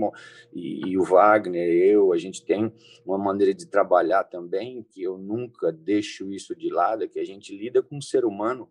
e, 0.52 0.90
e, 0.90 0.98
o 0.98 1.04
Wagner, 1.04 1.68
eu, 1.68 2.12
a 2.12 2.18
gente 2.18 2.44
tem 2.44 2.72
uma 3.06 3.16
maneira 3.16 3.54
de 3.54 3.66
trabalhar 3.66 4.24
também 4.24 4.82
que 4.82 5.00
eu 5.00 5.16
nunca 5.16 5.70
deixo 5.70 6.32
isso 6.32 6.56
de 6.56 6.68
lado, 6.72 7.04
é 7.04 7.08
que 7.08 7.20
a 7.20 7.24
gente 7.24 7.56
lida 7.56 7.82
com 7.82 7.96
um 7.98 8.02
ser 8.02 8.24
humano 8.24 8.68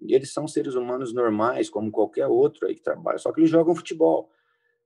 e 0.00 0.14
eles 0.14 0.32
são 0.32 0.48
seres 0.48 0.74
humanos 0.74 1.12
normais, 1.12 1.70
como 1.70 1.90
qualquer 1.90 2.26
outro 2.26 2.66
aí 2.66 2.74
que 2.74 2.82
trabalha, 2.82 3.18
só 3.18 3.32
que 3.32 3.40
eles 3.40 3.50
jogam 3.50 3.74
futebol. 3.74 4.30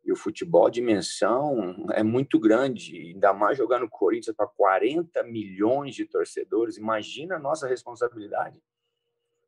E 0.05 0.11
o 0.11 0.17
futebol, 0.17 0.67
a 0.67 0.71
dimensão 0.71 1.87
é 1.93 2.03
muito 2.03 2.39
grande, 2.39 2.97
ainda 2.97 3.33
mais 3.33 3.57
jogar 3.57 3.79
no 3.79 3.89
Corinthians 3.89 4.35
para 4.35 4.49
40 4.49 5.23
milhões 5.23 5.95
de 5.95 6.05
torcedores. 6.05 6.77
Imagina 6.77 7.37
a 7.37 7.39
nossa 7.39 7.69
responsabilidade. 7.69 8.61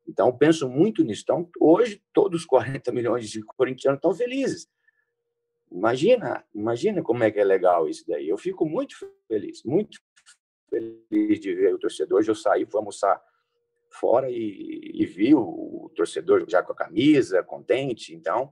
Então, 0.07 0.35
penso 0.35 0.69
muito 0.69 1.03
nisso. 1.03 1.23
Então, 1.23 1.49
hoje, 1.59 2.01
todos 2.13 2.41
os 2.41 2.45
40 2.45 2.91
milhões 2.91 3.29
de 3.29 3.41
corintianos 3.41 3.97
estão 3.97 4.13
felizes. 4.13 4.69
Imagina, 5.71 6.45
imagina 6.53 7.01
como 7.01 7.23
é 7.23 7.31
que 7.31 7.39
é 7.39 7.43
legal 7.43 7.89
isso 7.89 8.05
daí. 8.07 8.29
Eu 8.29 8.37
fico 8.37 8.65
muito 8.65 8.95
feliz, 9.27 9.63
muito 9.63 9.99
feliz 10.69 11.39
de 11.39 11.53
ver 11.53 11.73
o 11.73 11.79
torcedor. 11.79 12.19
Hoje 12.19 12.31
eu 12.31 12.35
saí, 12.35 12.65
fui 12.65 12.77
almoçar 12.77 13.21
fora 13.89 14.29
e, 14.29 14.91
e 14.93 15.05
vi 15.05 15.33
o, 15.33 15.41
o 15.41 15.91
torcedor 15.95 16.45
já 16.47 16.61
com 16.61 16.71
a 16.71 16.75
camisa, 16.75 17.43
contente. 17.43 18.13
Então, 18.13 18.51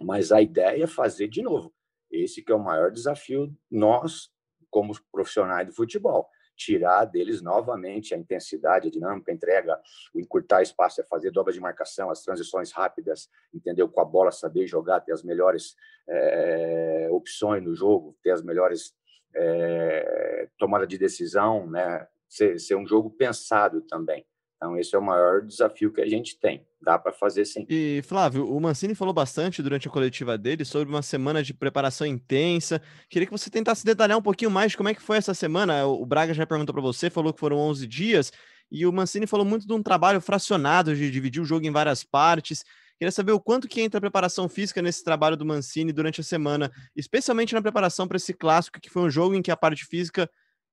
mas 0.00 0.32
a 0.32 0.40
ideia 0.40 0.84
é 0.84 0.86
fazer 0.86 1.28
de 1.28 1.42
novo. 1.42 1.72
Esse 2.10 2.42
que 2.42 2.50
é 2.50 2.54
o 2.54 2.58
maior 2.58 2.90
desafio 2.90 3.54
nós, 3.70 4.30
como 4.70 4.92
profissionais 5.12 5.66
de 5.66 5.74
futebol, 5.74 6.28
tirar 6.60 7.06
deles 7.06 7.40
novamente 7.40 8.14
a 8.14 8.18
intensidade, 8.18 8.88
a 8.88 8.90
dinâmica, 8.90 9.32
a 9.32 9.34
entrega, 9.34 9.80
o 10.14 10.20
encurtar 10.20 10.60
espaço, 10.60 11.00
é 11.00 11.04
fazer 11.04 11.30
dobra 11.30 11.52
de 11.52 11.60
marcação, 11.60 12.10
as 12.10 12.22
transições 12.22 12.70
rápidas, 12.70 13.30
entendeu? 13.52 13.88
Com 13.88 14.00
a 14.00 14.04
bola, 14.04 14.30
saber 14.30 14.66
jogar, 14.66 15.00
ter 15.00 15.12
as 15.12 15.22
melhores 15.22 15.74
é, 16.06 17.08
opções 17.10 17.62
no 17.62 17.74
jogo, 17.74 18.14
ter 18.22 18.32
as 18.32 18.42
melhores 18.42 18.94
é, 19.34 20.48
tomada 20.58 20.86
de 20.86 20.98
decisão, 20.98 21.66
né? 21.66 22.06
Ser, 22.28 22.60
ser 22.60 22.76
um 22.76 22.86
jogo 22.86 23.10
pensado 23.10 23.80
também. 23.82 24.24
Então, 24.62 24.76
esse 24.76 24.94
é 24.94 24.98
o 24.98 25.02
maior 25.02 25.40
desafio 25.40 25.90
que 25.90 26.02
a 26.02 26.06
gente 26.06 26.38
tem. 26.38 26.66
Dá 26.82 26.98
para 26.98 27.12
fazer 27.12 27.46
sim. 27.46 27.64
E, 27.66 28.02
Flávio, 28.04 28.46
o 28.46 28.60
Mancini 28.60 28.94
falou 28.94 29.14
bastante 29.14 29.62
durante 29.62 29.88
a 29.88 29.90
coletiva 29.90 30.36
dele 30.36 30.66
sobre 30.66 30.92
uma 30.92 31.00
semana 31.00 31.42
de 31.42 31.54
preparação 31.54 32.06
intensa. 32.06 32.80
Queria 33.08 33.24
que 33.24 33.32
você 33.32 33.48
tentasse 33.48 33.86
detalhar 33.86 34.18
um 34.18 34.22
pouquinho 34.22 34.50
mais 34.50 34.76
como 34.76 34.90
é 34.90 34.94
que 34.94 35.00
foi 35.00 35.16
essa 35.16 35.32
semana. 35.32 35.86
O 35.86 36.04
Braga 36.04 36.34
já 36.34 36.46
perguntou 36.46 36.74
para 36.74 36.82
você, 36.82 37.08
falou 37.08 37.32
que 37.32 37.40
foram 37.40 37.56
11 37.56 37.86
dias, 37.86 38.30
e 38.70 38.84
o 38.84 38.92
Mancini 38.92 39.26
falou 39.26 39.46
muito 39.46 39.66
de 39.66 39.72
um 39.72 39.82
trabalho 39.82 40.20
fracionado, 40.20 40.94
de 40.94 41.10
dividir 41.10 41.40
o 41.40 41.46
jogo 41.46 41.66
em 41.66 41.70
várias 41.70 42.04
partes. 42.04 42.62
Queria 42.98 43.10
saber 43.10 43.32
o 43.32 43.40
quanto 43.40 43.66
que 43.66 43.80
entra 43.80 43.96
a 43.96 44.00
preparação 44.00 44.46
física 44.46 44.82
nesse 44.82 45.02
trabalho 45.02 45.38
do 45.38 45.46
Mancini 45.46 45.90
durante 45.90 46.20
a 46.20 46.24
semana, 46.24 46.70
especialmente 46.94 47.54
na 47.54 47.62
preparação 47.62 48.06
para 48.06 48.18
esse 48.18 48.34
clássico, 48.34 48.78
que 48.78 48.90
foi 48.90 49.00
um 49.00 49.10
jogo 49.10 49.34
em 49.34 49.40
que 49.40 49.50
a 49.50 49.56
parte 49.56 49.86
física 49.86 50.30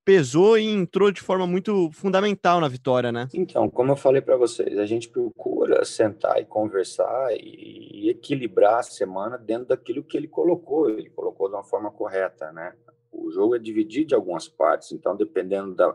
pesou 0.08 0.56
e 0.56 0.64
entrou 0.64 1.12
de 1.12 1.20
forma 1.20 1.46
muito 1.46 1.90
fundamental 1.92 2.62
na 2.62 2.66
vitória, 2.66 3.12
né? 3.12 3.28
Então, 3.34 3.68
como 3.68 3.92
eu 3.92 3.96
falei 3.96 4.22
para 4.22 4.38
vocês, 4.38 4.78
a 4.78 4.86
gente 4.86 5.06
procura 5.06 5.84
sentar 5.84 6.40
e 6.40 6.46
conversar 6.46 7.28
e 7.38 8.08
equilibrar 8.08 8.78
a 8.78 8.82
semana 8.82 9.36
dentro 9.36 9.66
daquilo 9.66 10.02
que 10.02 10.16
ele 10.16 10.26
colocou. 10.26 10.88
Ele 10.88 11.10
colocou 11.10 11.50
de 11.50 11.56
uma 11.56 11.62
forma 11.62 11.90
correta, 11.90 12.50
né? 12.52 12.72
O 13.12 13.30
jogo 13.30 13.54
é 13.54 13.58
dividido 13.58 14.08
de 14.08 14.14
algumas 14.14 14.48
partes, 14.48 14.92
então 14.92 15.14
dependendo 15.14 15.74
da, 15.74 15.94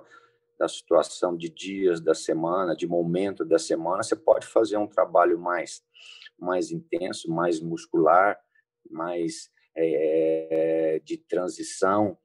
da 0.60 0.68
situação 0.68 1.36
de 1.36 1.50
dias 1.50 2.00
da 2.00 2.14
semana, 2.14 2.76
de 2.76 2.86
momento 2.86 3.44
da 3.44 3.58
semana, 3.58 4.04
você 4.04 4.16
pode 4.16 4.46
fazer 4.46 4.78
um 4.78 4.86
trabalho 4.86 5.40
mais 5.40 5.82
mais 6.38 6.72
intenso, 6.72 7.32
mais 7.32 7.60
muscular, 7.60 8.38
mais 8.92 9.50
é, 9.76 11.02
de 11.04 11.18
transição, 11.18 12.16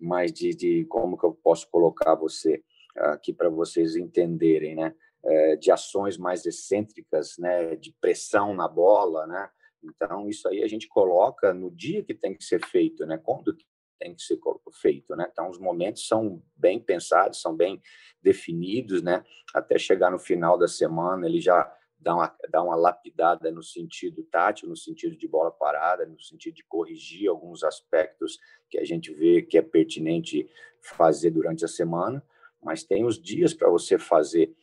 mais 0.00 0.32
de, 0.32 0.54
de 0.54 0.84
como 0.86 1.16
que 1.18 1.24
eu 1.24 1.32
posso 1.32 1.68
colocar 1.70 2.14
você 2.14 2.62
aqui 2.96 3.32
para 3.32 3.48
vocês 3.48 3.96
entenderem, 3.96 4.74
né? 4.74 4.94
É, 5.24 5.56
de 5.56 5.72
ações 5.72 6.16
mais 6.16 6.46
excêntricas, 6.46 7.36
né? 7.38 7.76
De 7.76 7.92
pressão 8.00 8.54
na 8.54 8.68
bola, 8.68 9.26
né? 9.26 9.50
Então 9.82 10.28
isso 10.28 10.48
aí 10.48 10.62
a 10.62 10.68
gente 10.68 10.88
coloca 10.88 11.52
no 11.52 11.70
dia 11.70 12.02
que 12.02 12.14
tem 12.14 12.34
que 12.34 12.44
ser 12.44 12.64
feito, 12.66 13.04
né? 13.06 13.18
Quando 13.18 13.56
tem 13.98 14.14
que 14.14 14.22
ser 14.22 14.38
feito, 14.80 15.16
né? 15.16 15.26
Então 15.30 15.50
os 15.50 15.58
momentos 15.58 16.06
são 16.06 16.42
bem 16.54 16.78
pensados, 16.78 17.40
são 17.40 17.56
bem 17.56 17.80
definidos, 18.22 19.02
né? 19.02 19.24
Até 19.54 19.78
chegar 19.78 20.10
no 20.10 20.18
final 20.18 20.58
da 20.58 20.68
semana 20.68 21.26
ele 21.26 21.40
já 21.40 21.70
dar 21.98 22.14
uma, 22.14 22.36
dar 22.50 22.62
uma 22.62 22.76
lapidada 22.76 23.50
no 23.50 23.62
sentido 23.62 24.22
tátil, 24.24 24.68
no 24.68 24.76
sentido 24.76 25.16
de 25.16 25.26
bola 25.26 25.50
parada, 25.50 26.06
no 26.06 26.20
sentido 26.20 26.54
de 26.54 26.64
corrigir 26.64 27.28
alguns 27.28 27.64
aspectos 27.64 28.38
que 28.68 28.78
a 28.78 28.84
gente 28.84 29.12
vê 29.12 29.42
que 29.42 29.58
é 29.58 29.62
pertinente 29.62 30.48
fazer 30.82 31.30
durante 31.30 31.64
a 31.64 31.68
semana, 31.68 32.22
mas 32.62 32.84
tem 32.84 33.04
os 33.04 33.20
dias 33.20 33.54
para 33.54 33.68
você 33.68 33.98
fazer 33.98 34.54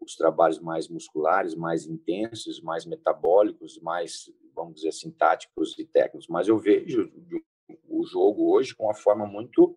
os 0.00 0.14
trabalhos 0.16 0.60
mais 0.60 0.88
musculares, 0.88 1.54
mais 1.54 1.86
intensos, 1.86 2.60
mais 2.60 2.86
metabólicos, 2.86 3.80
mais, 3.80 4.30
vamos 4.54 4.76
dizer 4.76 4.88
assim, 4.88 5.10
táticos 5.10 5.78
e 5.78 5.84
técnicos. 5.84 6.28
Mas 6.28 6.48
eu 6.48 6.58
vejo 6.58 7.10
o 7.88 8.04
jogo 8.04 8.52
hoje 8.52 8.74
com 8.74 8.84
uma 8.84 8.94
forma 8.94 9.26
muito, 9.26 9.76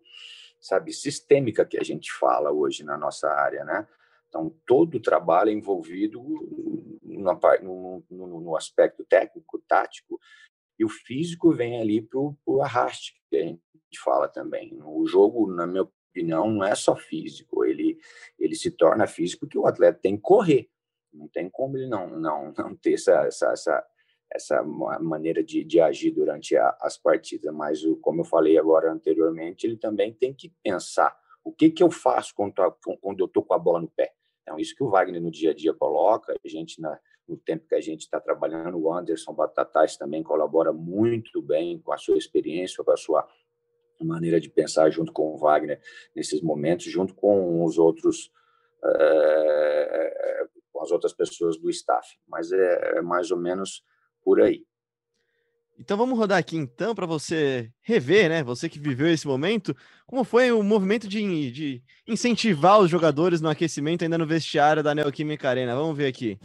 sabe, 0.60 0.92
sistêmica 0.92 1.64
que 1.64 1.78
a 1.78 1.82
gente 1.82 2.12
fala 2.12 2.52
hoje 2.52 2.84
na 2.84 2.96
nossa 2.96 3.28
área, 3.28 3.64
né? 3.64 3.86
Então, 4.32 4.50
todo 4.66 4.94
o 4.94 5.02
trabalho 5.02 5.50
é 5.50 5.52
envolvido 5.52 6.22
no, 6.22 8.02
no, 8.10 8.40
no 8.40 8.56
aspecto 8.56 9.04
técnico, 9.04 9.62
tático, 9.68 10.18
e 10.78 10.86
o 10.86 10.88
físico 10.88 11.52
vem 11.52 11.78
ali 11.78 12.00
para 12.00 12.18
o 12.18 12.62
arraste, 12.62 13.20
que 13.28 13.36
a 13.36 13.42
gente 13.42 13.60
fala 14.02 14.26
também. 14.28 14.80
O 14.82 15.06
jogo, 15.06 15.52
na 15.52 15.66
minha 15.66 15.82
opinião, 15.82 16.50
não 16.50 16.64
é 16.64 16.74
só 16.74 16.96
físico, 16.96 17.62
ele, 17.62 17.98
ele 18.38 18.54
se 18.54 18.70
torna 18.70 19.06
físico 19.06 19.40
porque 19.40 19.58
o 19.58 19.66
atleta 19.66 20.00
tem 20.02 20.16
que 20.16 20.22
correr. 20.22 20.70
Não 21.12 21.28
tem 21.28 21.50
como 21.50 21.76
ele 21.76 21.86
não, 21.86 22.08
não, 22.18 22.52
não 22.56 22.74
ter 22.74 22.94
essa, 22.94 23.26
essa, 23.26 23.52
essa, 23.52 23.86
essa 24.32 24.62
maneira 24.62 25.44
de, 25.44 25.62
de 25.62 25.78
agir 25.78 26.10
durante 26.10 26.56
a, 26.56 26.74
as 26.80 26.96
partidas. 26.96 27.54
Mas, 27.54 27.82
como 28.00 28.22
eu 28.22 28.24
falei 28.24 28.56
agora 28.56 28.90
anteriormente, 28.90 29.66
ele 29.66 29.76
também 29.76 30.10
tem 30.10 30.32
que 30.32 30.48
pensar 30.62 31.14
o 31.44 31.52
que, 31.52 31.70
que 31.70 31.82
eu 31.82 31.90
faço 31.90 32.34
quando 32.34 32.54
eu 33.18 33.26
estou 33.26 33.44
com 33.44 33.52
a 33.52 33.58
bola 33.58 33.82
no 33.82 33.88
pé. 33.88 34.14
Então, 34.42 34.58
isso 34.58 34.74
que 34.74 34.82
o 34.82 34.90
Wagner 34.90 35.20
no 35.20 35.30
dia 35.30 35.50
a 35.50 35.54
dia 35.54 35.72
coloca, 35.72 36.34
a 36.44 36.48
gente, 36.48 36.80
na, 36.80 36.98
no 37.28 37.36
tempo 37.36 37.66
que 37.66 37.74
a 37.74 37.80
gente 37.80 38.00
está 38.00 38.20
trabalhando, 38.20 38.78
o 38.78 38.92
Anderson 38.92 39.32
Batatais 39.32 39.96
também 39.96 40.22
colabora 40.22 40.72
muito 40.72 41.40
bem 41.40 41.80
com 41.80 41.92
a 41.92 41.98
sua 41.98 42.16
experiência, 42.16 42.82
com 42.82 42.90
a 42.90 42.96
sua 42.96 43.26
maneira 44.00 44.40
de 44.40 44.50
pensar 44.50 44.90
junto 44.90 45.12
com 45.12 45.32
o 45.32 45.38
Wagner 45.38 45.80
nesses 46.14 46.42
momentos, 46.42 46.86
junto 46.86 47.14
com 47.14 47.64
os 47.64 47.78
outros, 47.78 48.32
é, 48.84 50.46
com 50.72 50.82
as 50.82 50.90
outras 50.90 51.12
pessoas 51.12 51.56
do 51.56 51.70
staff. 51.70 52.18
Mas 52.26 52.50
é, 52.50 52.98
é 52.98 53.02
mais 53.02 53.30
ou 53.30 53.38
menos 53.38 53.84
por 54.24 54.40
aí. 54.40 54.66
Então 55.78 55.96
vamos 55.96 56.18
rodar 56.18 56.38
aqui 56.38 56.56
então 56.56 56.94
para 56.94 57.06
você 57.06 57.70
rever, 57.82 58.28
né? 58.28 58.42
Você 58.42 58.68
que 58.68 58.78
viveu 58.78 59.08
esse 59.08 59.26
momento, 59.26 59.74
como 60.06 60.22
foi 60.22 60.52
o 60.52 60.62
movimento 60.62 61.08
de, 61.08 61.50
de 61.50 61.82
incentivar 62.06 62.78
os 62.78 62.90
jogadores 62.90 63.40
no 63.40 63.48
aquecimento 63.48 64.04
ainda 64.04 64.18
no 64.18 64.26
vestiário 64.26 64.82
da 64.82 64.94
Neoquímica 64.94 65.48
Arena. 65.48 65.74
Vamos 65.74 65.96
ver 65.96 66.06
aqui. 66.06 66.38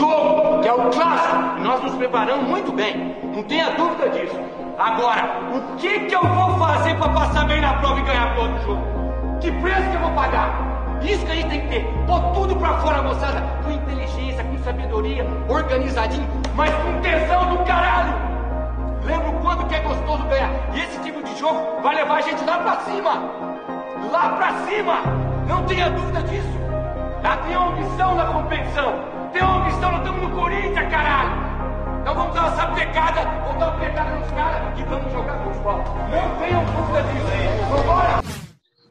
Jogo, 0.00 0.62
que 0.62 0.68
é 0.68 0.72
o 0.72 0.90
clássico, 0.90 1.62
nós 1.62 1.82
nos 1.84 1.94
preparamos 1.94 2.48
muito 2.48 2.72
bem, 2.72 2.96
não 3.34 3.42
tenha 3.44 3.70
dúvida 3.70 4.08
disso. 4.10 4.36
Agora, 4.78 5.50
o 5.54 5.76
que 5.76 6.06
que 6.06 6.14
eu 6.14 6.22
vou 6.22 6.58
fazer 6.58 6.96
para 6.96 7.12
passar 7.12 7.46
bem 7.46 7.60
na 7.60 7.74
prova 7.74 8.00
e 8.00 8.04
ganhar 8.04 8.34
todo 8.34 8.54
o 8.54 8.62
jogo? 8.62 9.38
Que 9.40 9.52
preço 9.60 9.90
que 9.90 9.96
eu 9.96 10.00
vou 10.00 10.12
pagar? 10.14 10.98
Isso 11.02 11.24
que 11.26 11.32
a 11.32 11.34
gente 11.34 11.48
tem 11.48 11.60
que 11.62 11.68
ter. 11.68 11.84
Pôr 12.06 12.32
tudo 12.32 12.56
pra 12.56 12.80
fora, 12.80 13.02
moçada. 13.02 13.40
Com 13.62 13.70
inteligência, 13.70 14.42
com 14.44 14.58
sabedoria, 14.58 15.26
organizadinho, 15.48 16.26
mas 16.54 16.72
com 16.74 17.00
tesão 17.00 17.56
do 17.56 17.64
caralho. 17.64 18.31
Lembra 19.04 19.30
o 19.30 19.40
quanto 19.40 19.66
que 19.66 19.74
é 19.74 19.80
gostoso 19.80 20.24
ganhar. 20.24 20.50
E 20.74 20.80
esse 20.80 20.98
tipo 21.00 21.22
de 21.22 21.36
jogo 21.38 21.82
vai 21.82 21.94
levar 21.94 22.16
a 22.16 22.20
gente 22.20 22.44
lá 22.44 22.58
pra 22.58 22.76
cima. 22.80 23.14
Lá 24.10 24.28
pra 24.30 24.52
cima. 24.66 25.00
Não 25.48 25.64
tenha 25.64 25.90
dúvida 25.90 26.22
disso. 26.22 26.62
Já 27.22 27.36
tem 27.38 27.56
uma 27.56 27.72
ambição 27.72 28.14
na 28.14 28.26
competição. 28.26 28.94
Tem 29.32 29.42
uma 29.42 29.56
ambição, 29.56 29.90
nós 29.90 30.00
estamos 30.00 30.22
no 30.22 30.30
Corinthians, 30.30 30.90
caralho. 30.90 31.32
Então 32.00 32.14
vamos 32.14 32.34
dar 32.34 32.42
uma 32.42 32.56
sapecada, 32.56 33.20
vamos 33.44 33.60
dar 33.60 33.68
uma 33.68 33.78
pegada 33.78 34.10
nos 34.10 34.30
caras 34.32 34.78
e 34.78 34.82
vamos 34.82 35.12
jogar 35.12 35.38
futebol. 35.38 35.78
Não 36.10 36.36
tenham 36.38 36.64
dúvida 36.64 37.02
disso. 37.02 37.70
Vambora! 37.70 38.41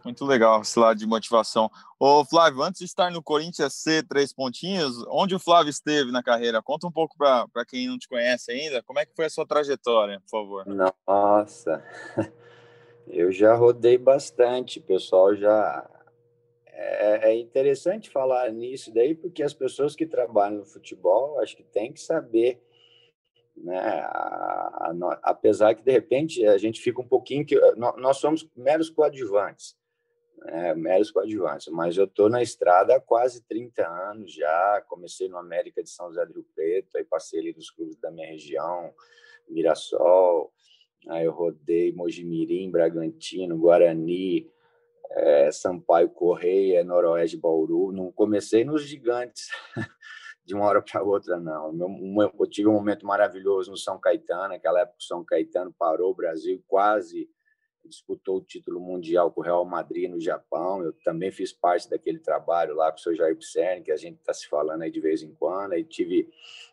Muito 0.03 0.25
legal 0.25 0.61
esse 0.61 0.77
lado 0.79 0.97
de 0.97 1.05
motivação. 1.05 1.69
Ô, 1.99 2.25
Flávio, 2.25 2.63
antes 2.63 2.79
de 2.79 2.85
estar 2.85 3.11
no 3.11 3.21
Corinthians 3.21 3.73
C, 3.73 4.03
três 4.03 4.33
pontinhos, 4.33 5.03
onde 5.07 5.35
o 5.35 5.39
Flávio 5.39 5.69
esteve 5.69 6.11
na 6.11 6.23
carreira? 6.23 6.61
Conta 6.61 6.87
um 6.87 6.91
pouco 6.91 7.15
para 7.17 7.65
quem 7.67 7.87
não 7.87 7.97
te 7.97 8.07
conhece 8.07 8.51
ainda, 8.51 8.81
como 8.83 8.99
é 8.99 9.05
que 9.05 9.15
foi 9.15 9.25
a 9.25 9.29
sua 9.29 9.45
trajetória, 9.45 10.19
por 10.21 10.29
favor? 10.29 10.65
Nossa, 10.65 11.83
eu 13.07 13.31
já 13.31 13.55
rodei 13.55 13.97
bastante, 13.97 14.79
pessoal 14.79 15.35
já... 15.35 15.87
É, 16.73 17.29
é 17.29 17.35
interessante 17.39 18.09
falar 18.09 18.51
nisso 18.51 18.91
daí, 18.91 19.13
porque 19.13 19.43
as 19.43 19.53
pessoas 19.53 19.95
que 19.95 20.05
trabalham 20.05 20.59
no 20.59 20.65
futebol, 20.65 21.39
acho 21.39 21.55
que 21.55 21.63
tem 21.63 21.93
que 21.93 22.01
saber 22.01 22.59
né? 23.63 24.03
Apesar 25.21 25.75
que 25.75 25.83
de 25.83 25.91
repente 25.91 26.45
a 26.45 26.57
gente 26.57 26.81
fica 26.81 27.01
um 27.01 27.07
pouquinho 27.07 27.45
que 27.45 27.59
nós 27.75 28.17
somos 28.17 28.47
meros 28.55 28.89
coadjuvantes, 28.89 29.75
né? 30.41 30.73
meros 30.73 31.11
coadjuvantes, 31.11 31.67
mas 31.67 31.97
eu 31.97 32.05
estou 32.05 32.29
na 32.29 32.41
estrada 32.41 32.95
há 32.95 32.99
quase 32.99 33.43
30 33.43 33.87
anos 33.87 34.33
já, 34.33 34.83
comecei 34.87 35.29
no 35.29 35.37
América 35.37 35.83
de 35.83 35.89
São 35.89 36.07
José 36.07 36.25
do 36.25 36.33
Rio 36.33 36.45
Preto, 36.55 36.97
aí 36.97 37.03
passei 37.03 37.39
ali 37.39 37.53
dos 37.53 37.69
clubes 37.69 37.95
da 37.97 38.11
minha 38.11 38.27
região, 38.27 38.93
Mirassol, 39.47 40.51
aí 41.09 41.25
eu 41.25 41.31
rodei 41.31 41.91
Mojimirim, 41.93 42.71
Bragantino, 42.71 43.57
Guarani, 43.57 44.49
é, 45.11 45.51
Sampaio 45.51 46.09
Correia, 46.09 46.83
Noroeste 46.83 47.37
Bauru, 47.37 47.91
não 47.91 48.11
comecei 48.11 48.63
nos 48.63 48.83
gigantes 48.83 49.49
de 50.45 50.55
uma 50.55 50.65
hora 50.65 50.81
para 50.81 51.03
outra, 51.03 51.39
não. 51.39 51.73
Eu 52.39 52.47
tive 52.47 52.69
um 52.69 52.73
momento 52.73 53.05
maravilhoso 53.05 53.71
no 53.71 53.77
São 53.77 53.99
Caetano, 53.99 54.49
naquela 54.49 54.81
época 54.81 54.97
o 54.99 55.03
São 55.03 55.23
Caetano 55.23 55.73
parou 55.77 56.11
o 56.11 56.15
Brasil 56.15 56.63
quase 56.67 57.29
disputou 57.87 58.37
o 58.37 58.41
título 58.41 58.79
mundial 58.79 59.31
com 59.31 59.41
o 59.41 59.43
Real 59.43 59.65
Madrid 59.65 60.09
no 60.09 60.19
Japão. 60.19 60.83
Eu 60.83 60.93
também 61.03 61.31
fiz 61.31 61.51
parte 61.51 61.89
daquele 61.89 62.19
trabalho 62.19 62.75
lá 62.75 62.91
com 62.91 62.97
o 62.97 63.01
seu 63.01 63.15
Jair 63.15 63.35
Pisserni, 63.35 63.83
que 63.83 63.91
a 63.91 63.97
gente 63.97 64.19
está 64.19 64.33
se 64.33 64.47
falando 64.47 64.81
aí 64.81 64.91
de 64.91 64.99
vez 64.99 65.21
em 65.23 65.33
quando. 65.33 65.73
Aí 65.73 65.83
tive 65.83 66.29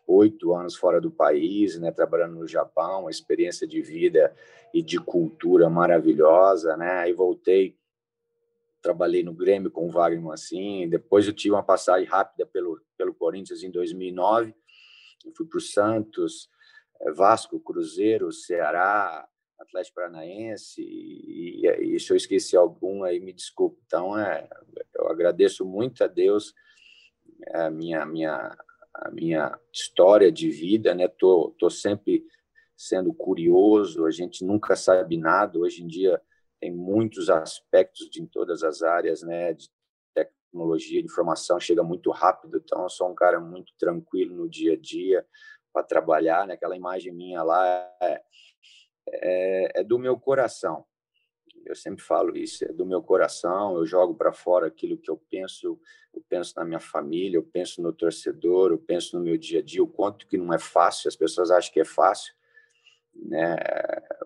oito 0.07 0.53
anos 0.53 0.75
fora 0.75 0.99
do 0.99 1.11
país, 1.11 1.79
né, 1.79 1.91
trabalhando 1.91 2.35
no 2.35 2.47
Japão, 2.47 3.01
uma 3.01 3.11
experiência 3.11 3.67
de 3.67 3.81
vida 3.81 4.35
e 4.73 4.81
de 4.81 4.99
cultura 4.99 5.69
maravilhosa, 5.69 6.75
né? 6.77 6.99
Aí 6.99 7.13
voltei 7.13 7.77
trabalhei 8.81 9.23
no 9.23 9.33
Grêmio 9.33 9.69
com 9.69 9.87
o 9.87 9.91
Wagner 9.91 10.21
Mancini, 10.21 10.87
depois 10.87 11.27
eu 11.27 11.33
tive 11.33 11.53
uma 11.53 11.63
passagem 11.63 12.07
rápida 12.07 12.45
pelo, 12.45 12.81
pelo 12.97 13.13
Corinthians 13.13 13.63
em 13.63 13.69
2009, 13.69 14.55
eu 15.25 15.33
fui 15.33 15.45
para 15.45 15.57
o 15.57 15.61
Santos, 15.61 16.49
eh, 17.01 17.11
Vasco, 17.11 17.59
Cruzeiro, 17.59 18.31
Ceará, 18.31 19.27
Atlético 19.59 19.95
Paranaense, 19.95 20.81
e, 20.81 21.65
e, 21.65 21.95
e 21.95 21.99
se 21.99 22.11
eu 22.11 22.17
esqueci 22.17 22.55
algum 22.55 23.03
aí, 23.03 23.19
me 23.19 23.33
desculpe. 23.33 23.81
Então, 23.85 24.17
é, 24.17 24.47
eu 24.95 25.09
agradeço 25.09 25.65
muito 25.65 26.03
a 26.03 26.07
Deus 26.07 26.53
a 27.53 27.69
minha, 27.69 28.05
minha, 28.05 28.57
a 28.93 29.11
minha 29.11 29.59
história 29.73 30.31
de 30.31 30.49
vida, 30.49 30.93
né? 30.95 31.07
Tô, 31.07 31.55
tô 31.59 31.69
sempre 31.69 32.25
sendo 32.75 33.13
curioso, 33.13 34.05
a 34.05 34.11
gente 34.11 34.43
nunca 34.45 34.75
sabe 34.75 35.17
nada. 35.17 35.59
Hoje 35.59 35.83
em 35.83 35.87
dia, 35.87 36.21
tem 36.59 36.73
muitos 36.73 37.29
aspectos 37.29 38.09
de, 38.09 38.21
em 38.21 38.25
todas 38.25 38.63
as 38.63 38.81
áreas, 38.81 39.21
né, 39.21 39.53
de 39.53 39.69
tecnologia, 40.13 41.01
de 41.01 41.07
informação, 41.07 41.59
chega 41.59 41.83
muito 41.83 42.11
rápido, 42.11 42.57
então 42.57 42.83
eu 42.83 42.89
sou 42.89 43.09
um 43.09 43.15
cara 43.15 43.39
muito 43.39 43.73
tranquilo 43.77 44.35
no 44.35 44.49
dia 44.49 44.73
a 44.73 44.77
dia 44.77 45.25
para 45.71 45.83
trabalhar, 45.83 46.45
né, 46.47 46.55
aquela 46.55 46.75
imagem 46.75 47.13
minha 47.13 47.41
lá 47.43 47.65
é, 48.01 48.21
é, 49.13 49.81
é 49.81 49.83
do 49.83 49.97
meu 49.97 50.17
coração, 50.17 50.85
eu 51.65 51.75
sempre 51.75 52.03
falo 52.03 52.35
isso, 52.35 52.65
é 52.65 52.73
do 52.73 52.85
meu 52.85 53.01
coração, 53.01 53.77
eu 53.77 53.85
jogo 53.85 54.15
para 54.15 54.31
fora 54.31 54.67
aquilo 54.67 54.97
que 54.97 55.09
eu 55.09 55.17
penso, 55.29 55.79
eu 56.13 56.23
penso 56.27 56.53
na 56.55 56.65
minha 56.65 56.79
família, 56.79 57.37
eu 57.37 57.43
penso 57.43 57.81
no 57.81 57.93
torcedor, 57.93 58.71
eu 58.71 58.77
penso 58.77 59.17
no 59.17 59.23
meu 59.23 59.37
dia 59.37 59.59
a 59.59 59.61
dia, 59.61 59.83
o 59.83 59.87
quanto 59.87 60.27
que 60.27 60.37
não 60.37 60.53
é 60.53 60.59
fácil, 60.59 61.07
as 61.07 61.15
pessoas 61.15 61.51
acham 61.51 61.71
que 61.71 61.79
é 61.79 61.85
fácil, 61.85 62.33
né? 63.13 63.55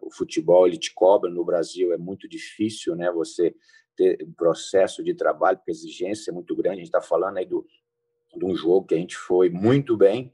O 0.01 0.11
futebol 0.11 0.67
ele 0.67 0.77
te 0.77 0.93
cobra 0.93 1.29
no 1.29 1.43
Brasil 1.43 1.91
é 1.91 1.97
muito 1.97 2.27
difícil, 2.27 2.95
né? 2.95 3.11
Você 3.11 3.55
ter 3.95 4.23
um 4.23 4.33
processo 4.33 5.03
de 5.03 5.13
trabalho, 5.13 5.57
porque 5.57 5.71
a 5.71 5.73
exigência 5.73 6.31
é 6.31 6.33
muito 6.33 6.55
grande. 6.55 6.75
A 6.75 6.77
gente 6.77 6.87
está 6.87 7.01
falando 7.01 7.37
aí 7.37 7.45
do 7.45 7.65
de 8.35 8.45
um 8.45 8.55
jogo 8.55 8.87
que 8.87 8.95
a 8.95 8.97
gente 8.97 9.15
foi 9.15 9.49
muito 9.49 9.95
bem, 9.95 10.33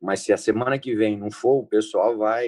mas 0.00 0.20
se 0.20 0.32
a 0.32 0.36
semana 0.36 0.78
que 0.78 0.94
vem 0.94 1.18
não 1.18 1.30
for, 1.32 1.58
o 1.58 1.66
pessoal 1.66 2.16
vai, 2.16 2.46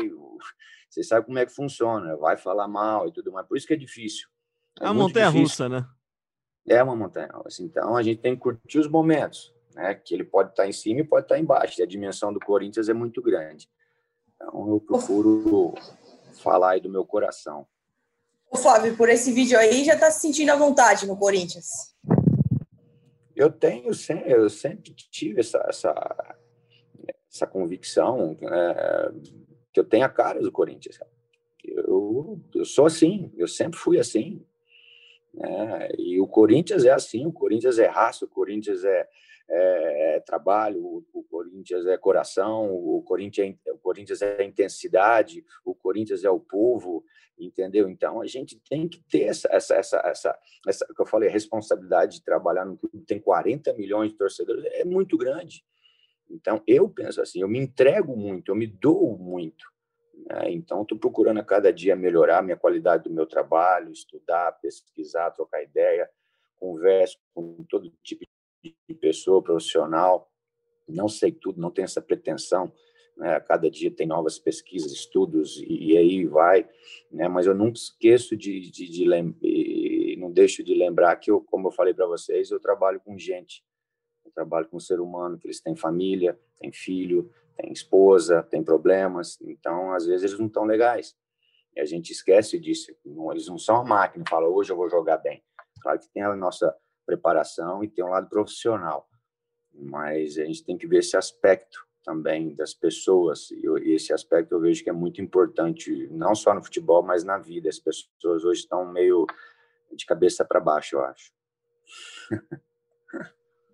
você 0.92 1.02
sabe 1.02 1.24
como 1.24 1.38
é 1.38 1.46
que 1.46 1.54
funciona, 1.54 2.14
vai 2.18 2.36
falar 2.36 2.68
mal 2.68 3.08
e 3.08 3.12
tudo 3.12 3.32
mais. 3.32 3.46
Por 3.46 3.56
isso 3.56 3.66
que 3.66 3.72
é 3.72 3.76
difícil. 3.78 4.28
É, 4.78 4.84
é 4.84 4.90
uma 4.90 5.04
montanha 5.04 5.26
difícil. 5.26 5.42
russa, 5.42 5.68
né? 5.70 5.86
É 6.68 6.82
uma 6.82 6.94
montanha 6.94 7.30
russa. 7.32 7.62
Então 7.62 7.96
a 7.96 8.02
gente 8.02 8.20
tem 8.20 8.34
que 8.34 8.42
curtir 8.42 8.78
os 8.78 8.86
momentos, 8.86 9.54
né? 9.74 9.94
Que 9.94 10.12
ele 10.12 10.24
pode 10.24 10.50
estar 10.50 10.66
em 10.66 10.72
cima 10.72 11.00
e 11.00 11.04
pode 11.04 11.24
estar 11.24 11.38
embaixo. 11.38 11.80
E 11.80 11.82
a 11.82 11.86
dimensão 11.86 12.30
do 12.30 12.38
Corinthians 12.38 12.90
é 12.90 12.92
muito 12.92 13.22
grande. 13.22 13.70
Então, 14.34 14.68
eu 14.68 14.80
procuro 14.80 15.72
falar 16.34 16.72
aí 16.72 16.80
do 16.80 16.90
meu 16.90 17.06
coração. 17.06 17.66
Ô, 18.50 18.58
Flávio, 18.58 18.94
por 18.94 19.08
esse 19.08 19.32
vídeo 19.32 19.58
aí, 19.58 19.84
já 19.84 19.94
está 19.94 20.10
se 20.10 20.20
sentindo 20.20 20.50
à 20.50 20.56
vontade 20.56 21.06
no 21.06 21.16
Corinthians? 21.16 21.68
Eu 23.34 23.50
tenho, 23.50 23.90
eu 24.26 24.50
sempre 24.50 24.92
tive 24.92 25.40
essa, 25.40 25.64
essa, 25.66 26.36
essa 27.32 27.46
convicção 27.46 28.36
é, 28.42 29.12
que 29.72 29.80
eu 29.80 29.84
tenho 29.84 30.04
a 30.04 30.08
cara 30.08 30.40
do 30.40 30.52
Corinthians. 30.52 30.98
Eu, 31.64 32.40
eu 32.54 32.64
sou 32.64 32.86
assim, 32.86 33.32
eu 33.36 33.48
sempre 33.48 33.78
fui 33.78 33.98
assim. 33.98 34.44
Né? 35.32 35.88
E 35.98 36.20
o 36.20 36.26
Corinthians 36.26 36.84
é 36.84 36.90
assim, 36.90 37.26
o 37.26 37.32
Corinthians 37.32 37.78
é 37.78 37.86
raça, 37.86 38.24
o 38.24 38.28
Corinthians 38.28 38.84
é, 38.84 39.08
é, 39.48 40.16
é 40.16 40.20
trabalho, 40.20 41.04
o, 41.12 41.22
Corinthians 41.24 41.86
é 41.86 41.96
coração, 41.96 42.74
o 42.74 43.02
Corinthians 43.02 43.56
é, 43.66 43.72
o 43.72 43.78
Corinthians 43.78 44.20
é 44.22 44.44
intensidade, 44.44 45.44
o 45.64 45.74
Corinthians 45.74 46.24
é 46.24 46.30
o 46.30 46.40
povo, 46.40 47.04
entendeu? 47.38 47.88
Então 47.88 48.20
a 48.20 48.26
gente 48.26 48.60
tem 48.68 48.88
que 48.88 49.00
ter 49.00 49.22
essa 49.22 49.48
essa 49.50 49.74
essa 49.76 49.98
essa, 50.04 50.38
essa 50.66 50.86
que 50.86 51.00
eu 51.00 51.06
falei, 51.06 51.28
responsabilidade 51.28 52.18
de 52.18 52.24
trabalhar 52.24 52.64
num 52.64 52.76
clube 52.76 53.00
tem 53.06 53.20
40 53.20 53.72
milhões 53.74 54.10
de 54.10 54.18
torcedores 54.18 54.64
é 54.66 54.84
muito 54.84 55.16
grande. 55.16 55.64
Então 56.32 56.62
eu 56.66 56.88
penso 56.88 57.20
assim, 57.20 57.40
eu 57.40 57.48
me 57.48 57.58
entrego 57.58 58.16
muito, 58.16 58.50
eu 58.50 58.56
me 58.56 58.66
dou 58.66 59.18
muito. 59.18 59.64
Né? 60.26 60.50
Então 60.52 60.82
estou 60.82 60.98
procurando 60.98 61.38
a 61.38 61.44
cada 61.44 61.72
dia 61.72 61.94
melhorar 61.94 62.38
a 62.38 62.42
minha 62.42 62.56
qualidade 62.56 63.04
do 63.04 63.10
meu 63.10 63.26
trabalho, 63.26 63.92
estudar, 63.92 64.52
pesquisar, 64.60 65.30
trocar 65.30 65.62
ideia, 65.62 66.08
converso 66.56 67.18
com 67.34 67.64
todo 67.68 67.92
tipo 68.02 68.24
de 68.62 68.94
pessoa 68.94 69.42
profissional, 69.42 70.30
não 70.88 71.08
sei 71.08 71.32
tudo, 71.32 71.60
não 71.60 71.70
tenho 71.70 71.84
essa 71.84 72.00
pretensão. 72.00 72.72
Né? 73.16 73.34
A 73.34 73.40
cada 73.40 73.70
dia 73.70 73.90
tem 73.90 74.06
novas 74.06 74.38
pesquisas, 74.38 74.92
estudos 74.92 75.58
e, 75.58 75.92
e 75.92 75.96
aí 75.96 76.24
vai. 76.24 76.68
Né? 77.10 77.28
Mas 77.28 77.46
eu 77.46 77.54
nunca 77.54 77.78
esqueço 77.78 78.36
de, 78.36 78.70
de, 78.70 78.88
de 78.88 79.04
lembrar, 79.04 79.40
não 80.18 80.30
deixo 80.30 80.62
de 80.62 80.74
lembrar 80.74 81.16
que 81.16 81.30
eu, 81.30 81.40
como 81.40 81.68
eu 81.68 81.72
falei 81.72 81.92
para 81.92 82.06
vocês, 82.06 82.50
eu 82.50 82.60
trabalho 82.60 83.00
com 83.00 83.18
gente. 83.18 83.64
Eu 84.24 84.32
trabalho 84.32 84.68
com 84.68 84.76
um 84.76 84.80
ser 84.80 85.00
humano 85.00 85.38
que 85.38 85.46
eles 85.46 85.60
têm 85.60 85.76
família, 85.76 86.38
têm 86.58 86.72
filho, 86.72 87.30
têm 87.56 87.72
esposa, 87.72 88.42
têm 88.42 88.62
problemas. 88.62 89.38
Então, 89.42 89.92
às 89.92 90.06
vezes 90.06 90.24
eles 90.24 90.38
não 90.38 90.46
estão 90.46 90.64
legais. 90.64 91.16
E 91.74 91.80
a 91.80 91.84
gente 91.84 92.10
esquece 92.10 92.58
disso. 92.58 92.92
Eles 93.30 93.46
não 93.48 93.58
são 93.58 93.76
a 93.76 93.84
máquina. 93.84 94.24
Fala 94.28 94.48
hoje 94.48 94.72
eu 94.72 94.76
vou 94.76 94.88
jogar 94.88 95.18
bem. 95.18 95.42
Claro 95.80 95.98
que 95.98 96.08
tem 96.08 96.22
a 96.22 96.36
nossa 96.36 96.74
preparação 97.04 97.82
e 97.82 97.88
tem 97.88 98.04
um 98.04 98.08
lado 98.08 98.28
profissional. 98.28 99.08
Mas 99.74 100.38
a 100.38 100.44
gente 100.44 100.64
tem 100.64 100.76
que 100.76 100.86
ver 100.86 100.98
esse 100.98 101.16
aspecto 101.16 101.86
também 102.02 102.54
das 102.54 102.74
pessoas 102.74 103.50
e 103.50 103.92
esse 103.92 104.12
aspecto 104.12 104.52
eu 104.52 104.60
vejo 104.60 104.82
que 104.82 104.90
é 104.90 104.92
muito 104.92 105.22
importante 105.22 106.08
não 106.10 106.34
só 106.34 106.52
no 106.52 106.62
futebol 106.62 107.02
mas 107.02 107.22
na 107.22 107.38
vida 107.38 107.68
as 107.68 107.78
pessoas 107.78 108.44
hoje 108.44 108.60
estão 108.60 108.84
meio 108.84 109.24
de 109.92 110.04
cabeça 110.04 110.44
para 110.44 110.60
baixo 110.60 110.96
eu 110.96 111.04
acho 111.04 111.32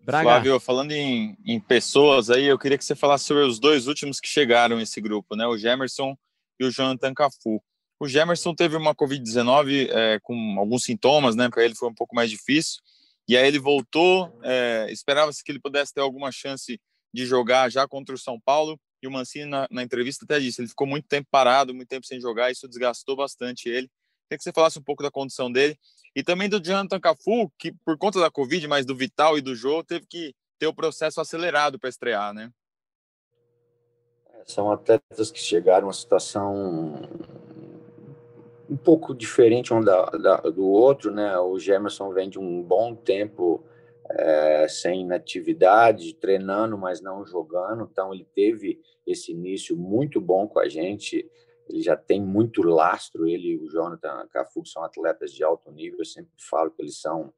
Braga. 0.09 0.25
Flávio, 0.25 0.59
falando 0.59 0.93
em, 0.93 1.37
em 1.45 1.61
pessoas 1.61 2.31
aí, 2.31 2.47
eu 2.47 2.59
queria 2.59 2.79
que 2.79 2.85
você 2.85 2.95
falasse 2.95 3.25
sobre 3.25 3.43
os 3.43 3.61
dois 3.61 3.87
últimos 3.87 4.19
que 4.19 4.27
chegaram 4.27 4.79
nesse 4.79 5.03
grupo, 5.03 5.37
né? 5.37 5.47
O 5.47 5.59
Gemerson 5.59 6.17
e 6.59 6.65
o 6.65 6.71
Jonathan 6.71 7.13
Cafu. 7.13 7.63
O 8.01 8.09
Gemerson 8.09 8.55
teve 8.55 8.75
uma 8.75 8.95
Covid-19 8.95 9.91
é, 9.91 10.19
com 10.23 10.57
alguns 10.59 10.85
sintomas, 10.85 11.37
né? 11.37 11.51
Para 11.51 11.63
ele 11.63 11.75
foi 11.75 11.91
um 11.91 11.95
pouco 11.95 12.17
mais 12.17 12.31
difícil. 12.31 12.81
E 13.29 13.37
aí 13.37 13.47
ele 13.47 13.59
voltou, 13.59 14.33
é, 14.43 14.87
esperava-se 14.91 15.45
que 15.45 15.53
ele 15.53 15.61
pudesse 15.61 15.93
ter 15.93 16.01
alguma 16.01 16.33
chance 16.33 16.81
de 17.13 17.27
jogar 17.27 17.71
já 17.71 17.87
contra 17.87 18.15
o 18.15 18.19
São 18.19 18.41
Paulo. 18.41 18.81
E 19.03 19.07
o 19.07 19.11
Mancini, 19.11 19.45
na, 19.45 19.69
na, 19.71 19.83
entrevista, 19.83 20.25
até 20.25 20.41
disse: 20.41 20.63
ele 20.63 20.69
ficou 20.69 20.87
muito 20.87 21.07
tempo 21.07 21.29
parado, 21.31 21.75
muito 21.75 21.89
tempo 21.89 22.07
sem 22.07 22.19
jogar, 22.19 22.51
isso 22.51 22.67
desgastou 22.67 23.15
bastante 23.15 23.69
ele. 23.69 23.91
Queria 24.29 24.39
que 24.39 24.45
você 24.45 24.53
falasse 24.53 24.79
um 24.79 24.83
pouco 24.83 25.03
da 25.03 25.11
condição 25.11 25.51
dele. 25.51 25.79
E 26.15 26.23
também 26.23 26.49
do 26.49 26.63
Jonathan 26.63 27.01
Cafu, 27.01 27.51
que 27.59 27.73
por 27.85 27.97
conta 27.97 28.21
da 28.21 28.31
Covid, 28.31 28.69
mas 28.69 28.85
do 28.85 28.95
Vital 28.95 29.39
e 29.39 29.41
do 29.41 29.55
Jô, 29.55 29.83
teve 29.83 30.07
que 30.07 30.35
ter 30.59 30.67
o 30.67 30.75
processo 30.75 31.21
acelerado 31.21 31.79
para 31.79 31.89
estrear, 31.89 32.35
né? 32.35 32.51
É, 34.35 34.43
são 34.45 34.71
atletas 34.71 35.31
que 35.31 35.39
chegaram 35.39 35.89
a 35.89 35.93
situação 35.93 37.01
um 38.69 38.77
pouco 38.77 39.15
diferente 39.15 39.73
um 39.73 39.81
da, 39.81 40.05
da, 40.11 40.37
do 40.41 40.67
outro, 40.67 41.11
né? 41.11 41.39
O 41.39 41.59
Gemerson 41.59 42.13
vem 42.13 42.29
de 42.29 42.39
um 42.39 42.63
bom 42.63 42.95
tempo 42.95 43.65
é, 44.11 44.67
sem 44.69 45.03
inatividade, 45.03 46.15
treinando, 46.15 46.77
mas 46.77 47.01
não 47.01 47.25
jogando. 47.25 47.89
Então, 47.91 48.13
ele 48.13 48.27
teve 48.35 48.81
esse 49.07 49.33
início 49.33 49.75
muito 49.75 50.21
bom 50.21 50.47
com 50.47 50.59
a 50.59 50.69
gente. 50.69 51.31
Ele 51.69 51.83
já 51.83 51.97
tem 51.97 52.21
muito 52.21 52.63
lastro. 52.63 53.27
Ele 53.27 53.53
e 53.53 53.59
o 53.59 53.69
Jonathan 53.69 54.27
Cafu 54.29 54.65
são 54.65 54.83
atletas 54.83 55.33
de 55.33 55.45
alto 55.45 55.71
nível. 55.71 55.99
Eu 56.01 56.05
sempre 56.05 56.33
falo 56.39 56.71
que 56.71 56.83
eles 56.83 57.01
são 57.01 57.33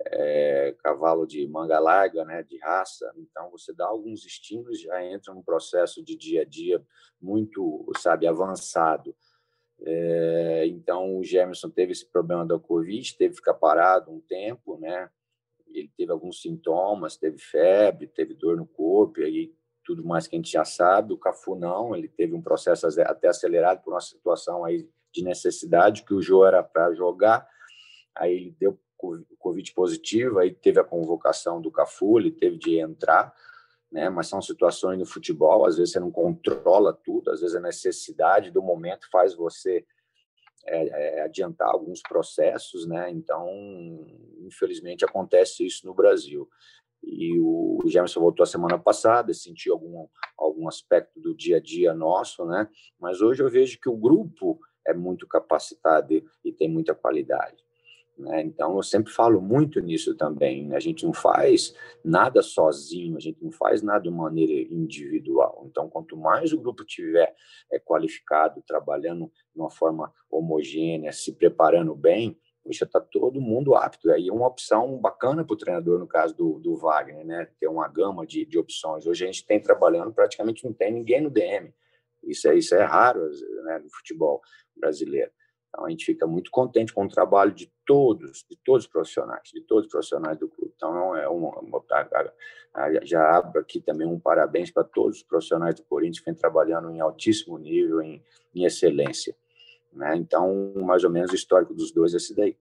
é, 0.00 0.74
cavalo 0.82 1.26
de 1.26 1.46
manga 1.46 1.78
larga, 1.78 2.24
né, 2.24 2.42
de 2.42 2.58
raça. 2.58 3.12
Então, 3.16 3.50
você 3.50 3.72
dá 3.72 3.86
alguns 3.86 4.24
estímulos, 4.24 4.80
já 4.80 5.04
entra 5.04 5.32
num 5.32 5.42
processo 5.42 6.02
de 6.02 6.16
dia 6.16 6.42
a 6.42 6.44
dia 6.44 6.82
muito, 7.20 7.84
sabe, 7.98 8.26
avançado. 8.26 9.14
É, 9.80 10.66
então, 10.66 11.16
o 11.18 11.24
Gemerson 11.24 11.70
teve 11.70 11.92
esse 11.92 12.06
problema 12.06 12.44
da 12.44 12.58
Covid, 12.58 13.16
teve 13.16 13.30
que 13.30 13.36
ficar 13.36 13.54
parado 13.54 14.10
um 14.10 14.20
tempo, 14.20 14.78
né? 14.78 15.10
Ele 15.68 15.90
teve 15.96 16.12
alguns 16.12 16.40
sintomas, 16.40 17.16
teve 17.16 17.38
febre, 17.38 18.06
teve 18.06 18.34
dor 18.34 18.56
no 18.56 18.66
corpo, 18.66 19.20
e 19.20 19.24
aí 19.24 19.54
tudo 19.84 20.04
mais 20.04 20.26
que 20.26 20.34
a 20.34 20.38
gente 20.38 20.50
já 20.50 20.64
sabe. 20.64 21.12
O 21.12 21.18
Cafu 21.18 21.54
não, 21.54 21.94
ele 21.94 22.08
teve 22.08 22.34
um 22.34 22.42
processo 22.42 22.86
até 23.02 23.28
acelerado 23.28 23.82
por 23.82 23.92
uma 23.92 24.00
situação 24.00 24.64
aí 24.64 24.88
de 25.12 25.22
necessidade, 25.22 26.02
que 26.02 26.14
o 26.14 26.20
Jô 26.20 26.44
era 26.44 26.62
para 26.62 26.92
jogar, 26.92 27.46
aí 28.16 28.34
ele 28.34 28.56
deu 28.58 28.78
Covid 29.38 29.72
positivo, 29.74 30.38
aí 30.38 30.52
teve 30.52 30.80
a 30.80 30.84
convocação 30.84 31.60
do 31.60 31.70
Cafu, 31.70 32.18
ele 32.18 32.30
teve 32.30 32.56
de 32.56 32.78
entrar, 32.78 33.32
né? 33.92 34.08
Mas 34.08 34.28
são 34.28 34.40
situações 34.40 34.98
no 34.98 35.06
futebol, 35.06 35.66
às 35.66 35.76
vezes 35.76 35.92
você 35.92 36.00
não 36.00 36.10
controla 36.10 36.92
tudo, 36.92 37.30
às 37.30 37.40
vezes 37.40 37.54
a 37.54 37.60
necessidade 37.60 38.50
do 38.50 38.62
momento 38.62 39.06
faz 39.12 39.34
você 39.34 39.84
é, 40.66 41.18
é, 41.18 41.22
adiantar 41.22 41.68
alguns 41.68 42.00
processos, 42.00 42.86
né? 42.86 43.10
Então, 43.10 43.46
infelizmente 44.40 45.04
acontece 45.04 45.66
isso 45.66 45.86
no 45.86 45.94
Brasil. 45.94 46.48
E 47.06 47.38
o 47.38 47.78
Jamerson 47.86 48.20
voltou 48.20 48.42
a 48.42 48.46
semana 48.46 48.78
passada, 48.78 49.32
sentiu 49.32 49.74
algum 49.74 50.06
algum 50.36 50.68
aspecto 50.68 51.20
do 51.20 51.34
dia 51.34 51.56
a 51.56 51.60
dia 51.60 51.94
nosso, 51.94 52.44
né? 52.44 52.68
Mas 52.98 53.20
hoje 53.20 53.42
eu 53.42 53.48
vejo 53.48 53.78
que 53.80 53.88
o 53.88 53.96
grupo 53.96 54.58
é 54.86 54.92
muito 54.92 55.26
capacitado 55.26 56.12
e, 56.12 56.24
e 56.44 56.52
tem 56.52 56.68
muita 56.68 56.94
qualidade. 56.94 57.64
Né? 58.16 58.42
Então, 58.42 58.76
eu 58.76 58.82
sempre 58.82 59.12
falo 59.12 59.40
muito 59.40 59.80
nisso 59.80 60.14
também. 60.14 60.68
Né? 60.68 60.76
A 60.76 60.80
gente 60.80 61.04
não 61.04 61.12
faz 61.12 61.74
nada 62.04 62.42
sozinho, 62.42 63.16
a 63.16 63.20
gente 63.20 63.42
não 63.42 63.50
faz 63.50 63.82
nada 63.82 64.04
de 64.04 64.10
maneira 64.10 64.52
individual. 64.72 65.64
Então, 65.68 65.88
quanto 65.88 66.16
mais 66.16 66.52
o 66.52 66.60
grupo 66.60 66.84
tiver 66.84 67.34
é, 67.72 67.78
qualificado, 67.78 68.62
trabalhando 68.66 69.30
de 69.54 69.60
uma 69.60 69.70
forma 69.70 70.12
homogênea, 70.30 71.12
se 71.12 71.32
preparando 71.32 71.94
bem, 71.94 72.38
já 72.72 72.86
está 72.86 73.00
todo 73.00 73.40
mundo 73.40 73.74
apto. 73.74 74.10
Aí 74.10 74.28
é 74.28 74.32
uma 74.32 74.46
opção 74.46 74.96
bacana 74.98 75.44
para 75.44 75.54
o 75.54 75.56
treinador, 75.56 75.98
no 75.98 76.06
caso 76.06 76.34
do, 76.34 76.58
do 76.58 76.76
Wagner, 76.76 77.24
né? 77.24 77.48
ter 77.58 77.68
uma 77.68 77.86
gama 77.88 78.26
de, 78.26 78.44
de 78.44 78.58
opções. 78.58 79.06
Hoje 79.06 79.24
a 79.24 79.26
gente 79.26 79.44
tem 79.44 79.60
trabalhando, 79.60 80.12
praticamente 80.12 80.64
não 80.64 80.72
tem 80.72 80.92
ninguém 80.92 81.20
no 81.20 81.30
DM. 81.30 81.72
Isso 82.22 82.48
é, 82.48 82.56
isso 82.56 82.74
é 82.74 82.82
raro 82.82 83.28
né, 83.64 83.78
no 83.78 83.90
futebol 83.90 84.40
brasileiro. 84.76 85.30
Então, 85.68 85.86
a 85.86 85.90
gente 85.90 86.04
fica 86.04 86.26
muito 86.26 86.50
contente 86.52 86.92
com 86.92 87.04
o 87.04 87.08
trabalho 87.08 87.52
de 87.52 87.70
todos, 87.84 88.44
de 88.48 88.56
todos 88.64 88.84
os 88.84 88.90
profissionais, 88.90 89.50
de 89.52 89.60
todos 89.60 89.86
os 89.86 89.90
profissionais 89.90 90.38
do 90.38 90.48
clube. 90.48 90.72
Então, 90.76 91.16
é 91.16 91.28
uma, 91.28 91.52
já 93.02 93.36
abro 93.36 93.60
aqui 93.60 93.80
também 93.80 94.06
um 94.06 94.18
parabéns 94.18 94.70
para 94.70 94.84
todos 94.84 95.18
os 95.18 95.22
profissionais 95.24 95.74
do 95.74 95.82
Corinthians 95.82 96.20
que 96.20 96.26
vêm 96.26 96.34
trabalhando 96.34 96.90
em 96.90 97.00
altíssimo 97.00 97.58
nível, 97.58 98.00
em, 98.00 98.22
em 98.54 98.64
excelência. 98.64 99.36
Né? 99.94 100.16
Então, 100.16 100.74
mais 100.76 101.04
ou 101.04 101.10
menos 101.10 101.30
o 101.30 101.34
histórico 101.34 101.72
dos 101.72 101.92
dois 101.92 102.12
é 102.14 102.16
esse 102.16 102.34
daí. 102.34 102.56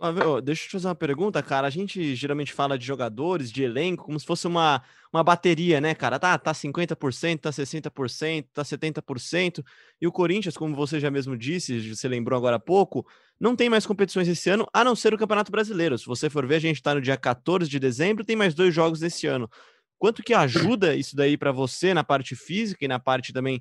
Flávio, 0.00 0.40
deixa 0.40 0.62
eu 0.62 0.66
te 0.66 0.72
fazer 0.72 0.88
uma 0.88 0.94
pergunta, 0.94 1.42
cara. 1.42 1.66
A 1.66 1.70
gente 1.70 2.14
geralmente 2.14 2.54
fala 2.54 2.78
de 2.78 2.86
jogadores, 2.86 3.52
de 3.52 3.62
elenco, 3.62 4.04
como 4.04 4.18
se 4.18 4.24
fosse 4.24 4.46
uma, 4.46 4.82
uma 5.12 5.22
bateria, 5.22 5.78
né, 5.78 5.94
cara? 5.94 6.18
Tá, 6.18 6.38
tá 6.38 6.52
50%, 6.52 7.38
tá 7.38 7.50
60%, 7.50 8.46
tá 8.50 8.62
70%. 8.62 9.62
E 10.00 10.06
o 10.06 10.12
Corinthians, 10.12 10.56
como 10.56 10.74
você 10.74 10.98
já 10.98 11.10
mesmo 11.10 11.36
disse, 11.36 11.94
você 11.94 12.08
lembrou 12.08 12.36
agora 12.36 12.56
há 12.56 12.60
pouco, 12.60 13.06
não 13.38 13.54
tem 13.54 13.68
mais 13.68 13.84
competições 13.84 14.26
esse 14.26 14.48
ano, 14.48 14.66
a 14.72 14.82
não 14.82 14.96
ser 14.96 15.12
o 15.12 15.18
Campeonato 15.18 15.52
Brasileiro. 15.52 15.98
Se 15.98 16.06
você 16.06 16.30
for 16.30 16.46
ver, 16.46 16.56
a 16.56 16.60
gente 16.60 16.82
tá 16.82 16.94
no 16.94 17.00
dia 17.02 17.18
14 17.18 17.68
de 17.68 17.78
dezembro, 17.78 18.24
tem 18.24 18.36
mais 18.36 18.54
dois 18.54 18.74
jogos 18.74 19.00
desse 19.00 19.26
ano. 19.26 19.50
Quanto 19.98 20.22
que 20.22 20.32
ajuda 20.32 20.94
isso 20.94 21.14
daí 21.14 21.36
para 21.36 21.52
você 21.52 21.92
na 21.92 22.02
parte 22.02 22.34
física 22.34 22.86
e 22.86 22.88
na 22.88 22.98
parte 22.98 23.34
também 23.34 23.60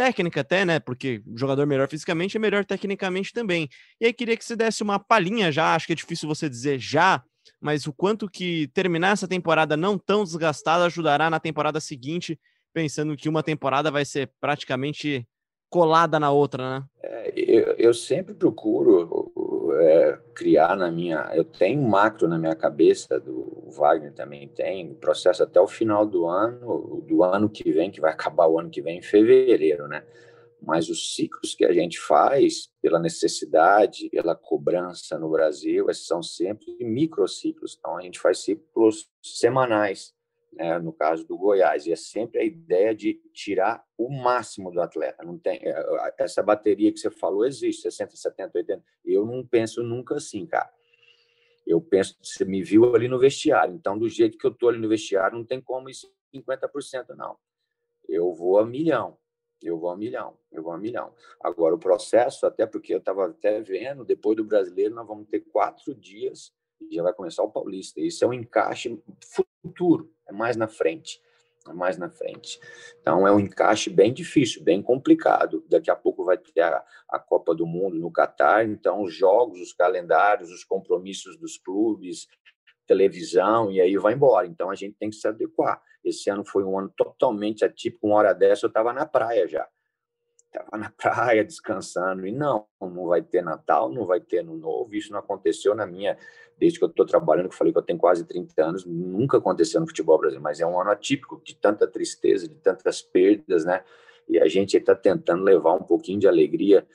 técnica 0.00 0.40
até, 0.40 0.64
né? 0.64 0.80
Porque 0.80 1.22
jogador 1.36 1.66
melhor 1.66 1.86
fisicamente 1.86 2.38
é 2.38 2.40
melhor 2.40 2.64
tecnicamente 2.64 3.34
também. 3.34 3.68
E 4.00 4.06
aí 4.06 4.14
queria 4.14 4.34
que 4.34 4.42
você 4.42 4.56
desse 4.56 4.82
uma 4.82 4.98
palhinha 4.98 5.52
já, 5.52 5.74
acho 5.74 5.86
que 5.86 5.92
é 5.92 5.96
difícil 5.96 6.26
você 6.26 6.48
dizer 6.48 6.78
já, 6.78 7.22
mas 7.60 7.86
o 7.86 7.92
quanto 7.92 8.26
que 8.26 8.68
terminar 8.68 9.12
essa 9.12 9.28
temporada 9.28 9.76
não 9.76 9.98
tão 9.98 10.24
desgastada 10.24 10.86
ajudará 10.86 11.28
na 11.28 11.38
temporada 11.38 11.78
seguinte, 11.80 12.40
pensando 12.72 13.14
que 13.14 13.28
uma 13.28 13.42
temporada 13.42 13.90
vai 13.90 14.06
ser 14.06 14.32
praticamente 14.40 15.28
colada 15.68 16.18
na 16.18 16.30
outra, 16.30 16.80
né? 16.80 16.86
É, 17.02 17.32
eu, 17.36 17.74
eu, 17.76 17.94
sempre 17.94 18.32
procuro 18.34 19.30
é, 19.74 20.18
criar 20.34 20.76
na 20.76 20.90
minha. 20.90 21.30
Eu 21.34 21.44
tenho 21.44 21.80
um 21.80 21.88
macro 21.88 22.28
na 22.28 22.38
minha 22.38 22.54
cabeça, 22.54 23.18
do 23.20 23.68
Wagner 23.70 24.12
também 24.12 24.48
tem, 24.48 24.94
processo 24.94 25.42
até 25.42 25.60
o 25.60 25.66
final 25.66 26.06
do 26.06 26.26
ano, 26.26 27.04
do 27.06 27.22
ano 27.22 27.48
que 27.48 27.70
vem, 27.72 27.90
que 27.90 28.00
vai 28.00 28.12
acabar 28.12 28.46
o 28.46 28.58
ano 28.58 28.70
que 28.70 28.82
vem 28.82 28.98
em 28.98 29.02
fevereiro, 29.02 29.88
né? 29.88 30.04
Mas 30.62 30.90
os 30.90 31.14
ciclos 31.14 31.54
que 31.54 31.64
a 31.64 31.72
gente 31.72 31.98
faz, 31.98 32.68
pela 32.82 32.98
necessidade, 32.98 34.10
pela 34.10 34.36
cobrança 34.36 35.18
no 35.18 35.30
Brasil, 35.30 35.86
são 35.94 36.22
sempre 36.22 36.76
microciclos. 36.80 37.76
Então, 37.78 37.96
a 37.96 38.02
gente 38.02 38.20
faz 38.20 38.40
ciclos 38.40 39.08
semanais 39.22 40.12
né, 40.52 40.78
no 40.78 40.92
caso 40.92 41.24
do 41.26 41.36
Goiás, 41.36 41.86
e 41.86 41.92
é 41.92 41.96
sempre 41.96 42.40
a 42.40 42.44
ideia 42.44 42.94
de 42.94 43.14
tirar 43.32 43.84
o 43.96 44.08
máximo 44.10 44.70
do 44.70 44.80
atleta. 44.80 45.24
Não 45.24 45.38
tem 45.38 45.60
é, 45.62 46.14
essa 46.18 46.42
bateria 46.42 46.92
que 46.92 46.98
você 46.98 47.10
falou 47.10 47.46
existe, 47.46 47.82
60, 47.82 48.16
70, 48.16 48.58
80. 48.58 48.84
Eu 49.04 49.24
não 49.24 49.46
penso 49.46 49.82
nunca 49.82 50.16
assim, 50.16 50.46
cara. 50.46 50.70
Eu 51.66 51.80
penso, 51.80 52.16
você 52.22 52.44
me 52.44 52.62
viu 52.62 52.94
ali 52.94 53.06
no 53.06 53.18
vestiário, 53.18 53.74
então 53.74 53.96
do 53.96 54.08
jeito 54.08 54.36
que 54.36 54.46
eu 54.46 54.50
tô 54.52 54.68
ali 54.68 54.78
no 54.78 54.88
vestiário, 54.88 55.38
não 55.38 55.44
tem 55.44 55.60
como 55.60 55.88
isso 55.88 56.12
50% 56.34 57.14
não. 57.16 57.36
Eu 58.08 58.32
vou 58.32 58.58
a 58.58 58.66
milhão. 58.66 59.16
Eu 59.62 59.78
vou 59.78 59.90
a 59.90 59.96
milhão, 59.96 60.38
eu 60.50 60.62
vou 60.62 60.72
a 60.72 60.78
milhão. 60.78 61.14
Agora, 61.38 61.74
o 61.74 61.78
processo, 61.78 62.46
até 62.46 62.64
porque 62.64 62.94
eu 62.94 62.98
estava 62.98 63.26
até 63.26 63.60
vendo, 63.60 64.06
depois 64.06 64.34
do 64.34 64.42
brasileiro, 64.42 64.94
nós 64.94 65.06
vamos 65.06 65.28
ter 65.28 65.40
quatro 65.40 65.94
dias 65.94 66.50
e 66.80 66.94
já 66.94 67.02
vai 67.02 67.12
começar 67.12 67.42
o 67.42 67.50
Paulista. 67.50 68.00
Isso 68.00 68.24
é 68.24 68.28
um 68.28 68.32
encaixe 68.32 69.00
futuro, 69.62 70.12
é 70.26 70.32
mais 70.32 70.56
na 70.56 70.68
frente. 70.68 71.20
É 71.68 71.72
mais 71.74 71.98
na 71.98 72.08
frente. 72.08 72.58
Então 73.00 73.26
é 73.26 73.32
um 73.32 73.38
encaixe 73.38 73.90
bem 73.90 74.12
difícil, 74.12 74.64
bem 74.64 74.82
complicado. 74.82 75.62
Daqui 75.68 75.90
a 75.90 75.96
pouco 75.96 76.24
vai 76.24 76.38
ter 76.38 76.62
a, 76.62 76.82
a 77.08 77.18
Copa 77.18 77.54
do 77.54 77.66
Mundo 77.66 77.98
no 77.98 78.10
Catar, 78.10 78.66
então 78.66 79.02
os 79.02 79.14
jogos, 79.14 79.60
os 79.60 79.72
calendários, 79.74 80.50
os 80.50 80.64
compromissos 80.64 81.36
dos 81.36 81.58
clubes, 81.58 82.26
televisão, 82.86 83.70
e 83.70 83.80
aí 83.80 83.96
vai 83.98 84.14
embora. 84.14 84.46
Então 84.46 84.70
a 84.70 84.74
gente 84.74 84.96
tem 84.98 85.10
que 85.10 85.16
se 85.16 85.28
adequar. 85.28 85.82
Esse 86.02 86.30
ano 86.30 86.44
foi 86.46 86.64
um 86.64 86.78
ano 86.78 86.92
totalmente 86.96 87.62
atípico, 87.62 88.06
uma 88.06 88.16
hora 88.16 88.32
dessa 88.32 88.64
eu 88.64 88.68
estava 88.68 88.92
na 88.92 89.04
praia 89.04 89.46
já 89.46 89.68
estava 90.58 90.76
na 90.76 90.90
praia 90.96 91.44
descansando 91.44 92.26
e 92.26 92.32
não, 92.32 92.66
não 92.80 93.06
vai 93.06 93.22
ter 93.22 93.42
Natal, 93.42 93.90
não 93.90 94.04
vai 94.04 94.20
ter 94.20 94.38
Ano 94.38 94.56
Novo. 94.56 94.94
Isso 94.94 95.12
não 95.12 95.18
aconteceu 95.18 95.74
na 95.74 95.86
minha, 95.86 96.16
desde 96.58 96.78
que 96.78 96.84
eu 96.84 96.88
estou 96.88 97.06
trabalhando, 97.06 97.48
que 97.48 97.54
eu 97.54 97.58
falei 97.58 97.72
que 97.72 97.78
eu 97.78 97.82
tenho 97.82 97.98
quase 97.98 98.24
30 98.24 98.64
anos, 98.64 98.84
nunca 98.84 99.38
aconteceu 99.38 99.80
no 99.80 99.86
futebol 99.86 100.18
brasileiro, 100.18 100.42
mas 100.42 100.60
é 100.60 100.66
um 100.66 100.80
ano 100.80 100.90
atípico 100.90 101.40
de 101.44 101.54
tanta 101.54 101.86
tristeza, 101.86 102.48
de 102.48 102.56
tantas 102.56 103.00
perdas, 103.00 103.64
né? 103.64 103.82
E 104.28 104.38
a 104.38 104.46
gente 104.46 104.76
está 104.76 104.94
tentando 104.94 105.42
levar 105.42 105.74
um 105.74 105.82
pouquinho 105.82 106.20
de 106.20 106.28
alegria 106.28 106.86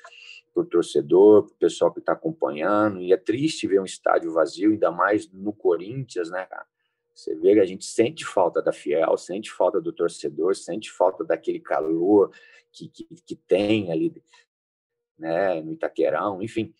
para 0.53 0.63
o 0.63 0.65
torcedor, 0.65 1.43
para 1.43 1.53
o 1.53 1.57
pessoal 1.57 1.91
que 1.91 1.99
está 1.99 2.13
acompanhando. 2.13 3.01
E 3.01 3.11
é 3.11 3.17
triste 3.17 3.67
ver 3.67 3.81
um 3.81 3.85
estádio 3.85 4.31
vazio, 4.31 4.71
ainda 4.71 4.89
mais 4.89 5.29
no 5.31 5.51
Corinthians, 5.51 6.29
né, 6.29 6.45
cara? 6.45 6.65
Você 7.15 7.33
vê 7.33 7.53
que 7.53 7.61
a 7.61 7.65
gente 7.65 7.85
sente 7.85 8.25
falta 8.25 8.61
da 8.61 8.73
fiel, 8.73 9.17
sente 9.17 9.49
falta 9.49 9.79
do 9.79 9.93
torcedor, 9.93 10.53
sente 10.53 10.91
falta 10.91 11.23
daquele 11.23 11.61
calor, 11.61 12.29
que, 12.73 12.89
que, 12.89 13.05
que 13.25 13.35
tem 13.37 13.89
ali 13.89 14.13
né, 15.17 15.61
no 15.61 15.71
Itaquerão, 15.71 16.43
enfim. 16.43 16.73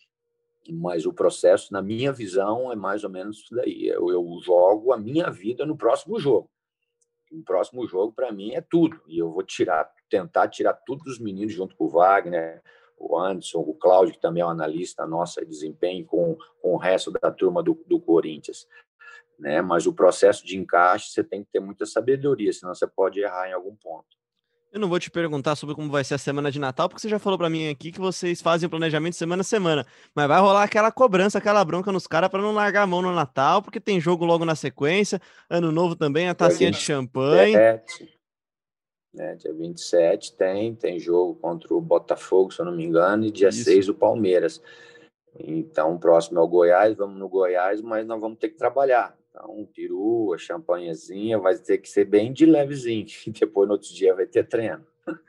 Mas 0.70 1.06
o 1.06 1.12
processo, 1.12 1.72
na 1.72 1.80
minha 1.80 2.12
visão, 2.12 2.70
é 2.70 2.76
mais 2.76 3.02
ou 3.02 3.08
menos 3.08 3.38
isso 3.38 3.54
daí. 3.54 3.86
Eu, 3.86 4.10
eu 4.10 4.38
jogo 4.42 4.92
a 4.92 4.98
minha 4.98 5.30
vida 5.30 5.64
no 5.64 5.76
próximo 5.76 6.18
jogo. 6.20 6.50
O 7.32 7.42
próximo 7.42 7.86
jogo, 7.88 8.12
para 8.12 8.30
mim, 8.30 8.52
é 8.52 8.60
tudo. 8.60 9.00
E 9.06 9.18
eu 9.18 9.32
vou 9.32 9.42
tirar, 9.42 9.90
tentar 10.10 10.48
tirar 10.48 10.74
tudo 10.74 11.04
dos 11.04 11.18
meninos 11.18 11.54
junto 11.54 11.74
com 11.76 11.84
o 11.86 11.88
Wagner, 11.88 12.62
o 12.98 13.18
Anderson, 13.18 13.60
o 13.60 13.74
Cláudio, 13.74 14.14
que 14.14 14.20
também 14.20 14.42
é 14.42 14.46
um 14.46 14.50
analista 14.50 15.06
nosso 15.06 15.40
de 15.40 15.46
desempenho, 15.46 16.04
com, 16.04 16.36
com 16.60 16.74
o 16.74 16.76
resto 16.76 17.10
da 17.10 17.30
turma 17.30 17.62
do, 17.62 17.82
do 17.86 17.98
Corinthians. 17.98 18.66
Né? 19.38 19.60
Mas 19.60 19.86
o 19.86 19.92
processo 19.92 20.44
de 20.46 20.56
encaixe, 20.56 21.10
você 21.10 21.22
tem 21.22 21.44
que 21.44 21.50
ter 21.52 21.60
muita 21.60 21.84
sabedoria, 21.86 22.52
senão 22.52 22.74
você 22.74 22.86
pode 22.86 23.20
errar 23.20 23.48
em 23.48 23.52
algum 23.52 23.74
ponto. 23.76 24.16
Eu 24.72 24.80
não 24.80 24.88
vou 24.88 24.98
te 24.98 25.10
perguntar 25.10 25.56
sobre 25.56 25.74
como 25.74 25.90
vai 25.90 26.04
ser 26.04 26.14
a 26.14 26.18
semana 26.18 26.50
de 26.50 26.58
Natal, 26.58 26.86
porque 26.86 27.00
você 27.00 27.08
já 27.08 27.18
falou 27.18 27.38
para 27.38 27.48
mim 27.48 27.70
aqui 27.70 27.90
que 27.90 27.98
vocês 27.98 28.42
fazem 28.42 28.66
o 28.66 28.70
planejamento 28.70 29.16
semana 29.16 29.40
a 29.40 29.44
semana. 29.44 29.86
Mas 30.14 30.28
vai 30.28 30.38
rolar 30.38 30.64
aquela 30.64 30.92
cobrança, 30.92 31.38
aquela 31.38 31.64
bronca 31.64 31.90
nos 31.90 32.06
caras 32.06 32.28
para 32.28 32.42
não 32.42 32.52
largar 32.52 32.82
a 32.82 32.86
mão 32.86 33.00
no 33.00 33.14
Natal, 33.14 33.62
porque 33.62 33.80
tem 33.80 33.98
jogo 33.98 34.26
logo 34.26 34.44
na 34.44 34.54
sequência. 34.54 35.18
Ano 35.48 35.72
novo 35.72 35.96
também, 35.96 36.28
a 36.28 36.34
tacinha 36.34 36.70
de 36.70 36.76
champanhe. 36.76 37.56
27, 37.56 38.18
né, 39.14 39.34
dia 39.36 39.54
27 39.54 40.36
tem, 40.36 40.74
tem 40.74 41.00
jogo 41.00 41.36
contra 41.36 41.72
o 41.72 41.80
Botafogo, 41.80 42.52
se 42.52 42.60
eu 42.60 42.66
não 42.66 42.76
me 42.76 42.84
engano, 42.84 43.24
e 43.24 43.30
dia 43.30 43.48
Isso. 43.48 43.64
6 43.64 43.88
o 43.88 43.94
Palmeiras. 43.94 44.60
Então, 45.38 45.96
próximo 45.96 46.38
é 46.38 46.42
o 46.42 46.48
Goiás, 46.48 46.94
vamos 46.94 47.18
no 47.18 47.30
Goiás, 47.30 47.80
mas 47.80 48.06
nós 48.06 48.20
vamos 48.20 48.38
ter 48.38 48.50
que 48.50 48.58
trabalhar. 48.58 49.15
Então, 49.36 49.54
um 49.54 49.66
peru, 49.66 50.32
a 50.34 50.38
champanhezinha, 50.38 51.38
vai 51.38 51.54
ter 51.58 51.76
que 51.76 51.90
ser 51.90 52.06
bem 52.06 52.32
de 52.32 52.46
levezinho, 52.46 53.06
e 53.26 53.30
depois 53.30 53.68
no 53.68 53.74
outro 53.74 53.92
dia 53.92 54.14
vai 54.14 54.26
ter 54.26 54.44
treino. 54.44 54.84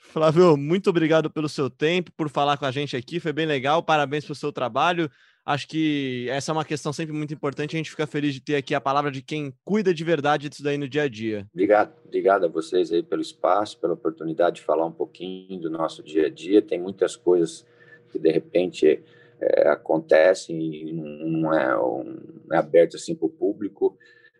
Flávio, 0.00 0.56
muito 0.56 0.90
obrigado 0.90 1.30
pelo 1.30 1.48
seu 1.48 1.70
tempo, 1.70 2.10
por 2.16 2.28
falar 2.28 2.56
com 2.56 2.64
a 2.64 2.72
gente 2.72 2.96
aqui, 2.96 3.20
foi 3.20 3.32
bem 3.32 3.46
legal, 3.46 3.82
parabéns 3.82 4.24
pelo 4.24 4.34
seu 4.34 4.52
trabalho. 4.52 5.08
Acho 5.44 5.68
que 5.68 6.26
essa 6.28 6.50
é 6.50 6.52
uma 6.52 6.64
questão 6.64 6.92
sempre 6.92 7.12
muito 7.12 7.32
importante, 7.32 7.76
a 7.76 7.78
gente 7.78 7.90
fica 7.90 8.04
feliz 8.04 8.34
de 8.34 8.40
ter 8.40 8.56
aqui 8.56 8.74
a 8.74 8.80
palavra 8.80 9.12
de 9.12 9.22
quem 9.22 9.54
cuida 9.64 9.94
de 9.94 10.02
verdade 10.02 10.48
disso 10.48 10.64
daí 10.64 10.76
no 10.76 10.88
dia 10.88 11.02
a 11.02 11.08
dia. 11.08 11.46
Obrigado, 11.52 11.94
obrigado 12.04 12.46
a 12.46 12.48
vocês 12.48 12.90
aí 12.90 13.00
pelo 13.00 13.22
espaço, 13.22 13.78
pela 13.78 13.94
oportunidade 13.94 14.56
de 14.56 14.62
falar 14.62 14.86
um 14.86 14.92
pouquinho 14.92 15.60
do 15.60 15.70
nosso 15.70 16.02
dia 16.02 16.26
a 16.26 16.30
dia. 16.30 16.60
Tem 16.60 16.80
muitas 16.80 17.14
coisas 17.14 17.64
que 18.10 18.18
de 18.18 18.30
repente 18.32 19.04
é, 19.40 19.68
acontecem 19.68 20.88
e 20.88 20.92
não 20.92 21.52
é, 21.52 21.78
um, 21.78 22.16
é 22.52 22.56
aberto 22.56 22.96
assim 22.96 23.14
para 23.14 23.26
o 23.26 23.30
público, 23.30 23.96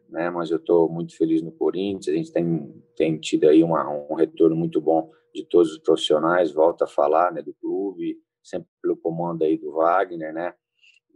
né? 0.09 0.31
Mas 0.31 0.51
eu 0.51 0.57
estou 0.57 0.89
muito 0.89 1.17
feliz 1.17 1.43
no 1.43 1.53
Corinthians. 1.53 2.09
A 2.09 2.17
gente 2.19 2.33
tem, 2.33 2.83
tem 2.97 3.19
tido 3.19 3.49
aí 3.49 3.63
uma, 3.63 3.89
um 3.89 4.15
retorno 4.15 4.57
muito 4.57 4.81
bom 4.81 5.11
de 5.35 5.45
todos 5.45 5.73
os 5.73 5.79
profissionais. 5.79 6.53
Volta 6.53 6.85
a 6.85 6.89
falar, 6.89 7.33
né? 7.33 7.43
Do 7.43 7.55
clube, 7.55 8.19
sempre 8.43 8.69
pelo 8.83 8.97
comando 8.97 9.43
aí 9.43 9.59
do 9.59 9.73
Wagner, 9.73 10.33
né? 10.33 10.55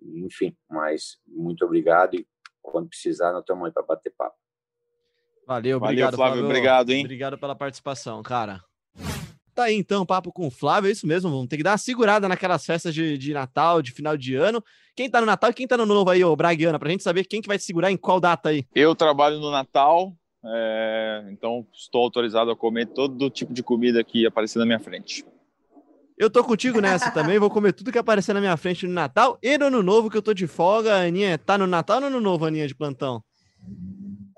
Enfim, 0.02 0.56
mas 0.68 1.18
muito 1.26 1.64
obrigado 1.64 2.14
e 2.14 2.26
quando 2.62 2.88
precisar, 2.88 3.32
nós 3.32 3.40
estamos 3.40 3.66
aí 3.66 3.72
para 3.72 3.82
bater 3.82 4.12
papo. 4.16 4.36
Valeu, 5.46 5.78
obrigado, 5.78 6.16
Valeu, 6.16 6.16
Flávio, 6.16 6.16
Flávio. 6.16 6.44
Obrigado, 6.44 6.90
hein? 6.90 7.04
Obrigado 7.04 7.38
pela 7.38 7.56
participação, 7.56 8.22
cara. 8.22 8.60
Tá 9.60 9.64
aí 9.64 9.76
então, 9.76 10.06
papo 10.06 10.32
com 10.32 10.46
o 10.46 10.50
Flávio, 10.50 10.88
é 10.88 10.90
isso 10.90 11.06
mesmo. 11.06 11.28
Vamos 11.28 11.46
ter 11.46 11.58
que 11.58 11.62
dar 11.62 11.72
uma 11.72 11.76
segurada 11.76 12.26
naquelas 12.26 12.64
festas 12.64 12.94
de, 12.94 13.18
de 13.18 13.34
Natal, 13.34 13.82
de 13.82 13.92
final 13.92 14.16
de 14.16 14.34
ano. 14.34 14.64
Quem 14.96 15.10
tá 15.10 15.20
no 15.20 15.26
Natal 15.26 15.50
e 15.50 15.52
quem 15.52 15.68
tá 15.68 15.76
no 15.76 15.84
novo 15.84 16.08
aí, 16.08 16.24
ô 16.24 16.34
Braguiana, 16.34 16.78
pra 16.78 16.88
gente 16.88 17.02
saber 17.02 17.24
quem 17.24 17.42
que 17.42 17.46
vai 17.46 17.58
segurar 17.58 17.92
em 17.92 17.96
qual 17.98 18.18
data 18.18 18.48
aí. 18.48 18.64
Eu 18.74 18.94
trabalho 18.94 19.38
no 19.38 19.50
Natal, 19.50 20.14
é... 20.42 21.26
então 21.30 21.66
estou 21.74 22.02
autorizado 22.02 22.50
a 22.50 22.56
comer 22.56 22.86
todo 22.86 23.28
tipo 23.28 23.52
de 23.52 23.62
comida 23.62 24.02
que 24.02 24.24
aparecer 24.24 24.58
na 24.58 24.64
minha 24.64 24.80
frente. 24.80 25.26
Eu 26.16 26.30
tô 26.30 26.42
contigo 26.42 26.80
nessa 26.80 27.10
também, 27.12 27.38
vou 27.38 27.50
comer 27.50 27.74
tudo 27.74 27.92
que 27.92 27.98
aparecer 27.98 28.32
na 28.32 28.40
minha 28.40 28.56
frente 28.56 28.86
no 28.86 28.94
Natal 28.94 29.38
e 29.42 29.58
no 29.58 29.66
Ano 29.66 29.82
Novo, 29.82 30.08
que 30.08 30.16
eu 30.16 30.22
tô 30.22 30.32
de 30.32 30.46
folga. 30.46 31.02
Aninha, 31.02 31.36
tá 31.36 31.58
no 31.58 31.66
Natal 31.66 31.96
ou 31.96 32.00
no 32.00 32.06
Ano 32.06 32.20
Novo, 32.22 32.46
Aninha, 32.46 32.66
de 32.66 32.74
plantão? 32.74 33.22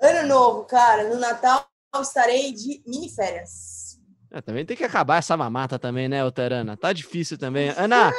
Ano 0.03 0.27
Novo, 0.27 0.64
cara. 0.64 1.09
No 1.09 1.20
Natal 1.20 1.64
estarei 2.01 2.53
de 2.53 2.83
mini 2.85 3.09
férias. 3.09 3.72
É, 4.33 4.41
também 4.41 4.64
tem 4.64 4.74
que 4.74 4.85
acabar 4.85 5.18
essa 5.18 5.37
mamata 5.37 5.78
também, 5.78 6.09
né, 6.09 6.24
Oterana? 6.24 6.74
Tá 6.74 6.91
difícil 6.93 7.37
também. 7.37 7.68
Ana, 7.76 8.11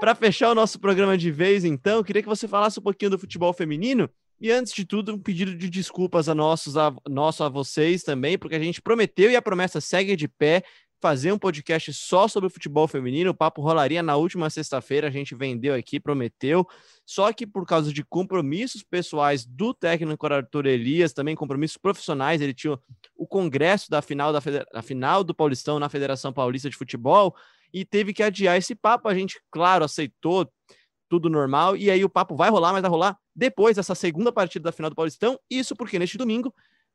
para 0.00 0.12
fechar 0.14 0.50
o 0.50 0.54
nosso 0.54 0.80
programa 0.80 1.16
de 1.16 1.30
vez, 1.30 1.64
então, 1.64 2.02
queria 2.02 2.22
que 2.22 2.28
você 2.28 2.48
falasse 2.48 2.80
um 2.80 2.82
pouquinho 2.82 3.12
do 3.12 3.18
futebol 3.18 3.52
feminino. 3.52 4.10
E 4.40 4.50
antes 4.50 4.72
de 4.72 4.84
tudo, 4.84 5.14
um 5.14 5.18
pedido 5.18 5.54
de 5.54 5.70
desculpas 5.70 6.28
a 6.28 6.34
nossos, 6.34 6.76
a, 6.76 6.92
nosso 7.08 7.44
a 7.44 7.48
vocês 7.48 8.02
também, 8.02 8.36
porque 8.36 8.56
a 8.56 8.60
gente 8.60 8.82
prometeu 8.82 9.30
e 9.30 9.36
a 9.36 9.42
promessa 9.42 9.80
segue 9.80 10.16
de 10.16 10.26
pé 10.26 10.64
fazer 11.04 11.32
um 11.32 11.38
podcast 11.38 11.92
só 11.92 12.26
sobre 12.26 12.48
futebol 12.48 12.88
feminino. 12.88 13.32
O 13.32 13.34
papo 13.34 13.60
rolaria 13.60 14.02
na 14.02 14.16
última 14.16 14.48
sexta-feira, 14.48 15.08
a 15.08 15.10
gente 15.10 15.34
vendeu 15.34 15.74
aqui, 15.74 16.00
prometeu. 16.00 16.66
Só 17.04 17.30
que 17.30 17.46
por 17.46 17.66
causa 17.66 17.92
de 17.92 18.02
compromissos 18.02 18.82
pessoais 18.82 19.44
do 19.44 19.74
técnico 19.74 20.26
Arthur 20.26 20.64
Elias, 20.64 21.12
também 21.12 21.36
compromissos 21.36 21.76
profissionais, 21.76 22.40
ele 22.40 22.54
tinha 22.54 22.78
o 23.14 23.26
congresso 23.26 23.90
da 23.90 24.00
final 24.00 24.32
da, 24.32 24.40
da 24.72 24.80
final 24.80 25.22
do 25.22 25.34
Paulistão 25.34 25.78
na 25.78 25.90
Federação 25.90 26.32
Paulista 26.32 26.70
de 26.70 26.76
Futebol 26.76 27.36
e 27.70 27.84
teve 27.84 28.14
que 28.14 28.22
adiar 28.22 28.56
esse 28.56 28.74
papo. 28.74 29.06
A 29.06 29.14
gente, 29.14 29.38
claro, 29.50 29.84
aceitou 29.84 30.50
tudo 31.06 31.28
normal 31.28 31.76
e 31.76 31.90
aí 31.90 32.02
o 32.02 32.08
papo 32.08 32.34
vai 32.34 32.48
rolar, 32.48 32.72
mas 32.72 32.80
vai 32.80 32.90
rolar 32.90 33.18
depois 33.36 33.76
dessa 33.76 33.94
segunda 33.94 34.32
partida 34.32 34.62
da 34.62 34.72
final 34.72 34.88
do 34.88 34.96
Paulistão. 34.96 35.38
Isso 35.50 35.76
porque 35.76 35.98
neste 35.98 36.16
domingo 36.16 36.50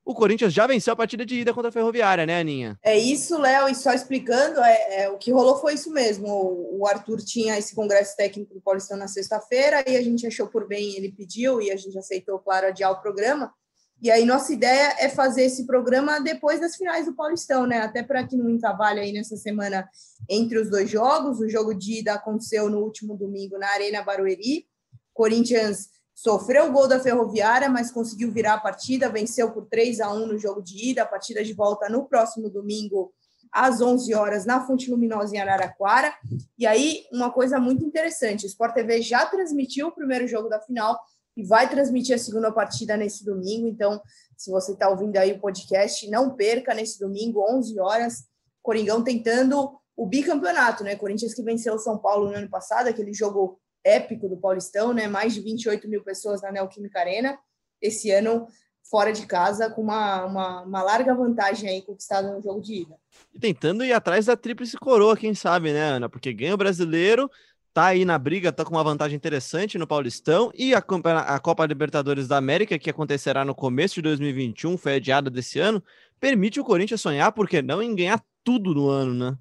o 0.06 0.14
Corinthians 0.16 0.54
já 0.54 0.66
venceu 0.66 0.93
a 0.93 0.95
partida 0.95 1.26
de 1.26 1.41
ida 1.41 1.54
contra 1.54 1.70
a 1.70 1.72
Ferroviária, 1.72 2.26
né, 2.26 2.39
Aninha? 2.39 2.80
É 2.84 2.97
isso, 2.97 3.38
Léo, 3.38 3.70
e 3.70 3.76
só 3.76 3.93
explicando, 3.93 4.60
é, 4.60 5.04
é, 5.04 5.10
o 5.10 5.18
que 5.18 5.32
rolou 5.32 5.60
foi 5.60 5.76
isso 5.76 5.91
mesmo. 5.91 6.28
O, 6.28 6.80
o, 6.80 6.88
Arthur 6.88 7.18
tinha 7.18 7.58
esse 7.58 7.76
congresso 7.76 8.16
técnico 8.16 8.54
do 8.54 8.62
Paulistão 8.62 8.97
na 8.97 9.08
sexta-feira, 9.08 9.84
e 9.88 9.95
a 9.95 10.02
gente 10.02 10.26
achou 10.26 10.47
por 10.47 10.68
bem, 10.68 10.95
ele 10.95 11.12
pediu, 11.12 11.62
e 11.62 11.72
a 11.72 11.76
gente 11.76 11.97
aceitou, 11.97 12.39
claro, 12.39 12.68
adiar 12.68 12.91
o 12.91 13.02
programa. 13.02 13.54
E 14.02 14.10
aí 14.10 14.24
nossa 14.26 14.54
ideia 14.54 14.95
é 14.97 15.10
fazer 15.10 15.43
esse 15.43 15.66
programa 15.68 16.22
depois 16.22 16.60
das 16.60 16.76
finais 16.78 17.06
do 17.06 17.14
Paulistão, 17.14 17.68
né? 17.68 17.80
Até 17.80 18.02
para 18.02 18.26
que 18.26 18.36
não 18.36 18.58
trabalhe 18.58 19.02
aí 19.02 19.12
nessa 19.12 19.36
semana 19.36 19.89
entre 20.30 20.58
os 20.58 20.70
dois 20.70 20.89
jogos. 20.89 21.41
O 21.41 21.50
jogo 21.50 21.74
de 21.74 22.00
ida 22.00 22.14
aconteceu 22.14 22.70
no 22.70 22.80
último 22.80 23.18
domingo 23.18 23.58
na 23.58 23.68
Arena 23.72 24.02
Barueri. 24.02 24.66
Corinthians 25.14 25.89
Sofreu 26.22 26.67
o 26.67 26.72
gol 26.74 26.86
da 26.86 26.99
Ferroviária, 26.99 27.70
mas 27.70 27.91
conseguiu 27.91 28.30
virar 28.30 28.55
a 28.55 28.59
partida, 28.59 29.07
venceu 29.07 29.53
por 29.53 29.67
3 29.67 30.01
a 30.01 30.11
1 30.11 30.28
no 30.28 30.38
jogo 30.38 30.61
de 30.61 30.89
ida. 30.89 31.03
A 31.03 31.05
partida 31.05 31.41
de 31.41 31.53
volta 31.53 31.88
no 31.88 32.03
próximo 32.09 32.49
domingo, 32.49 33.13
às 33.49 33.80
11 33.80 34.13
horas, 34.13 34.45
na 34.45 34.67
Fonte 34.67 34.91
Luminosa, 34.91 35.34
em 35.34 35.39
Araraquara. 35.39 36.13
E 36.57 36.67
aí, 36.67 37.05
uma 37.13 37.32
coisa 37.32 37.57
muito 37.57 37.86
interessante: 37.86 38.45
o 38.45 38.47
Sport 38.47 38.74
TV 38.74 39.01
já 39.01 39.26
transmitiu 39.28 39.88
o 39.88 39.91
primeiro 39.93 40.28
jogo 40.28 40.49
da 40.49 40.59
final 40.59 40.99
e 41.38 41.43
vai 41.45 41.70
transmitir 41.70 42.13
a 42.13 42.20
segunda 42.20 42.51
partida 42.51 42.97
nesse 42.97 43.24
domingo. 43.24 43.65
Então, 43.65 44.01
se 44.36 44.51
você 44.51 44.74
está 44.74 44.89
ouvindo 44.89 45.15
aí 45.15 45.32
o 45.32 45.39
podcast, 45.39 46.05
não 46.09 46.36
perca 46.36 46.74
nesse 46.74 46.99
domingo, 46.99 47.45
11 47.49 47.80
horas, 47.80 48.26
Coringão 48.61 49.01
tentando 49.01 49.72
o 49.95 50.05
bicampeonato, 50.05 50.84
né? 50.84 50.97
Corinthians 50.97 51.34
que 51.34 51.41
venceu 51.41 51.76
o 51.76 51.80
São 51.80 51.97
Paulo 51.97 52.30
no 52.30 52.36
ano 52.36 52.49
passado, 52.49 52.88
aquele 52.89 53.13
jogo 53.13 53.57
épico 53.84 54.27
do 54.27 54.38
Paulistão, 54.38 54.93
né? 54.93 55.07
Mais 55.07 55.34
de 55.34 55.41
28 55.41 55.88
mil 55.88 56.03
pessoas 56.03 56.41
na 56.41 56.51
Neoquímica 56.51 56.99
Arena. 56.99 57.38
Esse 57.82 58.11
ano, 58.11 58.47
fora 58.89 59.13
de 59.13 59.25
casa, 59.25 59.69
com 59.69 59.82
uma, 59.82 60.25
uma, 60.25 60.61
uma, 60.61 60.84
larga 60.84 61.13
vantagem 61.13 61.69
aí 61.69 61.82
conquistada 61.82 62.34
no 62.34 62.41
jogo 62.41 62.59
de 62.59 62.82
ida. 62.82 62.95
E 63.34 63.39
tentando 63.39 63.86
ir 63.86 63.93
atrás 63.93 64.25
da 64.25 64.36
tríplice 64.36 64.77
coroa, 64.77 65.15
quem 65.15 65.34
sabe, 65.34 65.71
né, 65.71 65.82
Ana? 65.82 66.09
Porque 66.09 66.34
ganha 66.34 66.55
o 66.55 66.57
brasileiro, 66.57 67.30
tá 67.73 67.86
aí 67.86 68.03
na 68.03 68.17
briga, 68.17 68.51
tá 68.51 68.65
com 68.65 68.71
uma 68.71 68.84
vantagem 68.84 69.15
interessante 69.15 69.77
no 69.77 69.88
Paulistão 69.88 70.51
e 70.55 70.73
a, 70.73 70.80
a 70.80 71.39
Copa 71.39 71.65
Libertadores 71.65 72.27
da 72.27 72.38
América, 72.38 72.80
que 72.80 72.89
acontecerá 72.89 73.45
no 73.45 73.55
começo 73.55 73.95
de 73.95 74.01
2021, 74.01 74.77
foi 74.77 74.95
adiada 74.95 75.30
desse 75.30 75.59
ano, 75.59 75.84
permite 76.19 76.59
o 76.59 76.63
Corinthians 76.63 77.01
sonhar, 77.01 77.32
porque 77.32 77.61
não 77.61 77.82
em 77.82 77.95
ganhar 77.95 78.21
tudo 78.43 78.73
no 78.73 78.89
ano, 78.89 79.13
né? 79.13 79.38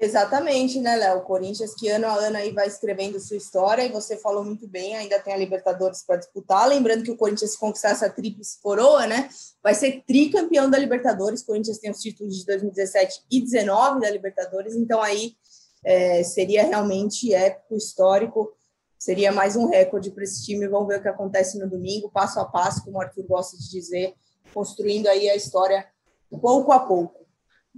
Exatamente, 0.00 0.80
né, 0.80 0.96
Léo? 0.96 1.18
O 1.18 1.22
Corinthians 1.22 1.74
que 1.74 1.88
ano 1.88 2.06
a 2.06 2.14
ano 2.14 2.36
aí 2.36 2.50
vai 2.50 2.66
escrevendo 2.66 3.20
sua 3.20 3.36
história, 3.36 3.84
e 3.84 3.92
você 3.92 4.16
falou 4.16 4.44
muito 4.44 4.66
bem, 4.66 4.96
ainda 4.96 5.20
tem 5.20 5.32
a 5.32 5.36
Libertadores 5.36 6.02
para 6.04 6.16
disputar. 6.16 6.68
Lembrando 6.68 7.04
que 7.04 7.10
o 7.10 7.16
Corinthians, 7.16 7.56
conquistar 7.56 7.90
essa 7.90 8.10
tríplice 8.10 8.60
coroa, 8.60 9.06
né, 9.06 9.28
vai 9.62 9.74
ser 9.74 10.02
tricampeão 10.04 10.68
da 10.68 10.76
Libertadores. 10.76 11.42
O 11.42 11.46
Corinthians 11.46 11.78
tem 11.78 11.90
os 11.90 12.00
títulos 12.00 12.36
de 12.36 12.46
2017 12.46 13.22
e 13.30 13.38
2019 13.38 14.00
da 14.00 14.10
Libertadores, 14.10 14.74
então 14.74 15.00
aí 15.00 15.36
é, 15.84 16.24
seria 16.24 16.64
realmente 16.64 17.32
épico, 17.32 17.76
histórico, 17.76 18.52
seria 18.98 19.30
mais 19.30 19.54
um 19.54 19.68
recorde 19.68 20.10
para 20.10 20.24
esse 20.24 20.44
time. 20.44 20.66
Vamos 20.66 20.88
ver 20.88 20.98
o 20.98 21.02
que 21.02 21.08
acontece 21.08 21.58
no 21.58 21.70
domingo, 21.70 22.10
passo 22.10 22.40
a 22.40 22.44
passo, 22.44 22.84
como 22.84 22.98
o 22.98 23.00
Arthur 23.00 23.24
gosta 23.24 23.56
de 23.56 23.70
dizer, 23.70 24.14
construindo 24.52 25.06
aí 25.06 25.30
a 25.30 25.36
história 25.36 25.86
pouco 26.40 26.72
a 26.72 26.80
pouco. 26.80 27.21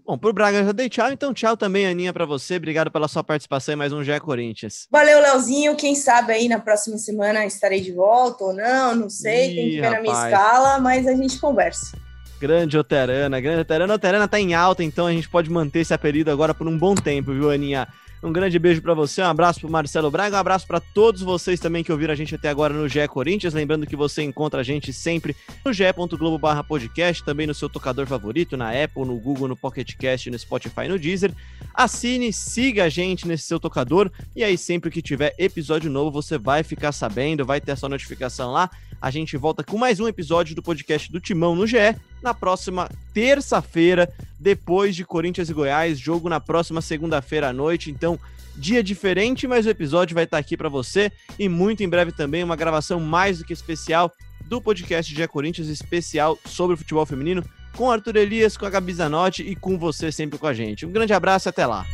Bom, 0.06 0.18
pro 0.18 0.34
Braga 0.34 0.62
já 0.62 0.72
dei 0.72 0.86
tchau, 0.90 1.10
então 1.10 1.32
tchau 1.32 1.56
também, 1.56 1.86
Aninha, 1.86 2.12
para 2.12 2.26
você. 2.26 2.56
Obrigado 2.56 2.90
pela 2.90 3.08
sua 3.08 3.24
participação 3.24 3.72
em 3.72 3.76
mais 3.76 3.90
um 3.90 4.04
GE 4.04 4.20
Corinthians. 4.20 4.86
Valeu, 4.90 5.18
Leozinho. 5.18 5.74
Quem 5.76 5.94
sabe 5.94 6.34
aí 6.34 6.46
na 6.46 6.60
próxima 6.60 6.98
semana 6.98 7.46
estarei 7.46 7.80
de 7.80 7.90
volta 7.90 8.44
ou 8.44 8.52
não, 8.52 8.94
não 8.94 9.08
sei. 9.08 9.52
Ih, 9.52 9.54
Tem 9.54 9.70
que 9.70 9.80
ver 9.80 9.86
rapaz. 9.86 9.96
na 9.96 10.02
minha 10.02 10.24
escala, 10.26 10.78
mas 10.78 11.06
a 11.06 11.14
gente 11.14 11.38
conversa. 11.38 11.96
Grande 12.38 12.76
Oterana, 12.76 13.40
grande 13.40 13.62
Oterana. 13.62 13.94
Oterana 13.94 14.28
tá 14.28 14.38
em 14.38 14.52
alta, 14.54 14.84
então 14.84 15.06
a 15.06 15.12
gente 15.12 15.26
pode 15.26 15.48
manter 15.48 15.78
esse 15.80 15.94
apelido 15.94 16.30
agora 16.30 16.52
por 16.52 16.68
um 16.68 16.76
bom 16.76 16.94
tempo, 16.94 17.32
viu, 17.32 17.50
Aninha? 17.50 17.88
Um 18.24 18.32
grande 18.32 18.58
beijo 18.58 18.80
para 18.80 18.94
você, 18.94 19.20
um 19.20 19.26
abraço 19.26 19.60
para 19.60 19.68
Marcelo 19.68 20.10
Braga, 20.10 20.38
um 20.38 20.40
abraço 20.40 20.66
para 20.66 20.80
todos 20.80 21.20
vocês 21.20 21.60
também 21.60 21.84
que 21.84 21.92
ouviram 21.92 22.10
a 22.10 22.16
gente 22.16 22.34
até 22.34 22.48
agora 22.48 22.72
no 22.72 22.88
GE 22.88 23.06
Corinthians. 23.06 23.52
Lembrando 23.52 23.86
que 23.86 23.94
você 23.94 24.22
encontra 24.22 24.62
a 24.62 24.62
gente 24.62 24.94
sempre 24.94 25.36
no 25.62 25.74
ge.globo/podcast, 25.74 27.22
também 27.22 27.46
no 27.46 27.52
seu 27.52 27.68
tocador 27.68 28.06
favorito, 28.06 28.56
na 28.56 28.70
Apple, 28.70 29.04
no 29.04 29.18
Google, 29.18 29.46
no 29.46 29.54
Pocket 29.54 29.94
Cast, 29.98 30.30
no 30.30 30.38
Spotify, 30.38 30.88
no 30.88 30.98
Deezer. 30.98 31.34
Assine, 31.74 32.32
siga 32.32 32.84
a 32.84 32.88
gente 32.88 33.28
nesse 33.28 33.44
seu 33.44 33.60
tocador 33.60 34.10
e 34.34 34.42
aí 34.42 34.56
sempre 34.56 34.90
que 34.90 35.02
tiver 35.02 35.34
episódio 35.36 35.90
novo 35.90 36.10
você 36.10 36.38
vai 36.38 36.62
ficar 36.62 36.92
sabendo, 36.92 37.44
vai 37.44 37.60
ter 37.60 37.72
a 37.72 37.76
sua 37.76 37.90
notificação 37.90 38.52
lá. 38.52 38.70
A 39.00 39.10
gente 39.10 39.36
volta 39.36 39.62
com 39.62 39.76
mais 39.76 40.00
um 40.00 40.08
episódio 40.08 40.54
do 40.54 40.62
podcast 40.62 41.10
do 41.10 41.20
Timão 41.20 41.54
no 41.54 41.66
GE 41.66 41.76
na 42.22 42.32
próxima 42.32 42.88
terça-feira, 43.12 44.12
depois 44.38 44.96
de 44.96 45.04
Corinthians 45.04 45.50
e 45.50 45.54
Goiás, 45.54 45.98
jogo 45.98 46.28
na 46.28 46.40
próxima 46.40 46.80
segunda-feira 46.80 47.48
à 47.48 47.52
noite. 47.52 47.90
Então, 47.90 48.18
dia 48.56 48.82
diferente, 48.82 49.46
mas 49.46 49.66
o 49.66 49.70
episódio 49.70 50.14
vai 50.14 50.24
estar 50.24 50.38
aqui 50.38 50.56
para 50.56 50.68
você 50.68 51.12
e 51.38 51.48
muito 51.48 51.82
em 51.82 51.88
breve 51.88 52.12
também 52.12 52.42
uma 52.42 52.56
gravação 52.56 53.00
mais 53.00 53.38
do 53.38 53.44
que 53.44 53.52
especial 53.52 54.12
do 54.46 54.60
podcast 54.60 55.14
GE 55.14 55.28
Corinthians 55.28 55.68
especial 55.68 56.38
sobre 56.44 56.74
o 56.74 56.76
futebol 56.76 57.06
feminino 57.06 57.44
com 57.76 57.90
Arthur 57.90 58.16
Elias, 58.16 58.56
com 58.56 58.66
a 58.66 58.70
Gabi 58.70 58.92
Zanotti 58.92 59.42
e 59.42 59.56
com 59.56 59.78
você 59.78 60.12
sempre 60.12 60.38
com 60.38 60.46
a 60.46 60.54
gente. 60.54 60.86
Um 60.86 60.92
grande 60.92 61.12
abraço 61.12 61.48
e 61.48 61.50
até 61.50 61.66
lá. 61.66 61.84